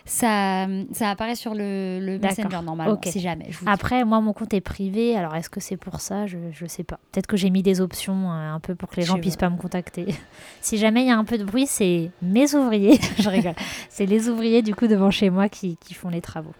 ça, 0.05 0.67
ça 0.93 1.09
apparaît 1.09 1.35
sur 1.35 1.53
le, 1.53 1.99
le. 2.01 2.17
Messenger 2.17 2.61
normalement, 2.63 2.97
si 3.03 3.19
jamais. 3.19 3.47
je. 3.49 3.57
Après, 3.65 4.05
moi, 4.05 4.21
mon 4.21 4.31
compte 4.31 4.53
est 4.53 4.61
privé. 4.61 5.17
Alors, 5.17 5.35
est-ce 5.35 5.49
que 5.49 5.59
c'est 5.59 5.75
pour 5.75 5.99
ça? 5.99 6.25
Je 6.27 6.37
ne 6.37 6.67
sais 6.67 6.83
pas. 6.85 6.97
Peut-être 7.11 7.27
que 7.27 7.35
j'ai 7.35 7.49
mis 7.49 7.61
des 7.61 7.81
options 7.81 8.31
euh, 8.31 8.53
un 8.53 8.59
peu 8.61 8.73
pour 8.73 8.89
que 8.89 8.95
les 8.95 9.01
Je 9.01 9.07
gens 9.09 9.15
sais 9.15 9.21
puissent 9.21 9.35
pas. 9.35 9.47
pas 9.49 9.55
me 9.55 9.59
contacter. 9.59 10.05
si 10.61 10.77
jamais 10.77 11.01
il 11.01 11.07
y 11.07 11.11
a 11.11 11.17
un 11.17 11.25
peu 11.25 11.37
de 11.37 11.43
bruit, 11.43 11.67
c'est 11.67 12.09
mes 12.21 12.55
ouvriers. 12.55 12.97
je 13.19 13.29
rigole. 13.29 13.55
C'est 13.89 14.05
les 14.05 14.29
ouvriers, 14.29 14.61
du 14.61 14.73
coup, 14.75 14.87
devant 14.87 15.11
chez 15.11 15.29
moi 15.29 15.49
qui, 15.49 15.75
qui 15.77 15.93
font 15.93 16.09
les 16.09 16.21
travaux. 16.21 16.53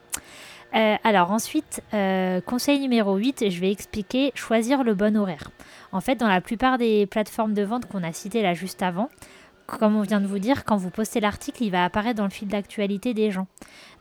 Euh, 0.75 0.95
alors 1.05 1.31
ensuite, 1.31 1.81
euh, 1.93 2.41
conseil 2.41 2.79
numéro 2.81 3.15
8, 3.15 3.49
je 3.49 3.61
vais 3.61 3.71
expliquer 3.71 4.33
choisir 4.35 4.83
le 4.83 4.93
bon 4.95 5.15
horaire. 5.15 5.49
En 5.93 6.01
fait, 6.01 6.17
dans 6.17 6.27
la 6.27 6.41
plupart 6.41 6.77
des 6.77 7.05
plateformes 7.05 7.53
de 7.53 7.63
vente 7.63 7.85
qu'on 7.85 8.03
a 8.03 8.11
citées 8.11 8.41
là 8.41 8.53
juste 8.53 8.83
avant, 8.83 9.07
comme 9.67 9.95
on 9.95 10.01
vient 10.01 10.21
de 10.21 10.27
vous 10.27 10.39
dire, 10.39 10.63
quand 10.65 10.77
vous 10.77 10.89
postez 10.89 11.19
l'article, 11.19 11.63
il 11.63 11.69
va 11.71 11.83
apparaître 11.85 12.17
dans 12.17 12.23
le 12.23 12.29
fil 12.29 12.47
d'actualité 12.47 13.13
des 13.13 13.29
gens. 13.31 13.47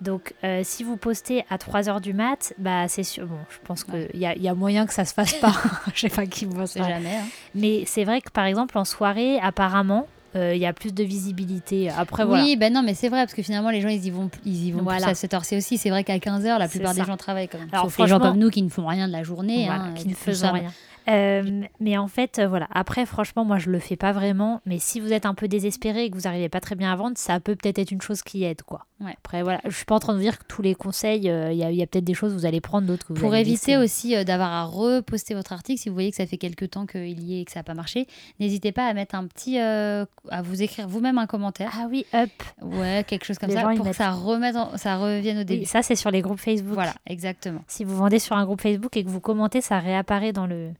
Donc, 0.00 0.34
euh, 0.44 0.60
si 0.64 0.84
vous 0.84 0.96
postez 0.96 1.44
à 1.50 1.56
3h 1.56 2.00
du 2.00 2.12
mat, 2.14 2.52
bah, 2.58 2.86
c'est 2.88 3.02
sûr. 3.02 3.26
Bon, 3.26 3.38
je 3.50 3.56
pense 3.66 3.84
qu'il 3.84 4.08
y, 4.14 4.26
a, 4.26 4.36
y 4.36 4.48
a 4.48 4.54
moyen 4.54 4.86
que 4.86 4.92
ça 4.94 5.04
se 5.04 5.12
fasse 5.14 5.34
pas. 5.34 5.52
je 5.94 6.00
sais 6.02 6.08
pas 6.08 6.26
qui 6.26 6.44
vous 6.44 6.66
C'est 6.66 6.80
jamais. 6.82 7.16
hein. 7.16 7.24
Mais 7.54 7.82
c'est 7.86 8.04
vrai 8.04 8.20
que, 8.20 8.30
par 8.30 8.44
exemple, 8.46 8.78
en 8.78 8.84
soirée, 8.84 9.38
apparemment, 9.40 10.06
euh, 10.36 10.54
il 10.54 10.60
y 10.60 10.66
a 10.66 10.72
plus 10.74 10.92
de 10.92 11.02
visibilité. 11.02 11.88
Après, 11.90 12.24
voilà. 12.26 12.44
Oui, 12.44 12.56
ben 12.56 12.72
non, 12.72 12.82
mais 12.82 12.92
c'est 12.94 13.08
vrai, 13.08 13.22
parce 13.22 13.32
que 13.34 13.42
finalement, 13.42 13.70
les 13.70 13.80
gens, 13.80 13.88
ils 13.88 14.04
y 14.04 14.10
vont, 14.10 14.30
ils 14.44 14.66
y 14.66 14.72
vont 14.72 14.82
Voilà. 14.82 15.00
plus 15.06 15.10
à 15.12 15.14
cette 15.14 15.32
heure-ci 15.34 15.56
aussi. 15.56 15.78
C'est 15.78 15.88
vrai 15.90 16.04
qu'à 16.04 16.18
15h, 16.18 16.58
la 16.58 16.68
plupart 16.68 16.92
des 16.92 17.00
ça. 17.00 17.06
gens 17.06 17.16
travaillent 17.16 17.48
quand 17.48 17.58
même. 17.58 17.68
Alors, 17.72 17.84
Sauf 17.86 17.98
les 17.98 18.06
gens 18.06 18.20
comme 18.20 18.38
nous 18.38 18.50
qui 18.50 18.62
ne 18.62 18.68
font 18.68 18.86
rien 18.86 19.08
de 19.08 19.12
la 19.12 19.22
journée. 19.22 19.64
Voilà, 19.66 19.84
hein, 19.84 19.94
qui 19.94 20.06
ne 20.08 20.14
faisons 20.14 20.46
ça- 20.46 20.52
rien. 20.52 20.70
Euh, 21.08 21.62
mais 21.80 21.96
en 21.96 22.08
fait, 22.08 22.38
euh, 22.38 22.48
voilà. 22.48 22.66
Après, 22.72 23.06
franchement, 23.06 23.44
moi, 23.44 23.58
je 23.58 23.70
le 23.70 23.78
fais 23.78 23.96
pas 23.96 24.12
vraiment. 24.12 24.60
Mais 24.66 24.78
si 24.78 24.98
vous 25.00 25.12
êtes 25.12 25.24
un 25.26 25.34
peu 25.34 25.46
désespéré 25.48 26.04
et 26.04 26.10
que 26.10 26.16
vous 26.16 26.22
n'arrivez 26.22 26.48
pas 26.48 26.60
très 26.60 26.74
bien 26.74 26.92
à 26.92 26.96
vendre, 26.96 27.16
ça 27.16 27.38
peut 27.40 27.54
peut-être 27.54 27.78
être 27.78 27.90
une 27.92 28.00
chose 28.02 28.22
qui 28.22 28.44
aide, 28.44 28.62
quoi. 28.62 28.86
Ouais. 29.00 29.14
Après, 29.18 29.42
voilà. 29.42 29.60
Je 29.66 29.76
suis 29.76 29.84
pas 29.84 29.94
en 29.94 30.00
train 30.00 30.12
de 30.14 30.18
vous 30.18 30.24
dire 30.24 30.38
que 30.38 30.44
tous 30.48 30.62
les 30.62 30.74
conseils, 30.74 31.28
euh, 31.30 31.52
il 31.52 31.58
y 31.58 31.62
a, 31.64 31.70
y 31.70 31.82
a 31.82 31.86
peut-être 31.86 32.04
des 32.04 32.14
choses 32.14 32.32
que 32.32 32.38
vous 32.38 32.46
allez 32.46 32.60
prendre, 32.60 32.86
d'autres 32.86 33.06
que 33.06 33.12
vous 33.12 33.20
Pour 33.20 33.32
allez 33.34 33.42
éviter 33.42 33.72
laisser. 33.72 33.76
aussi 33.76 34.16
euh, 34.16 34.24
d'avoir 34.24 34.50
à 34.52 34.64
reposter 34.64 35.34
votre 35.34 35.52
article, 35.52 35.80
si 35.80 35.88
vous 35.88 35.94
voyez 35.94 36.10
que 36.10 36.16
ça 36.16 36.26
fait 36.26 36.38
quelques 36.38 36.70
temps 36.70 36.86
qu'il 36.86 37.20
y 37.22 37.36
est 37.38 37.42
et 37.42 37.44
que 37.44 37.52
ça 37.52 37.60
n'a 37.60 37.64
pas 37.64 37.74
marché, 37.74 38.06
n'hésitez 38.40 38.72
pas 38.72 38.86
à 38.86 38.94
mettre 38.94 39.14
un 39.14 39.26
petit. 39.26 39.58
à 39.58 40.06
vous 40.42 40.62
écrire 40.62 40.88
vous-même 40.88 41.18
un 41.18 41.26
commentaire. 41.26 41.70
Ah 41.74 41.86
oui, 41.90 42.04
up. 42.14 42.30
Ouais, 42.62 43.04
quelque 43.06 43.24
chose 43.24 43.38
comme 43.38 43.50
Les 43.50 43.54
ça, 43.56 43.60
gens, 43.62 43.68
pour 43.74 43.80
que 43.84 43.88
mettent- 43.88 43.96
ça, 43.96 44.10
remette 44.10 44.56
en- 44.56 44.76
ça 44.76 44.96
revienne 44.96 45.38
au 45.38 45.44
début. 45.44 45.60
Oui, 45.60 45.66
ça, 45.66 45.82
c'est 45.82 45.94
sur 45.94 46.10
les 46.10 46.20
groupes 46.22 46.40
Facebook. 46.40 46.74
Voilà, 46.74 46.94
exactement. 47.06 47.60
Si 47.68 47.84
vous 47.84 47.96
vendez 47.96 48.18
sur 48.18 48.34
un 48.36 48.44
groupe 48.44 48.60
Facebook 48.60 48.96
et 48.96 49.04
que 49.04 49.08
vous 49.08 49.20
commentez, 49.20 49.60
ça 49.60 49.78
réapparaît 49.78 50.32
dans 50.32 50.46
le. 50.46 50.70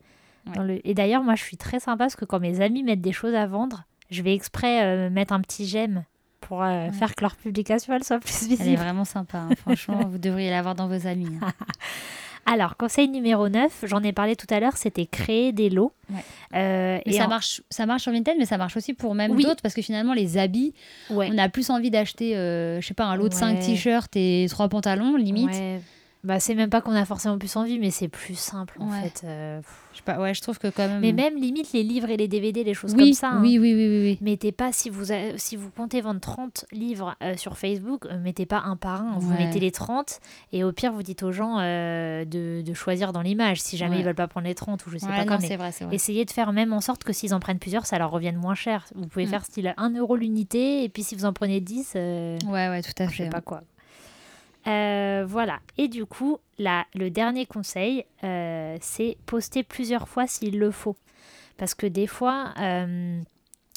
Dans 0.55 0.63
le... 0.63 0.81
Et 0.87 0.95
d'ailleurs, 0.95 1.23
moi, 1.23 1.35
je 1.35 1.43
suis 1.43 1.57
très 1.57 1.81
sympa 1.81 2.05
parce 2.05 2.17
que 2.17 2.25
quand 2.25 2.41
mes 2.41 2.61
amis 2.61 2.83
mettent 2.83 3.01
des 3.01 3.13
choses 3.13 3.35
à 3.35 3.47
vendre, 3.47 3.85
je 4.11 4.23
vais 4.23 4.35
exprès 4.35 4.85
euh, 4.85 5.11
mettre 5.11 5.33
un 5.33 5.41
petit 5.41 5.67
j'aime 5.67 6.05
pour 6.41 6.63
euh, 6.63 6.91
faire 6.93 7.15
que 7.17 7.23
leur 7.23 7.35
publication 7.35 7.93
elle 7.95 8.05
soit 8.05 8.21
plus 8.21 8.45
Elle 8.47 8.53
est 8.53 8.57
visible. 8.57 8.77
vraiment 8.83 9.05
sympa. 9.05 9.39
hein. 9.39 9.49
Franchement, 9.59 10.01
vous 10.09 10.19
devriez 10.19 10.51
l'avoir 10.51 10.75
dans 10.77 10.87
vos 10.87 11.07
amis. 11.07 11.29
hein. 11.43 11.53
Alors, 12.49 12.77
conseil 12.77 13.09
numéro 13.09 13.49
9, 13.49 13.87
j'en 13.89 14.05
ai 14.05 14.13
parlé 14.13 14.37
tout 14.37 14.47
à 14.51 14.61
l'heure, 14.61 14.77
c'était 14.77 15.05
créer 15.07 15.51
des 15.51 15.69
lots. 15.69 15.91
Ouais. 16.09 16.21
Euh, 16.55 16.99
et 17.05 17.11
ça 17.15 17.25
en- 17.25 17.29
marche, 17.29 17.61
ça 17.71 17.87
marche 17.87 18.03
sur 18.03 18.13
Vinted, 18.13 18.37
mais 18.39 18.47
ça 18.47 18.57
marche 18.57 18.77
aussi 18.77 18.95
pour 18.95 19.17
même 19.17 19.33
Oui. 19.33 19.43
d'autres 19.43 19.61
parce 19.63 19.75
que 19.75 19.83
finalement, 19.83 20.13
les 20.15 20.39
habits, 20.39 20.73
Ouais. 21.11 21.29
on 21.33 21.39
a 21.39 21.49
plus 21.49 21.71
envie 21.71 21.91
d'acheter, 21.91 22.35
je 22.35 22.87
sais 22.87 22.95
pas, 22.95 23.07
un 23.07 23.17
lot 23.17 23.29
de 23.29 23.35
5 23.35 23.55
Ouais. 23.59 23.67
t-shirts 23.67 24.15
et 24.15 24.47
3 24.49 24.69
pantalons, 24.69 25.17
limite. 25.17 25.51
Bah, 26.27 26.41
c'est 26.41 26.57
même 26.57 26.71
pas 26.71 26.81
qu'on 26.81 26.93
a 26.95 27.05
forcément 27.05 27.39
plus 27.39 27.55
envie, 27.55 27.79
mais 27.79 27.91
c'est 27.93 28.09
plus 28.09 28.35
simple 28.37 28.77
en 28.81 28.91
Ouais. 28.91 29.03
fait. 29.03 29.23
euh, 29.25 29.61
Je 29.93 29.99
sais 29.99 30.03
pas, 30.03 30.19
ouais, 30.19 30.35
je 30.35 30.43
trouve 30.43 30.59
que 30.59 30.67
quand 30.67 30.89
même. 30.89 31.01
Mais 31.01 31.13
même 31.13 31.37
limite 31.37 31.73
les 31.73 31.85
livres 31.85 32.11
et 32.11 32.17
les 32.17 32.27
DVD, 32.27 32.65
les 32.65 32.75
choses 32.75 32.93
oui, 32.95 33.05
comme 33.05 33.13
ça. 33.13 33.29
hein. 33.31 33.41
oui, 33.41 33.59
oui, 33.61 33.73
oui, 33.75 33.87
oui. 34.03 34.19
Mettez 34.21 34.51
pas, 34.51 34.73
si 34.73 34.91
vous, 34.91 35.13
a- 35.13 35.39
si 35.39 35.55
vous 35.55 35.71
comptez 35.71 36.01
vendre 36.01 36.21
30 36.21 36.65
livres 36.73 37.15
euh, 37.23 37.37
sur 37.37 37.57
Facebook, 37.57 38.07
euh, 38.07 38.19
mettez 38.19 38.45
pas 38.45 38.59
un 38.67 38.77
par 38.77 39.03
un. 39.03 39.19
Vous 39.21 39.31
Ouais. 39.31 39.39
mettez 39.47 39.61
les 39.61 39.71
30 39.71 40.19
et 40.53 40.65
au 40.65 40.73
pire, 40.73 40.93
vous 40.93 41.05
dites 41.05 41.23
aux 41.23 41.31
gens 41.33 41.59
euh, 41.61 42.25
de, 42.25 42.61
de 42.61 42.75
choisir 42.75 43.13
dans 43.13 43.23
l'image 43.23 43.61
si 43.61 43.77
jamais 43.77 43.95
Ouais. 43.95 44.01
ils 44.01 44.05
veulent 44.05 44.15
pas 44.17 44.27
prendre 44.29 44.47
les 44.49 44.55
30 44.57 44.85
ou 44.87 44.91
je 44.91 44.99
sais 44.99 45.07
Ouais, 45.07 45.13
pas 45.13 45.21
non, 45.21 45.27
quoi. 45.29 45.39
mais 45.39 45.47
c'est 45.47 45.57
vrai. 45.57 45.95
Essayez 45.95 46.25
de 46.25 46.31
faire 46.33 46.53
même 46.53 46.73
en 46.73 46.81
sorte 46.81 47.05
que 47.05 47.13
s'ils 47.13 47.33
en 47.35 47.39
prennent 47.41 47.61
plusieurs, 47.61 47.87
ça 47.87 47.99
leur 47.99 48.11
revienne 48.11 48.37
moins 48.37 48.55
cher. 48.57 48.85
Vous 48.97 49.07
pouvez 49.07 49.27
Mm. 49.27 49.31
faire 49.31 49.45
style 49.45 49.75
1 49.77 49.91
euro 49.97 50.17
l'unité 50.17 50.83
et 50.83 50.89
puis 50.89 51.05
si 51.05 51.15
vous 51.15 51.25
en 51.25 51.33
prenez 51.33 51.61
10, 51.61 51.93
euh, 51.95 52.37
Ouais, 52.47 52.69
ouais, 52.69 52.83
tout 52.83 52.91
à 53.01 53.07
je 53.07 53.13
fait. 53.15 53.25
sais 53.25 53.31
pas 53.31 53.41
quoi. 53.41 53.63
Euh, 54.67 55.25
voilà. 55.27 55.61
Et 55.79 55.89
du 55.89 56.07
coup, 56.07 56.39
là, 56.59 56.87
le 56.95 57.11
dernier 57.11 57.47
conseil, 57.47 58.05
euh, 58.25 58.77
c'est 58.81 59.17
poster 59.27 59.63
plusieurs 59.63 60.09
fois 60.09 60.27
s'il 60.27 60.59
le 60.59 60.71
faut. 60.71 60.97
Parce 61.57 61.75
que 61.75 61.87
des 61.87 62.07
fois, 62.07 62.53
euh, 62.61 63.21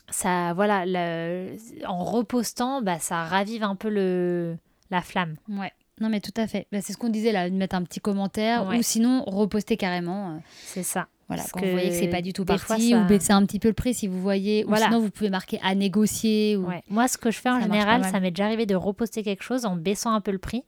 ça, 0.10 0.54
voilà, 0.54 0.84
le- 0.86 1.56
en 1.88 2.04
repostant, 2.04 2.82
bah, 2.82 3.00
ça 3.00 3.24
ravive 3.24 3.64
un 3.64 3.76
peu 3.76 3.90
le, 3.90 4.58
la 4.92 5.02
flamme. 5.02 5.36
Ouais. 5.48 5.72
Non, 6.02 6.10
mais 6.10 6.22
tout 6.22 6.34
à 6.38 6.48
fait. 6.48 6.66
Bah, 6.72 6.80
c'est 6.82 6.94
ce 6.94 6.98
qu'on 6.98 7.10
disait 7.10 7.32
là, 7.32 7.50
de 7.50 7.56
mettre 7.56 7.76
un 7.76 7.84
petit 7.84 8.00
commentaire 8.00 8.66
Ouais. 8.68 8.78
ou 8.80 8.82
sinon 8.82 9.24
reposter 9.26 9.78
carrément. 9.78 10.42
C'est 10.64 10.84
ça. 10.84 11.08
Voilà, 11.28 11.44
Parce 11.44 11.52
quand 11.52 11.62
vous 11.64 11.72
voyez 11.72 11.90
que 11.90 11.96
c'est 11.96 12.08
pas 12.08 12.24
du 12.24 12.34
tout 12.34 12.44
parti, 12.44 12.90
ça- 12.90 12.98
ou 12.98 13.06
baisser 13.06 13.34
un 13.34 13.46
petit 13.46 13.60
peu 13.60 13.68
le 13.68 13.76
prix 13.76 13.94
si 13.94 14.08
vous 14.08 14.20
voyez, 14.20 14.64
Voilà. 14.64 14.86
ou 14.86 14.90
sinon 14.90 15.00
vous 15.02 15.12
pouvez 15.12 15.30
marquer 15.30 15.60
à 15.62 15.76
négocier. 15.76 16.58
Ou... 16.58 16.66
Ouais. 16.68 16.82
Moi, 16.90 17.08
ce 17.08 17.18
que 17.20 17.30
je 17.30 17.38
fais 17.40 17.50
en 17.52 17.60
Ça 17.60 17.66
général, 17.68 18.04
ça 18.06 18.20
m'est 18.20 18.32
déjà 18.32 18.46
arrivé 18.46 18.66
de 18.66 18.76
reposter 18.76 19.22
quelque 19.22 19.44
chose 19.44 19.66
en 19.66 19.76
baissant 19.76 20.12
un 20.12 20.22
peu 20.22 20.32
le 20.32 20.40
prix. 20.40 20.64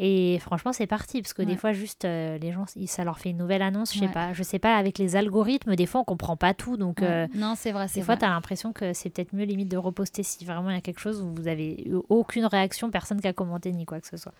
Et 0.00 0.38
franchement, 0.40 0.72
c'est 0.72 0.86
parti. 0.86 1.22
Parce 1.22 1.32
que 1.32 1.42
des 1.42 1.56
fois, 1.56 1.72
juste, 1.72 2.04
euh, 2.04 2.38
les 2.38 2.52
gens, 2.52 2.64
ça 2.86 3.02
leur 3.04 3.18
fait 3.18 3.30
une 3.30 3.36
nouvelle 3.38 3.62
annonce. 3.62 3.92
Je 3.94 3.98
sais 3.98 4.06
Ouais. 4.06 4.12
pas. 4.12 4.32
Je 4.32 4.42
sais 4.44 4.58
pas, 4.60 4.76
avec 4.76 4.98
les 4.98 5.16
algorithmes, 5.16 5.74
des 5.74 5.86
fois, 5.86 6.00
on 6.02 6.04
comprend 6.04 6.36
pas 6.36 6.54
tout. 6.54 6.76
Donc, 6.76 7.00
Ouais. 7.00 7.06
euh, 7.08 7.26
non, 7.34 7.54
c'est 7.56 7.72
vrai, 7.72 7.86
des 7.92 8.02
fois, 8.02 8.16
tu 8.16 8.24
as 8.24 8.28
l'impression 8.28 8.72
que 8.72 8.92
c'est 8.92 9.10
peut-être 9.10 9.32
mieux, 9.32 9.44
limite, 9.44 9.68
de 9.68 9.76
reposter 9.76 10.22
si 10.22 10.44
vraiment 10.44 10.70
il 10.70 10.74
y 10.74 10.78
a 10.78 10.82
quelque 10.82 11.00
chose 11.00 11.20
où 11.20 11.32
vous 11.34 11.48
avez 11.48 11.82
eu 11.88 11.96
aucune 12.08 12.46
réaction, 12.46 12.90
personne 12.90 13.20
qui 13.20 13.26
a 13.28 13.32
commenté 13.32 13.72
ni 13.72 13.86
quoi 13.86 14.00
que 14.00 14.06
ce 14.06 14.16
soit. 14.16 14.32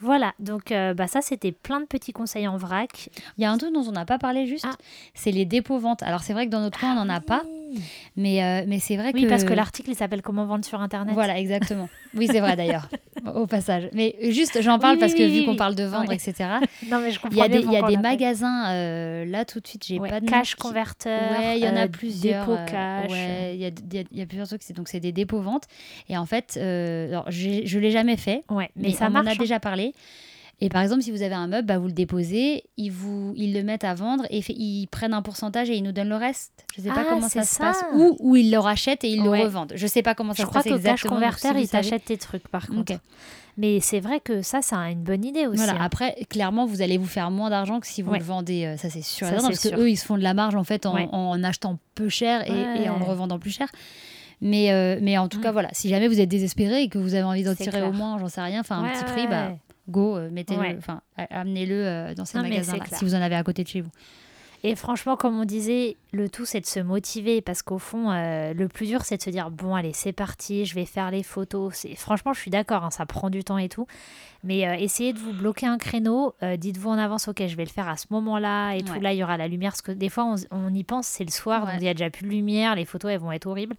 Voilà, 0.00 0.34
donc 0.40 0.70
euh, 0.72 0.92
bah 0.92 1.06
ça 1.06 1.22
c'était 1.22 1.52
plein 1.52 1.80
de 1.80 1.86
petits 1.86 2.12
conseils 2.12 2.46
en 2.48 2.56
vrac. 2.56 3.10
Il 3.38 3.42
y 3.42 3.44
a 3.46 3.50
un 3.52 3.56
truc 3.56 3.72
dont 3.72 3.84
on 3.88 3.92
n'a 3.92 4.04
pas 4.04 4.18
parlé 4.18 4.44
juste, 4.46 4.66
Ah. 4.68 4.74
c'est 5.14 5.30
les 5.30 5.44
dépôts-ventes. 5.46 6.02
Alors 6.02 6.20
c'est 6.22 6.32
vrai 6.32 6.46
que 6.46 6.50
dans 6.50 6.60
notre 6.60 6.78
coin, 6.78 6.92
on 6.92 7.04
n'en 7.04 7.08
a 7.14 7.20
pas, 7.20 7.42
mais, 8.16 8.42
euh, 8.42 8.64
mais 8.66 8.78
c'est 8.78 8.96
vrai 8.96 9.10
Oui, 9.14 9.24
que... 9.24 9.28
parce 9.28 9.44
que 9.44 9.52
l'article 9.54 9.90
il 9.90 9.96
s'appelle 9.96 10.22
Comment 10.22 10.44
vendre 10.46 10.64
sur 10.64 10.80
internet. 10.80 11.14
Voilà, 11.14 11.38
exactement. 11.38 11.88
Oui, 12.14 12.28
c'est 12.30 12.40
vrai 12.40 12.56
d'ailleurs, 12.56 12.88
au 13.34 13.46
passage. 13.46 13.88
Mais 13.92 14.14
juste, 14.30 14.60
j'en 14.62 14.78
parle 14.78 14.94
Oui, 14.94 15.00
parce 15.00 15.12
oui, 15.12 15.18
que 15.18 15.24
oui, 15.24 15.30
vu 15.30 15.38
oui, 15.40 15.44
qu'on 15.46 15.50
oui. 15.52 15.56
parle 15.56 15.74
de 15.74 15.84
vendre, 15.84 16.12
etc., 16.12 16.32
Non 16.90 17.00
mais 17.00 17.10
je 17.10 17.20
comprends 17.20 17.36
il 17.36 17.38
y 17.38 17.42
a 17.42 17.48
des, 17.48 17.66
y 17.66 17.76
a 17.76 17.82
des 17.82 17.96
magasins, 17.96 18.70
euh, 18.70 19.24
là 19.24 19.44
tout 19.44 19.60
de 19.60 19.66
suite, 19.66 19.84
j'ai 19.86 19.98
Ouais, 19.98 20.08
pas 20.10 20.20
de 20.20 20.28
cash. 20.28 20.54
Ouais, 21.06 21.58
il 21.58 21.64
y 21.64 21.68
en 21.68 21.76
a 21.76 21.84
euh, 21.84 21.88
plusieurs. 21.88 22.46
Dépôt 22.46 22.58
cash. 22.66 23.10
ouais, 23.10 23.52
il 23.54 23.60
y 23.60 23.64
a, 23.66 23.68
il 23.68 23.94
y 23.94 23.98
a- 23.98 24.04
il 24.10 24.18
y 24.18 24.22
a 24.22 24.26
plusieurs 24.26 24.46
trucs. 24.48 24.62
Donc, 24.74 24.88
c'est 24.88 25.00
des 25.00 25.12
dépôts-ventes. 25.12 25.64
Et 26.08 26.16
en 26.16 26.26
fait, 26.26 26.56
alors, 26.56 27.30
je 27.30 27.48
ne 27.76 27.80
l'ai 27.80 27.90
jamais 27.90 28.16
fait, 28.16 28.42
Ouais, 28.50 28.70
mais, 28.76 28.88
mais, 28.88 28.94
ça 28.94 29.06
on 29.06 29.10
marche. 29.10 29.26
en 29.26 29.30
a 29.30 29.32
hein. 29.32 29.36
déjà 29.38 29.60
parlé. 29.60 29.92
Et 30.60 30.68
par 30.68 30.82
exemple, 30.82 31.02
si 31.02 31.10
vous 31.10 31.22
avez 31.22 31.34
un 31.34 31.46
meuble, 31.48 31.66
bah, 31.66 31.78
vous 31.78 31.86
le 31.88 31.92
déposez, 31.92 32.64
ils, 32.76 32.90
vous, 32.90 33.34
ils 33.36 33.52
le 33.52 33.62
mettent 33.62 33.84
à 33.84 33.94
vendre 33.94 34.24
et 34.30 34.40
fait- 34.40 34.54
ils 34.54 34.86
prennent 34.86 35.12
un 35.12 35.20
pourcentage 35.22 35.68
et 35.68 35.74
ils 35.76 35.82
nous 35.82 35.92
donnent 35.92 36.08
le 36.08 36.16
reste. 36.16 36.52
Je 36.74 36.80
ne 36.80 36.86
sais 36.86 36.92
pas 36.92 37.00
Ah, 37.02 37.06
comment 37.10 37.28
ça, 37.28 37.42
se 37.42 37.58
passe. 37.58 37.78
ça. 37.80 37.88
Ou, 37.94 38.16
ou 38.20 38.36
ils 38.36 38.50
le 38.50 38.58
rachètent 38.58 39.04
et 39.04 39.08
ils 39.10 39.20
Ouais. 39.20 39.38
le 39.38 39.44
revendent. 39.44 39.72
Je 39.74 39.82
ne 39.84 39.88
sais 39.88 40.02
pas 40.02 40.14
comment 40.14 40.32
ça 40.32 40.42
Je 40.42 40.42
se 40.42 40.46
crois 40.50 40.62
passe 40.62 40.70
Cash 40.70 40.78
exactement. 40.78 41.10
donc 41.14 41.18
Converter, 41.20 41.48
si 41.48 41.54
vous 41.54 41.60
il 41.60 41.66
savez- 41.66 41.82
t'achète 41.88 42.04
tes 42.04 42.16
trucs 42.16 42.48
par 42.48 42.66
contre. 42.68 42.92
Ok. 42.94 42.98
Mais 43.56 43.78
c'est 43.80 44.00
vrai 44.00 44.18
que 44.20 44.42
ça, 44.42 44.60
c'est 44.62 44.74
une 44.74 45.02
bonne 45.04 45.24
idée 45.24 45.46
aussi. 45.46 45.58
Voilà, 45.62 45.74
hein. 45.74 45.78
après, 45.84 46.16
clairement, 46.28 46.66
vous 46.66 46.82
allez 46.82 46.98
vous 46.98 47.06
faire 47.06 47.30
moins 47.30 47.50
d'argent 47.50 47.78
que 47.80 47.86
si 47.86 48.02
vous 48.02 48.10
Ouais. 48.10 48.18
le 48.18 48.24
vendez, 48.24 48.64
euh, 48.64 48.76
ça 48.76 48.90
c'est 48.90 49.02
sûr. 49.02 49.28
Ça, 49.28 49.34
parce 49.36 49.68
qu'eux, 49.68 49.88
ils 49.90 49.96
se 49.96 50.04
font 50.04 50.16
de 50.16 50.22
la 50.24 50.34
marge 50.34 50.54
en 50.56 50.64
fait 50.64 50.86
en, 50.86 50.94
Ouais. 50.94 51.08
en 51.12 51.42
achetant 51.44 51.78
peu 51.94 52.08
cher 52.08 52.42
et, 52.50 52.82
et 52.84 52.88
en 52.88 52.98
le 52.98 53.04
revendant 53.04 53.38
plus 53.38 53.50
cher. 53.52 53.68
Mais, 54.40 54.72
euh, 54.72 54.98
mais 55.00 55.16
en 55.18 55.28
tout 55.28 55.40
cas, 55.40 55.52
voilà, 55.52 55.68
si 55.72 55.88
jamais 55.88 56.08
vous 56.08 56.20
êtes 56.20 56.28
désespéré 56.28 56.82
et 56.82 56.88
que 56.88 56.98
vous 56.98 57.14
avez 57.14 57.22
envie 57.22 57.44
d'en 57.44 57.54
tirer 57.54 57.70
clair. 57.70 57.88
au 57.88 57.92
moins, 57.92 58.18
j'en 58.18 58.28
sais 58.28 58.40
rien, 58.42 58.60
enfin 58.60 58.82
un 58.82 58.88
petit 58.90 59.04
ouais, 59.04 59.12
prix, 59.12 59.26
bah. 59.28 59.52
Go, 59.88 60.16
euh, 60.16 60.30
mettez-le, 60.30 60.78
enfin 60.78 61.02
amenez-le 61.16 61.74
euh, 61.74 62.14
dans 62.14 62.24
ces 62.24 62.38
magasins-là, 62.38 62.84
clair. 62.84 62.98
si 62.98 63.04
vous 63.04 63.14
en 63.14 63.20
avez 63.20 63.36
à 63.36 63.42
côté 63.42 63.62
de 63.62 63.68
chez 63.68 63.80
vous. 63.80 63.90
Et 64.66 64.74
franchement, 64.76 65.14
comme 65.16 65.38
on 65.38 65.44
disait, 65.44 65.98
le 66.12 66.30
tout, 66.30 66.46
c'est 66.46 66.60
de 66.60 66.66
se 66.66 66.80
motiver 66.80 67.42
parce 67.42 67.60
qu'au 67.60 67.78
fond, 67.78 68.10
euh, 68.10 68.54
le 68.54 68.66
plus 68.66 68.86
dur, 68.86 69.02
c'est 69.04 69.18
de 69.18 69.22
se 69.22 69.28
dire 69.28 69.50
bon, 69.50 69.74
allez, 69.74 69.92
c'est 69.92 70.12
parti, 70.14 70.64
je 70.64 70.74
vais 70.74 70.86
faire 70.86 71.10
les 71.10 71.22
photos. 71.22 71.74
C'est- 71.74 71.94
Franchement, 71.96 72.32
je 72.32 72.40
suis 72.40 72.50
d'accord, 72.50 72.82
hein, 72.82 72.90
ça 72.90 73.04
prend 73.04 73.28
du 73.28 73.44
temps 73.44 73.58
et 73.58 73.68
tout. 73.68 73.86
Mais 74.42 74.66
euh, 74.66 74.74
essayez 74.74 75.12
de 75.14 75.18
vous 75.18 75.32
bloquer 75.32 75.66
un 75.66 75.76
créneau. 75.78 76.34
euh, 76.42 76.56
Dites-vous 76.56 76.88
en 76.90 76.98
avance, 76.98 77.28
ok, 77.28 77.42
je 77.46 77.56
vais 77.56 77.64
le 77.64 77.70
faire 77.70 77.88
à 77.88 77.96
ce 77.98 78.06
moment-là 78.10 78.72
et 78.74 78.82
tout. 78.82 78.98
Là, 79.00 79.12
il 79.14 79.18
y 79.18 79.22
aura 79.24 79.36
la 79.38 79.48
lumière. 79.48 79.72
Parce 79.72 79.80
que 79.82 79.92
des 79.92 80.08
fois, 80.10 80.24
on, 80.24 80.34
on 80.50 80.72
y 80.74 80.82
pense, 80.84 81.06
c'est 81.06 81.24
le 81.24 81.30
soir, 81.30 81.64
Ouais. 81.64 81.72
donc 81.72 81.80
il 81.82 81.84
y 81.84 81.88
a 81.88 81.94
déjà 81.94 82.10
plus 82.10 82.24
de 82.24 82.30
lumière. 82.30 82.74
Les 82.74 82.84
photos, 82.84 83.10
elles 83.10 83.20
vont 83.20 83.32
être 83.32 83.46
horribles. 83.46 83.74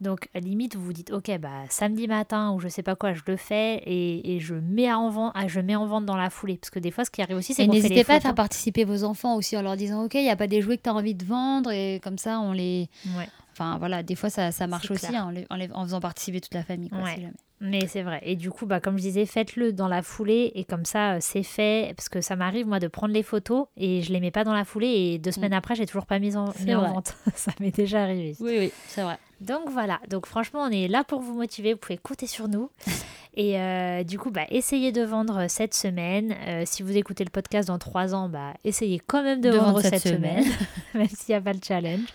Donc, 0.00 0.28
à 0.34 0.38
limite, 0.40 0.76
vous 0.76 0.84
vous 0.84 0.92
dites, 0.92 1.12
ok, 1.12 1.30
bah 1.40 1.50
samedi 1.68 2.06
matin 2.08 2.52
ou 2.52 2.60
je 2.60 2.68
sais 2.68 2.82
pas 2.82 2.94
quoi, 2.96 3.12
je 3.12 3.22
le 3.26 3.36
fais 3.36 3.76
et, 3.86 4.34
et 4.36 4.40
je, 4.40 4.54
mets 4.54 4.92
en 4.92 5.08
vente, 5.10 5.32
ah, 5.34 5.48
je 5.48 5.60
mets 5.60 5.74
en 5.76 5.86
vente 5.86 6.06
dans 6.06 6.16
la 6.16 6.30
foulée. 6.30 6.58
Parce 6.58 6.70
que 6.70 6.78
des 6.80 6.90
fois, 6.92 7.04
ce 7.04 7.10
qui 7.10 7.20
arrive 7.22 7.36
aussi, 7.36 7.54
c'est 7.54 7.62
Et 7.62 7.66
qu'on 7.66 7.72
fait 7.72 7.78
n'hésitez 7.78 7.94
les 7.96 8.04
pas 8.04 8.12
à 8.14 8.16
photos. 8.16 8.22
faire 8.28 8.34
participer 8.36 8.84
vos 8.84 9.02
enfants 9.04 9.34
aussi 9.36 9.56
en 9.56 9.62
leur 9.62 9.76
disant 9.76 10.04
Ok, 10.04 10.14
il 10.24 10.26
n'y 10.26 10.32
a 10.32 10.36
pas 10.36 10.46
des 10.46 10.60
jouets 10.62 10.76
que 10.78 10.82
tu 10.82 10.88
as 10.90 10.94
envie 10.94 11.14
de 11.14 11.24
vendre 11.24 11.70
et 11.70 12.00
comme 12.02 12.18
ça, 12.18 12.40
on 12.40 12.52
les. 12.52 12.88
Ouais. 13.16 13.28
Enfin 13.52 13.78
voilà, 13.78 14.02
des 14.02 14.16
fois 14.16 14.30
ça, 14.30 14.50
ça 14.50 14.66
marche 14.66 14.90
aussi 14.90 15.14
hein, 15.14 15.26
en, 15.26 15.30
les- 15.30 15.46
en 15.48 15.54
les- 15.56 15.70
en 15.72 15.84
faisant 15.84 16.00
participer 16.00 16.40
toute 16.40 16.54
la 16.54 16.64
famille. 16.64 16.88
Quoi, 16.90 17.02
Ouais. 17.02 17.14
si 17.14 17.20
jamais. 17.20 17.34
Mais 17.64 17.86
c'est 17.86 18.02
vrai. 18.02 18.20
Et 18.22 18.36
du 18.36 18.50
coup, 18.50 18.66
bah, 18.66 18.78
comme 18.78 18.98
je 18.98 19.02
disais, 19.02 19.24
faites-le 19.24 19.72
dans 19.72 19.88
la 19.88 20.02
foulée 20.02 20.52
et 20.54 20.64
comme 20.64 20.84
ça, 20.84 21.14
euh, 21.14 21.18
c'est 21.20 21.42
fait. 21.42 21.94
Parce 21.96 22.10
que 22.10 22.20
ça 22.20 22.36
m'arrive, 22.36 22.66
moi, 22.66 22.78
de 22.78 22.88
prendre 22.88 23.14
les 23.14 23.22
photos 23.22 23.66
et 23.76 24.02
je 24.02 24.12
les 24.12 24.20
mets 24.20 24.30
pas 24.30 24.44
dans 24.44 24.52
la 24.52 24.64
foulée 24.64 24.88
et 24.88 25.18
deux 25.18 25.32
semaines 25.32 25.54
après, 25.54 25.74
j'ai 25.74 25.86
toujours 25.86 26.06
pas 26.06 26.18
mis 26.18 26.36
en, 26.36 26.52
mis 26.64 26.74
vente. 26.74 27.16
ça 27.34 27.52
m'est 27.60 27.74
déjà 27.74 28.02
arrivé. 28.02 28.36
Oui, 28.38 28.56
oui, 28.58 28.72
c'est 28.86 29.02
vrai. 29.02 29.18
Donc 29.40 29.70
voilà. 29.70 29.98
Donc 30.10 30.26
franchement, 30.26 30.60
on 30.62 30.70
est 30.70 30.88
là 30.88 31.04
pour 31.04 31.20
vous 31.20 31.34
motiver. 31.34 31.72
Vous 31.72 31.78
pouvez 31.78 31.98
compter 31.98 32.26
sur 32.26 32.48
nous. 32.48 32.70
Et 33.36 33.58
euh, 33.58 34.04
du 34.04 34.18
coup, 34.18 34.30
bah, 34.30 34.44
essayez 34.50 34.92
de 34.92 35.02
vendre 35.02 35.46
cette 35.48 35.74
semaine. 35.74 36.36
Euh, 36.46 36.62
si 36.66 36.82
vous 36.82 36.96
écoutez 36.96 37.24
le 37.24 37.30
podcast 37.30 37.66
dans 37.66 37.78
trois 37.78 38.14
ans, 38.14 38.28
bah, 38.28 38.54
essayez 38.62 39.00
quand 39.04 39.24
même 39.24 39.40
de, 39.40 39.50
De 39.50 39.56
vendre, 39.56 39.72
vendre 39.72 39.80
cette, 39.80 39.98
cette 39.98 40.14
semaine, 40.14 40.44
semaine. 40.44 40.66
même 40.94 41.08
s'il 41.08 41.32
n'y 41.32 41.34
a 41.34 41.40
pas 41.40 41.52
le 41.52 41.60
challenge. 41.66 42.08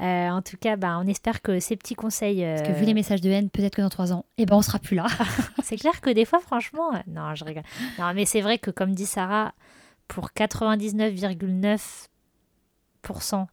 Euh, 0.00 0.28
en 0.28 0.42
tout 0.42 0.56
cas, 0.56 0.76
bah, 0.76 0.98
on 1.02 1.06
espère 1.06 1.42
que 1.42 1.58
ces 1.58 1.76
petits 1.76 1.94
conseils. 1.94 2.42
Parce 2.42 2.62
que 2.62 2.72
euh, 2.72 2.78
vu 2.78 2.84
les 2.84 2.94
messages 2.94 3.20
de 3.20 3.30
haine, 3.30 3.50
peut-être 3.50 3.74
que 3.76 3.82
dans 3.82 3.88
trois 3.88 4.12
ans, 4.12 4.24
eh 4.36 4.46
ben, 4.46 4.56
on 4.56 4.62
sera 4.62 4.78
plus 4.78 4.94
là. 4.94 5.06
C'est 5.62 5.76
clair 5.76 6.00
que 6.00 6.10
des 6.10 6.24
fois, 6.24 6.40
franchement, 6.40 6.94
euh, 6.94 6.98
non, 7.08 7.34
je 7.34 7.44
rigole. 7.44 7.64
Non, 7.98 8.12
mais 8.14 8.24
c'est 8.24 8.40
vrai 8.40 8.58
que 8.58 8.70
comme 8.70 8.92
dit 8.92 9.06
Sarah, 9.06 9.52
pour 10.06 10.30
99,9 10.36 11.80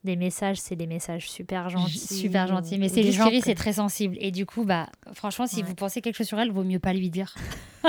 des 0.03 0.15
messages, 0.15 0.57
c'est 0.59 0.75
des 0.75 0.87
messages 0.87 1.29
super 1.29 1.69
gentils. 1.69 1.99
Super 1.99 2.47
gentils. 2.47 2.77
Mais 2.77 2.89
c'est 2.89 3.03
juste 3.03 3.17
gens 3.17 3.29
c'est 3.41 3.55
très 3.55 3.73
sensible. 3.73 4.17
Et 4.19 4.31
du 4.31 4.45
coup, 4.45 4.65
bah, 4.65 4.87
franchement, 5.13 5.47
si 5.47 5.57
Ouais. 5.57 5.63
vous 5.63 5.75
pensez 5.75 6.01
quelque 6.01 6.15
chose 6.15 6.27
sur 6.27 6.39
elle, 6.39 6.51
vaut 6.51 6.63
mieux 6.63 6.79
pas 6.79 6.93
lui 6.93 7.09
dire. 7.09 7.33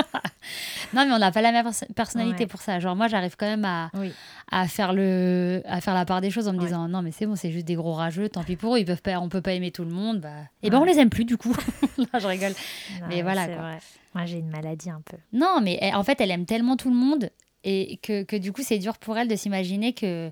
non, 0.93 1.05
mais 1.05 1.11
on 1.13 1.19
n'a 1.19 1.31
pas 1.31 1.41
la 1.41 1.51
même 1.51 1.65
pers- 1.65 1.87
personnalité 1.95 2.43
Ouais. 2.43 2.47
pour 2.47 2.61
ça. 2.61 2.79
Genre, 2.79 2.95
moi, 2.95 3.07
j'arrive 3.07 3.35
quand 3.37 3.45
même 3.47 3.65
à, 3.65 3.89
Oui. 3.95 4.11
à, 4.51 4.67
faire 4.67 4.93
le, 4.93 5.61
à 5.65 5.81
faire 5.81 5.93
la 5.93 6.05
part 6.05 6.21
des 6.21 6.29
choses 6.29 6.47
en 6.47 6.53
me 6.53 6.59
Ouais. 6.59 6.65
disant 6.65 6.87
non, 6.87 7.01
mais 7.01 7.11
c'est 7.11 7.25
bon, 7.25 7.35
c'est 7.35 7.51
juste 7.51 7.65
des 7.65 7.75
gros 7.75 7.93
rageux, 7.93 8.29
tant 8.29 8.43
pis 8.43 8.55
pour 8.55 8.75
eux, 8.75 8.79
ils 8.79 8.85
peuvent 8.85 9.01
pas, 9.01 9.19
on 9.19 9.29
peut 9.29 9.41
pas 9.41 9.53
aimer 9.53 9.71
tout 9.71 9.83
le 9.83 9.91
monde. 9.91 10.21
Bah... 10.21 10.29
Et 10.63 10.69
ben, 10.69 10.79
on 10.79 10.83
les 10.83 10.99
aime 10.99 11.09
plus, 11.09 11.25
du 11.25 11.37
coup. 11.37 11.55
Là, 11.97 12.19
je 12.19 12.27
rigole. 12.27 12.53
Non, 13.01 13.07
Mais 13.09 13.21
voilà, 13.21 13.45
c'est 13.45 13.53
quoi. 13.53 13.61
vrai. 13.61 13.77
Moi, 14.15 14.25
j'ai 14.25 14.37
une 14.39 14.49
maladie 14.49 14.89
un 14.89 15.01
peu. 15.03 15.17
Non, 15.33 15.59
mais 15.61 15.77
elle- 15.81 15.95
en 15.95 16.03
fait, 16.03 16.21
elle 16.21 16.31
aime 16.31 16.45
tellement 16.45 16.77
tout 16.77 16.89
le 16.89 16.95
monde 16.95 17.29
et 17.63 17.97
que, 18.01 18.23
que 18.23 18.35
du 18.35 18.53
coup, 18.53 18.61
c'est 18.63 18.77
dur 18.79 18.97
pour 18.97 19.17
elle 19.17 19.27
de 19.27 19.35
s'imaginer 19.35 19.93
que. 19.93 20.31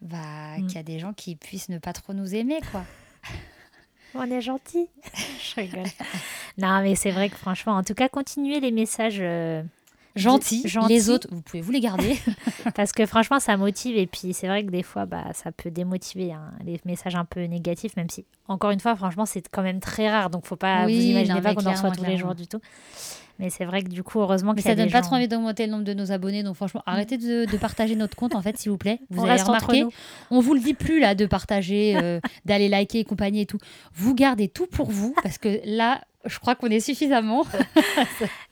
Bah, 0.00 0.58
Mm. 0.58 0.66
qu'il 0.66 0.76
y 0.76 0.78
a 0.78 0.82
des 0.82 0.98
gens 0.98 1.12
qui 1.12 1.34
puissent 1.36 1.68
ne 1.68 1.78
pas 1.78 1.92
trop 1.92 2.12
nous 2.12 2.34
aimer, 2.34 2.60
quoi. 2.70 2.84
On 4.14 4.30
est 4.30 4.40
gentil. 4.42 4.88
Je 5.42 5.60
rigole. 5.60 5.86
non, 6.58 6.80
mais 6.82 6.94
c'est 6.94 7.10
vrai 7.10 7.28
que 7.30 7.36
franchement, 7.36 7.72
en 7.76 7.82
tout 7.82 7.94
cas, 7.94 8.08
continuez 8.08 8.60
les 8.60 8.70
messages 8.70 9.18
euh, 9.20 9.62
Gentils, 10.14 10.62
Gentils. 10.68 10.92
les 10.92 11.10
autres, 11.10 11.26
vous 11.32 11.40
pouvez 11.42 11.60
vous 11.60 11.72
les 11.72 11.80
garder. 11.80 12.16
parce 12.76 12.92
que 12.92 13.04
franchement, 13.06 13.40
ça 13.40 13.56
motive. 13.56 13.96
Et 13.96 14.06
puis, 14.06 14.32
c'est 14.32 14.46
vrai 14.46 14.64
que 14.64 14.70
des 14.70 14.84
fois, 14.84 15.06
bah, 15.06 15.24
ça 15.32 15.50
peut 15.50 15.70
démotiver 15.72 16.32
hein, 16.32 16.52
les 16.64 16.80
messages 16.84 17.16
un 17.16 17.24
peu 17.24 17.42
négatifs, 17.44 17.96
même 17.96 18.08
si, 18.08 18.24
encore 18.46 18.70
une 18.70 18.78
fois, 18.78 18.94
franchement, 18.94 19.26
c'est 19.26 19.48
quand 19.48 19.62
même 19.62 19.80
très 19.80 20.08
rare. 20.08 20.30
Donc, 20.30 20.46
faut 20.46 20.54
pas 20.54 20.86
Oui, 20.86 20.94
vous 20.96 21.02
imaginez 21.06 21.34
non, 21.34 21.42
pas 21.42 21.54
qu'on 21.54 21.66
en 21.66 21.70
reçoit 21.72 21.90
clairement, 21.90 22.04
tous 22.04 22.10
les 22.10 22.16
jours 22.16 22.34
du 22.36 22.46
tout. 22.46 22.60
Mais 23.40 23.50
c'est 23.50 23.64
vrai 23.64 23.82
que 23.82 23.88
du 23.88 24.02
coup, 24.04 24.20
heureusement 24.20 24.52
a 24.52 24.60
ça 24.60 24.74
donne 24.76 24.90
pas 24.90 24.98
gens- 25.02 25.06
trop 25.08 25.16
envie 25.16 25.26
d'augmenter 25.26 25.66
le 25.66 25.72
nombre 25.72 25.84
de 25.84 25.92
nos 25.94 26.12
abonnés. 26.12 26.42
Donc 26.44 26.54
franchement, 26.54 26.82
arrêtez 26.86 27.18
de, 27.18 27.44
de 27.50 27.56
partager 27.56 27.96
notre 27.96 28.16
compte, 28.16 28.34
en 28.36 28.42
fait, 28.42 28.56
s'il 28.56 28.70
vous 28.70 28.78
plaît. 28.78 29.00
Vous 29.10 29.22
On 29.22 29.28
avez 29.28 29.42
remarqué, 29.42 29.84
on 30.30 30.40
vous 30.40 30.54
le 30.54 30.60
dit 30.60 30.74
plus 30.74 31.00
là 31.00 31.14
de 31.16 31.26
partager, 31.26 31.96
euh, 31.96 32.20
d'aller 32.44 32.68
liker 32.68 33.00
et 33.00 33.04
compagnie 33.04 33.40
et 33.40 33.46
tout. 33.46 33.58
Vous 33.92 34.14
gardez 34.14 34.48
tout 34.48 34.66
pour 34.68 34.90
vous 34.90 35.14
parce 35.22 35.38
que 35.38 35.60
là, 35.64 36.00
je 36.26 36.38
crois 36.38 36.54
qu'on 36.54 36.68
est 36.68 36.80
suffisamment. 36.80 37.44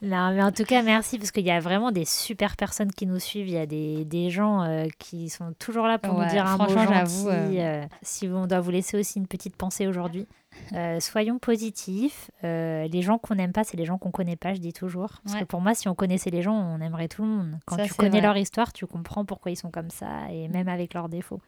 Non, 0.03 0.33
mais 0.35 0.43
en 0.43 0.51
tout 0.53 0.65
cas, 0.65 0.83
merci 0.83 1.19
parce 1.19 1.31
qu'il 1.31 1.47
y 1.47 1.51
a 1.51 1.61
vraiment 1.61 1.93
des 1.93 2.05
super 2.05 2.57
personnes 2.57 2.91
qui 2.91 3.07
nous 3.07 3.19
suivent. 3.21 3.47
Il 3.49 3.55
y 3.55 3.59
a 3.59 3.67
des, 3.67 4.05
des 4.05 4.31
gens 4.31 4.63
euh, 4.63 4.87
qui 4.99 5.29
sont 5.29 5.53
toujours 5.59 5.87
là 5.87 5.99
pour 5.99 6.19
Ouais, 6.19 6.25
nous 6.25 6.31
dire 6.31 6.45
un 6.47 6.57
mot 6.57 6.69
gentil. 6.69 7.27
euh. 7.29 7.51
euh, 7.59 7.85
si 8.03 8.27
on 8.29 8.47
doit 8.47 8.61
vous 8.61 8.71
laisser 8.73 8.99
aussi 8.99 9.19
une 9.19 9.27
petite 9.29 9.57
pensée 9.57 9.87
aujourd'hui, 9.87 10.27
euh, 10.75 11.01
soyons 11.01 11.39
positifs. 11.39 12.31
Euh, 12.45 12.87
les 12.89 13.03
gens 13.03 13.19
qu'on 13.19 13.35
n'aime 13.35 13.53
pas, 13.53 13.65
c'est 13.65 13.77
les 13.77 13.85
gens 13.85 13.99
qu'on 13.99 14.11
connaît 14.11 14.37
pas, 14.37 14.55
je 14.55 14.61
dis 14.61 14.73
toujours. 14.73 15.21
Parce 15.25 15.35
Ouais. 15.35 15.41
que 15.41 15.45
pour 15.47 15.61
moi, 15.61 15.75
si 15.75 15.89
on 15.89 15.95
connaissait 15.95 16.31
les 16.31 16.43
gens, 16.43 16.55
on 16.55 16.81
aimerait 16.81 17.09
tout 17.09 17.23
le 17.23 17.29
monde. 17.29 17.59
Quand 17.67 17.77
Ça, 17.77 17.85
tu 17.85 17.95
connais 17.95 18.11
vrai. 18.19 18.21
leur 18.23 18.37
histoire, 18.37 18.73
tu 18.73 18.87
comprends 18.87 19.25
pourquoi 19.25 19.51
ils 19.53 19.57
sont 19.57 19.71
comme 19.71 19.91
ça 19.91 20.31
et 20.31 20.49
même 20.49 20.69
avec 20.69 20.95
leurs 20.95 21.09
défauts. 21.09 21.41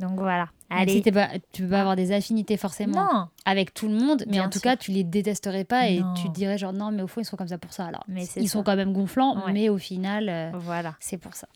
Donc 0.00 0.18
voilà. 0.18 0.48
Allez. 0.70 1.02
si 1.02 1.12
pas, 1.12 1.28
tu 1.52 1.62
peux 1.62 1.68
pas 1.68 1.80
avoir 1.80 1.94
des 1.96 2.10
affinités 2.12 2.56
forcément 2.56 3.04
Non, 3.12 3.28
avec 3.44 3.72
tout 3.74 3.86
le 3.88 3.94
monde, 3.94 4.24
mais 4.26 4.32
Bien 4.32 4.46
en 4.46 4.50
tout 4.50 4.58
sûr. 4.58 4.62
cas, 4.62 4.76
tu 4.76 4.90
les 4.90 5.04
détesterais 5.04 5.64
pas 5.64 5.88
et 5.88 6.00
Non. 6.00 6.14
tu 6.14 6.24
te 6.28 6.32
dirais 6.32 6.58
genre 6.58 6.72
non, 6.72 6.90
mais 6.90 7.02
au 7.02 7.06
fond, 7.06 7.20
ils 7.20 7.24
sont 7.24 7.36
comme 7.36 7.46
ça 7.48 7.58
pour 7.58 7.72
ça. 7.72 7.86
Alors, 7.86 8.02
Mais 8.08 8.24
ils 8.36 8.48
ça. 8.48 8.52
sont 8.54 8.62
quand 8.64 8.74
même 8.74 8.92
gonflants, 8.92 9.44
Ouais. 9.46 9.52
mais 9.52 9.68
au 9.68 9.78
final, 9.78 10.28
euh, 10.28 10.50
voilà, 10.54 10.94
c'est 10.98 11.18
pour 11.18 11.34
ça. 11.34 11.46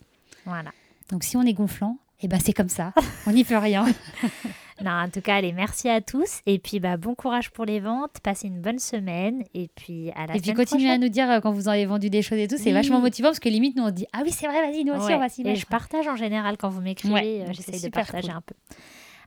voilà. 0.45 0.71
Donc 1.11 1.25
si 1.25 1.37
on 1.37 1.43
est 1.43 1.55
gonflant, 1.55 1.99
et 2.21 2.29
ben 2.29 2.39
c'est 2.39 2.53
comme 2.53 2.69
ça. 2.69 2.93
On 3.27 3.33
n'y 3.33 3.45
peut 3.45 3.59
rien. 3.59 3.87
Non, 4.85 4.91
en 4.91 5.09
tout 5.09 5.23
cas, 5.23 5.37
allez, 5.37 5.53
merci 5.53 5.89
à 5.89 6.03
tous. 6.03 6.41
Et 6.45 6.59
puis, 6.59 6.81
bah, 6.81 6.99
bon 6.99 7.15
courage 7.15 7.51
pour 7.51 7.65
les 7.65 7.81
ventes. 7.81 8.21
Passez 8.23 8.47
une 8.49 8.61
bonne 8.61 8.79
semaine. 8.79 9.43
Et 9.55 9.69
puis, 9.75 10.11
à 10.15 10.27
la 10.27 10.37
Et 10.37 10.41
puis 10.41 10.53
continuez 10.53 10.85
à 10.85 10.89
prochaine. 10.89 11.01
nous 11.01 11.09
dire 11.09 11.31
euh, 11.31 11.41
quand 11.41 11.51
vous 11.51 11.69
avez 11.69 11.87
vendu 11.87 12.11
des 12.11 12.21
choses 12.21 12.39
et 12.39 12.47
tout, 12.47 12.57
c'est 12.59 12.65
Oui. 12.67 12.73
vachement 12.73 13.01
motivant 13.01 13.29
parce 13.29 13.41
que 13.41 13.49
limite 13.49 13.75
nous 13.77 13.85
on 13.85 13.91
dit 13.91 14.07
ah 14.13 14.21
oui 14.23 14.31
c'est 14.33 14.47
vrai 14.47 14.61
vas-y 14.61 14.85
nous 14.85 14.93
aussi 14.93 15.07
Ouais. 15.07 15.15
on 15.15 15.19
va 15.19 15.29
s'y 15.31 15.41
Et 15.49 15.57
je 15.57 15.65
partage 15.65 16.07
en 16.09 16.17
général 16.17 16.59
quand 16.59 16.69
vous 16.69 16.83
m'écrivez. 16.83 17.15
Ouais, 17.15 17.45
euh, 17.49 17.53
J'essaye 17.53 17.81
de 17.81 17.89
partager 17.89 18.29
cool. 18.29 18.37
un 18.37 18.41
peu. 18.43 18.55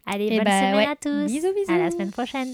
Allez, 0.05 0.27
Eh 0.31 0.35
bonne 0.38 0.45
bah, 0.45 0.51
semaine 0.59 0.75
ouais. 0.75 0.85
à 0.88 0.95
tous. 0.95 1.25
Bisous, 1.31 1.53
bisous. 1.55 1.71
À 1.73 1.77
la 1.77 1.89
semaine 1.91 2.12
prochaine. 2.12 2.49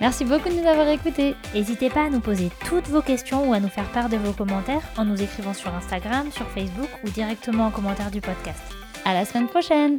Merci 0.00 0.24
beaucoup 0.24 0.48
de 0.48 0.54
nous 0.54 0.66
avoir 0.66 0.88
écoutés. 0.88 1.34
N'hésitez 1.54 1.88
pas 1.90 2.04
à 2.04 2.10
nous 2.10 2.20
poser 2.20 2.50
toutes 2.68 2.86
vos 2.88 3.02
questions 3.02 3.48
ou 3.48 3.52
à 3.54 3.58
nous 3.60 3.68
faire 3.68 3.90
part 3.92 4.08
de 4.08 4.16
vos 4.16 4.32
commentaires 4.32 4.82
en 4.96 5.04
nous 5.04 5.20
écrivant 5.20 5.54
sur 5.54 5.74
Instagram, 5.74 6.30
sur 6.30 6.48
Facebook 6.50 6.88
ou 7.04 7.08
directement 7.10 7.66
en 7.66 7.70
commentaire 7.70 8.10
du 8.10 8.20
podcast. 8.20 8.62
À 9.04 9.12
la 9.14 9.24
semaine 9.24 9.46
prochaine. 9.48 9.98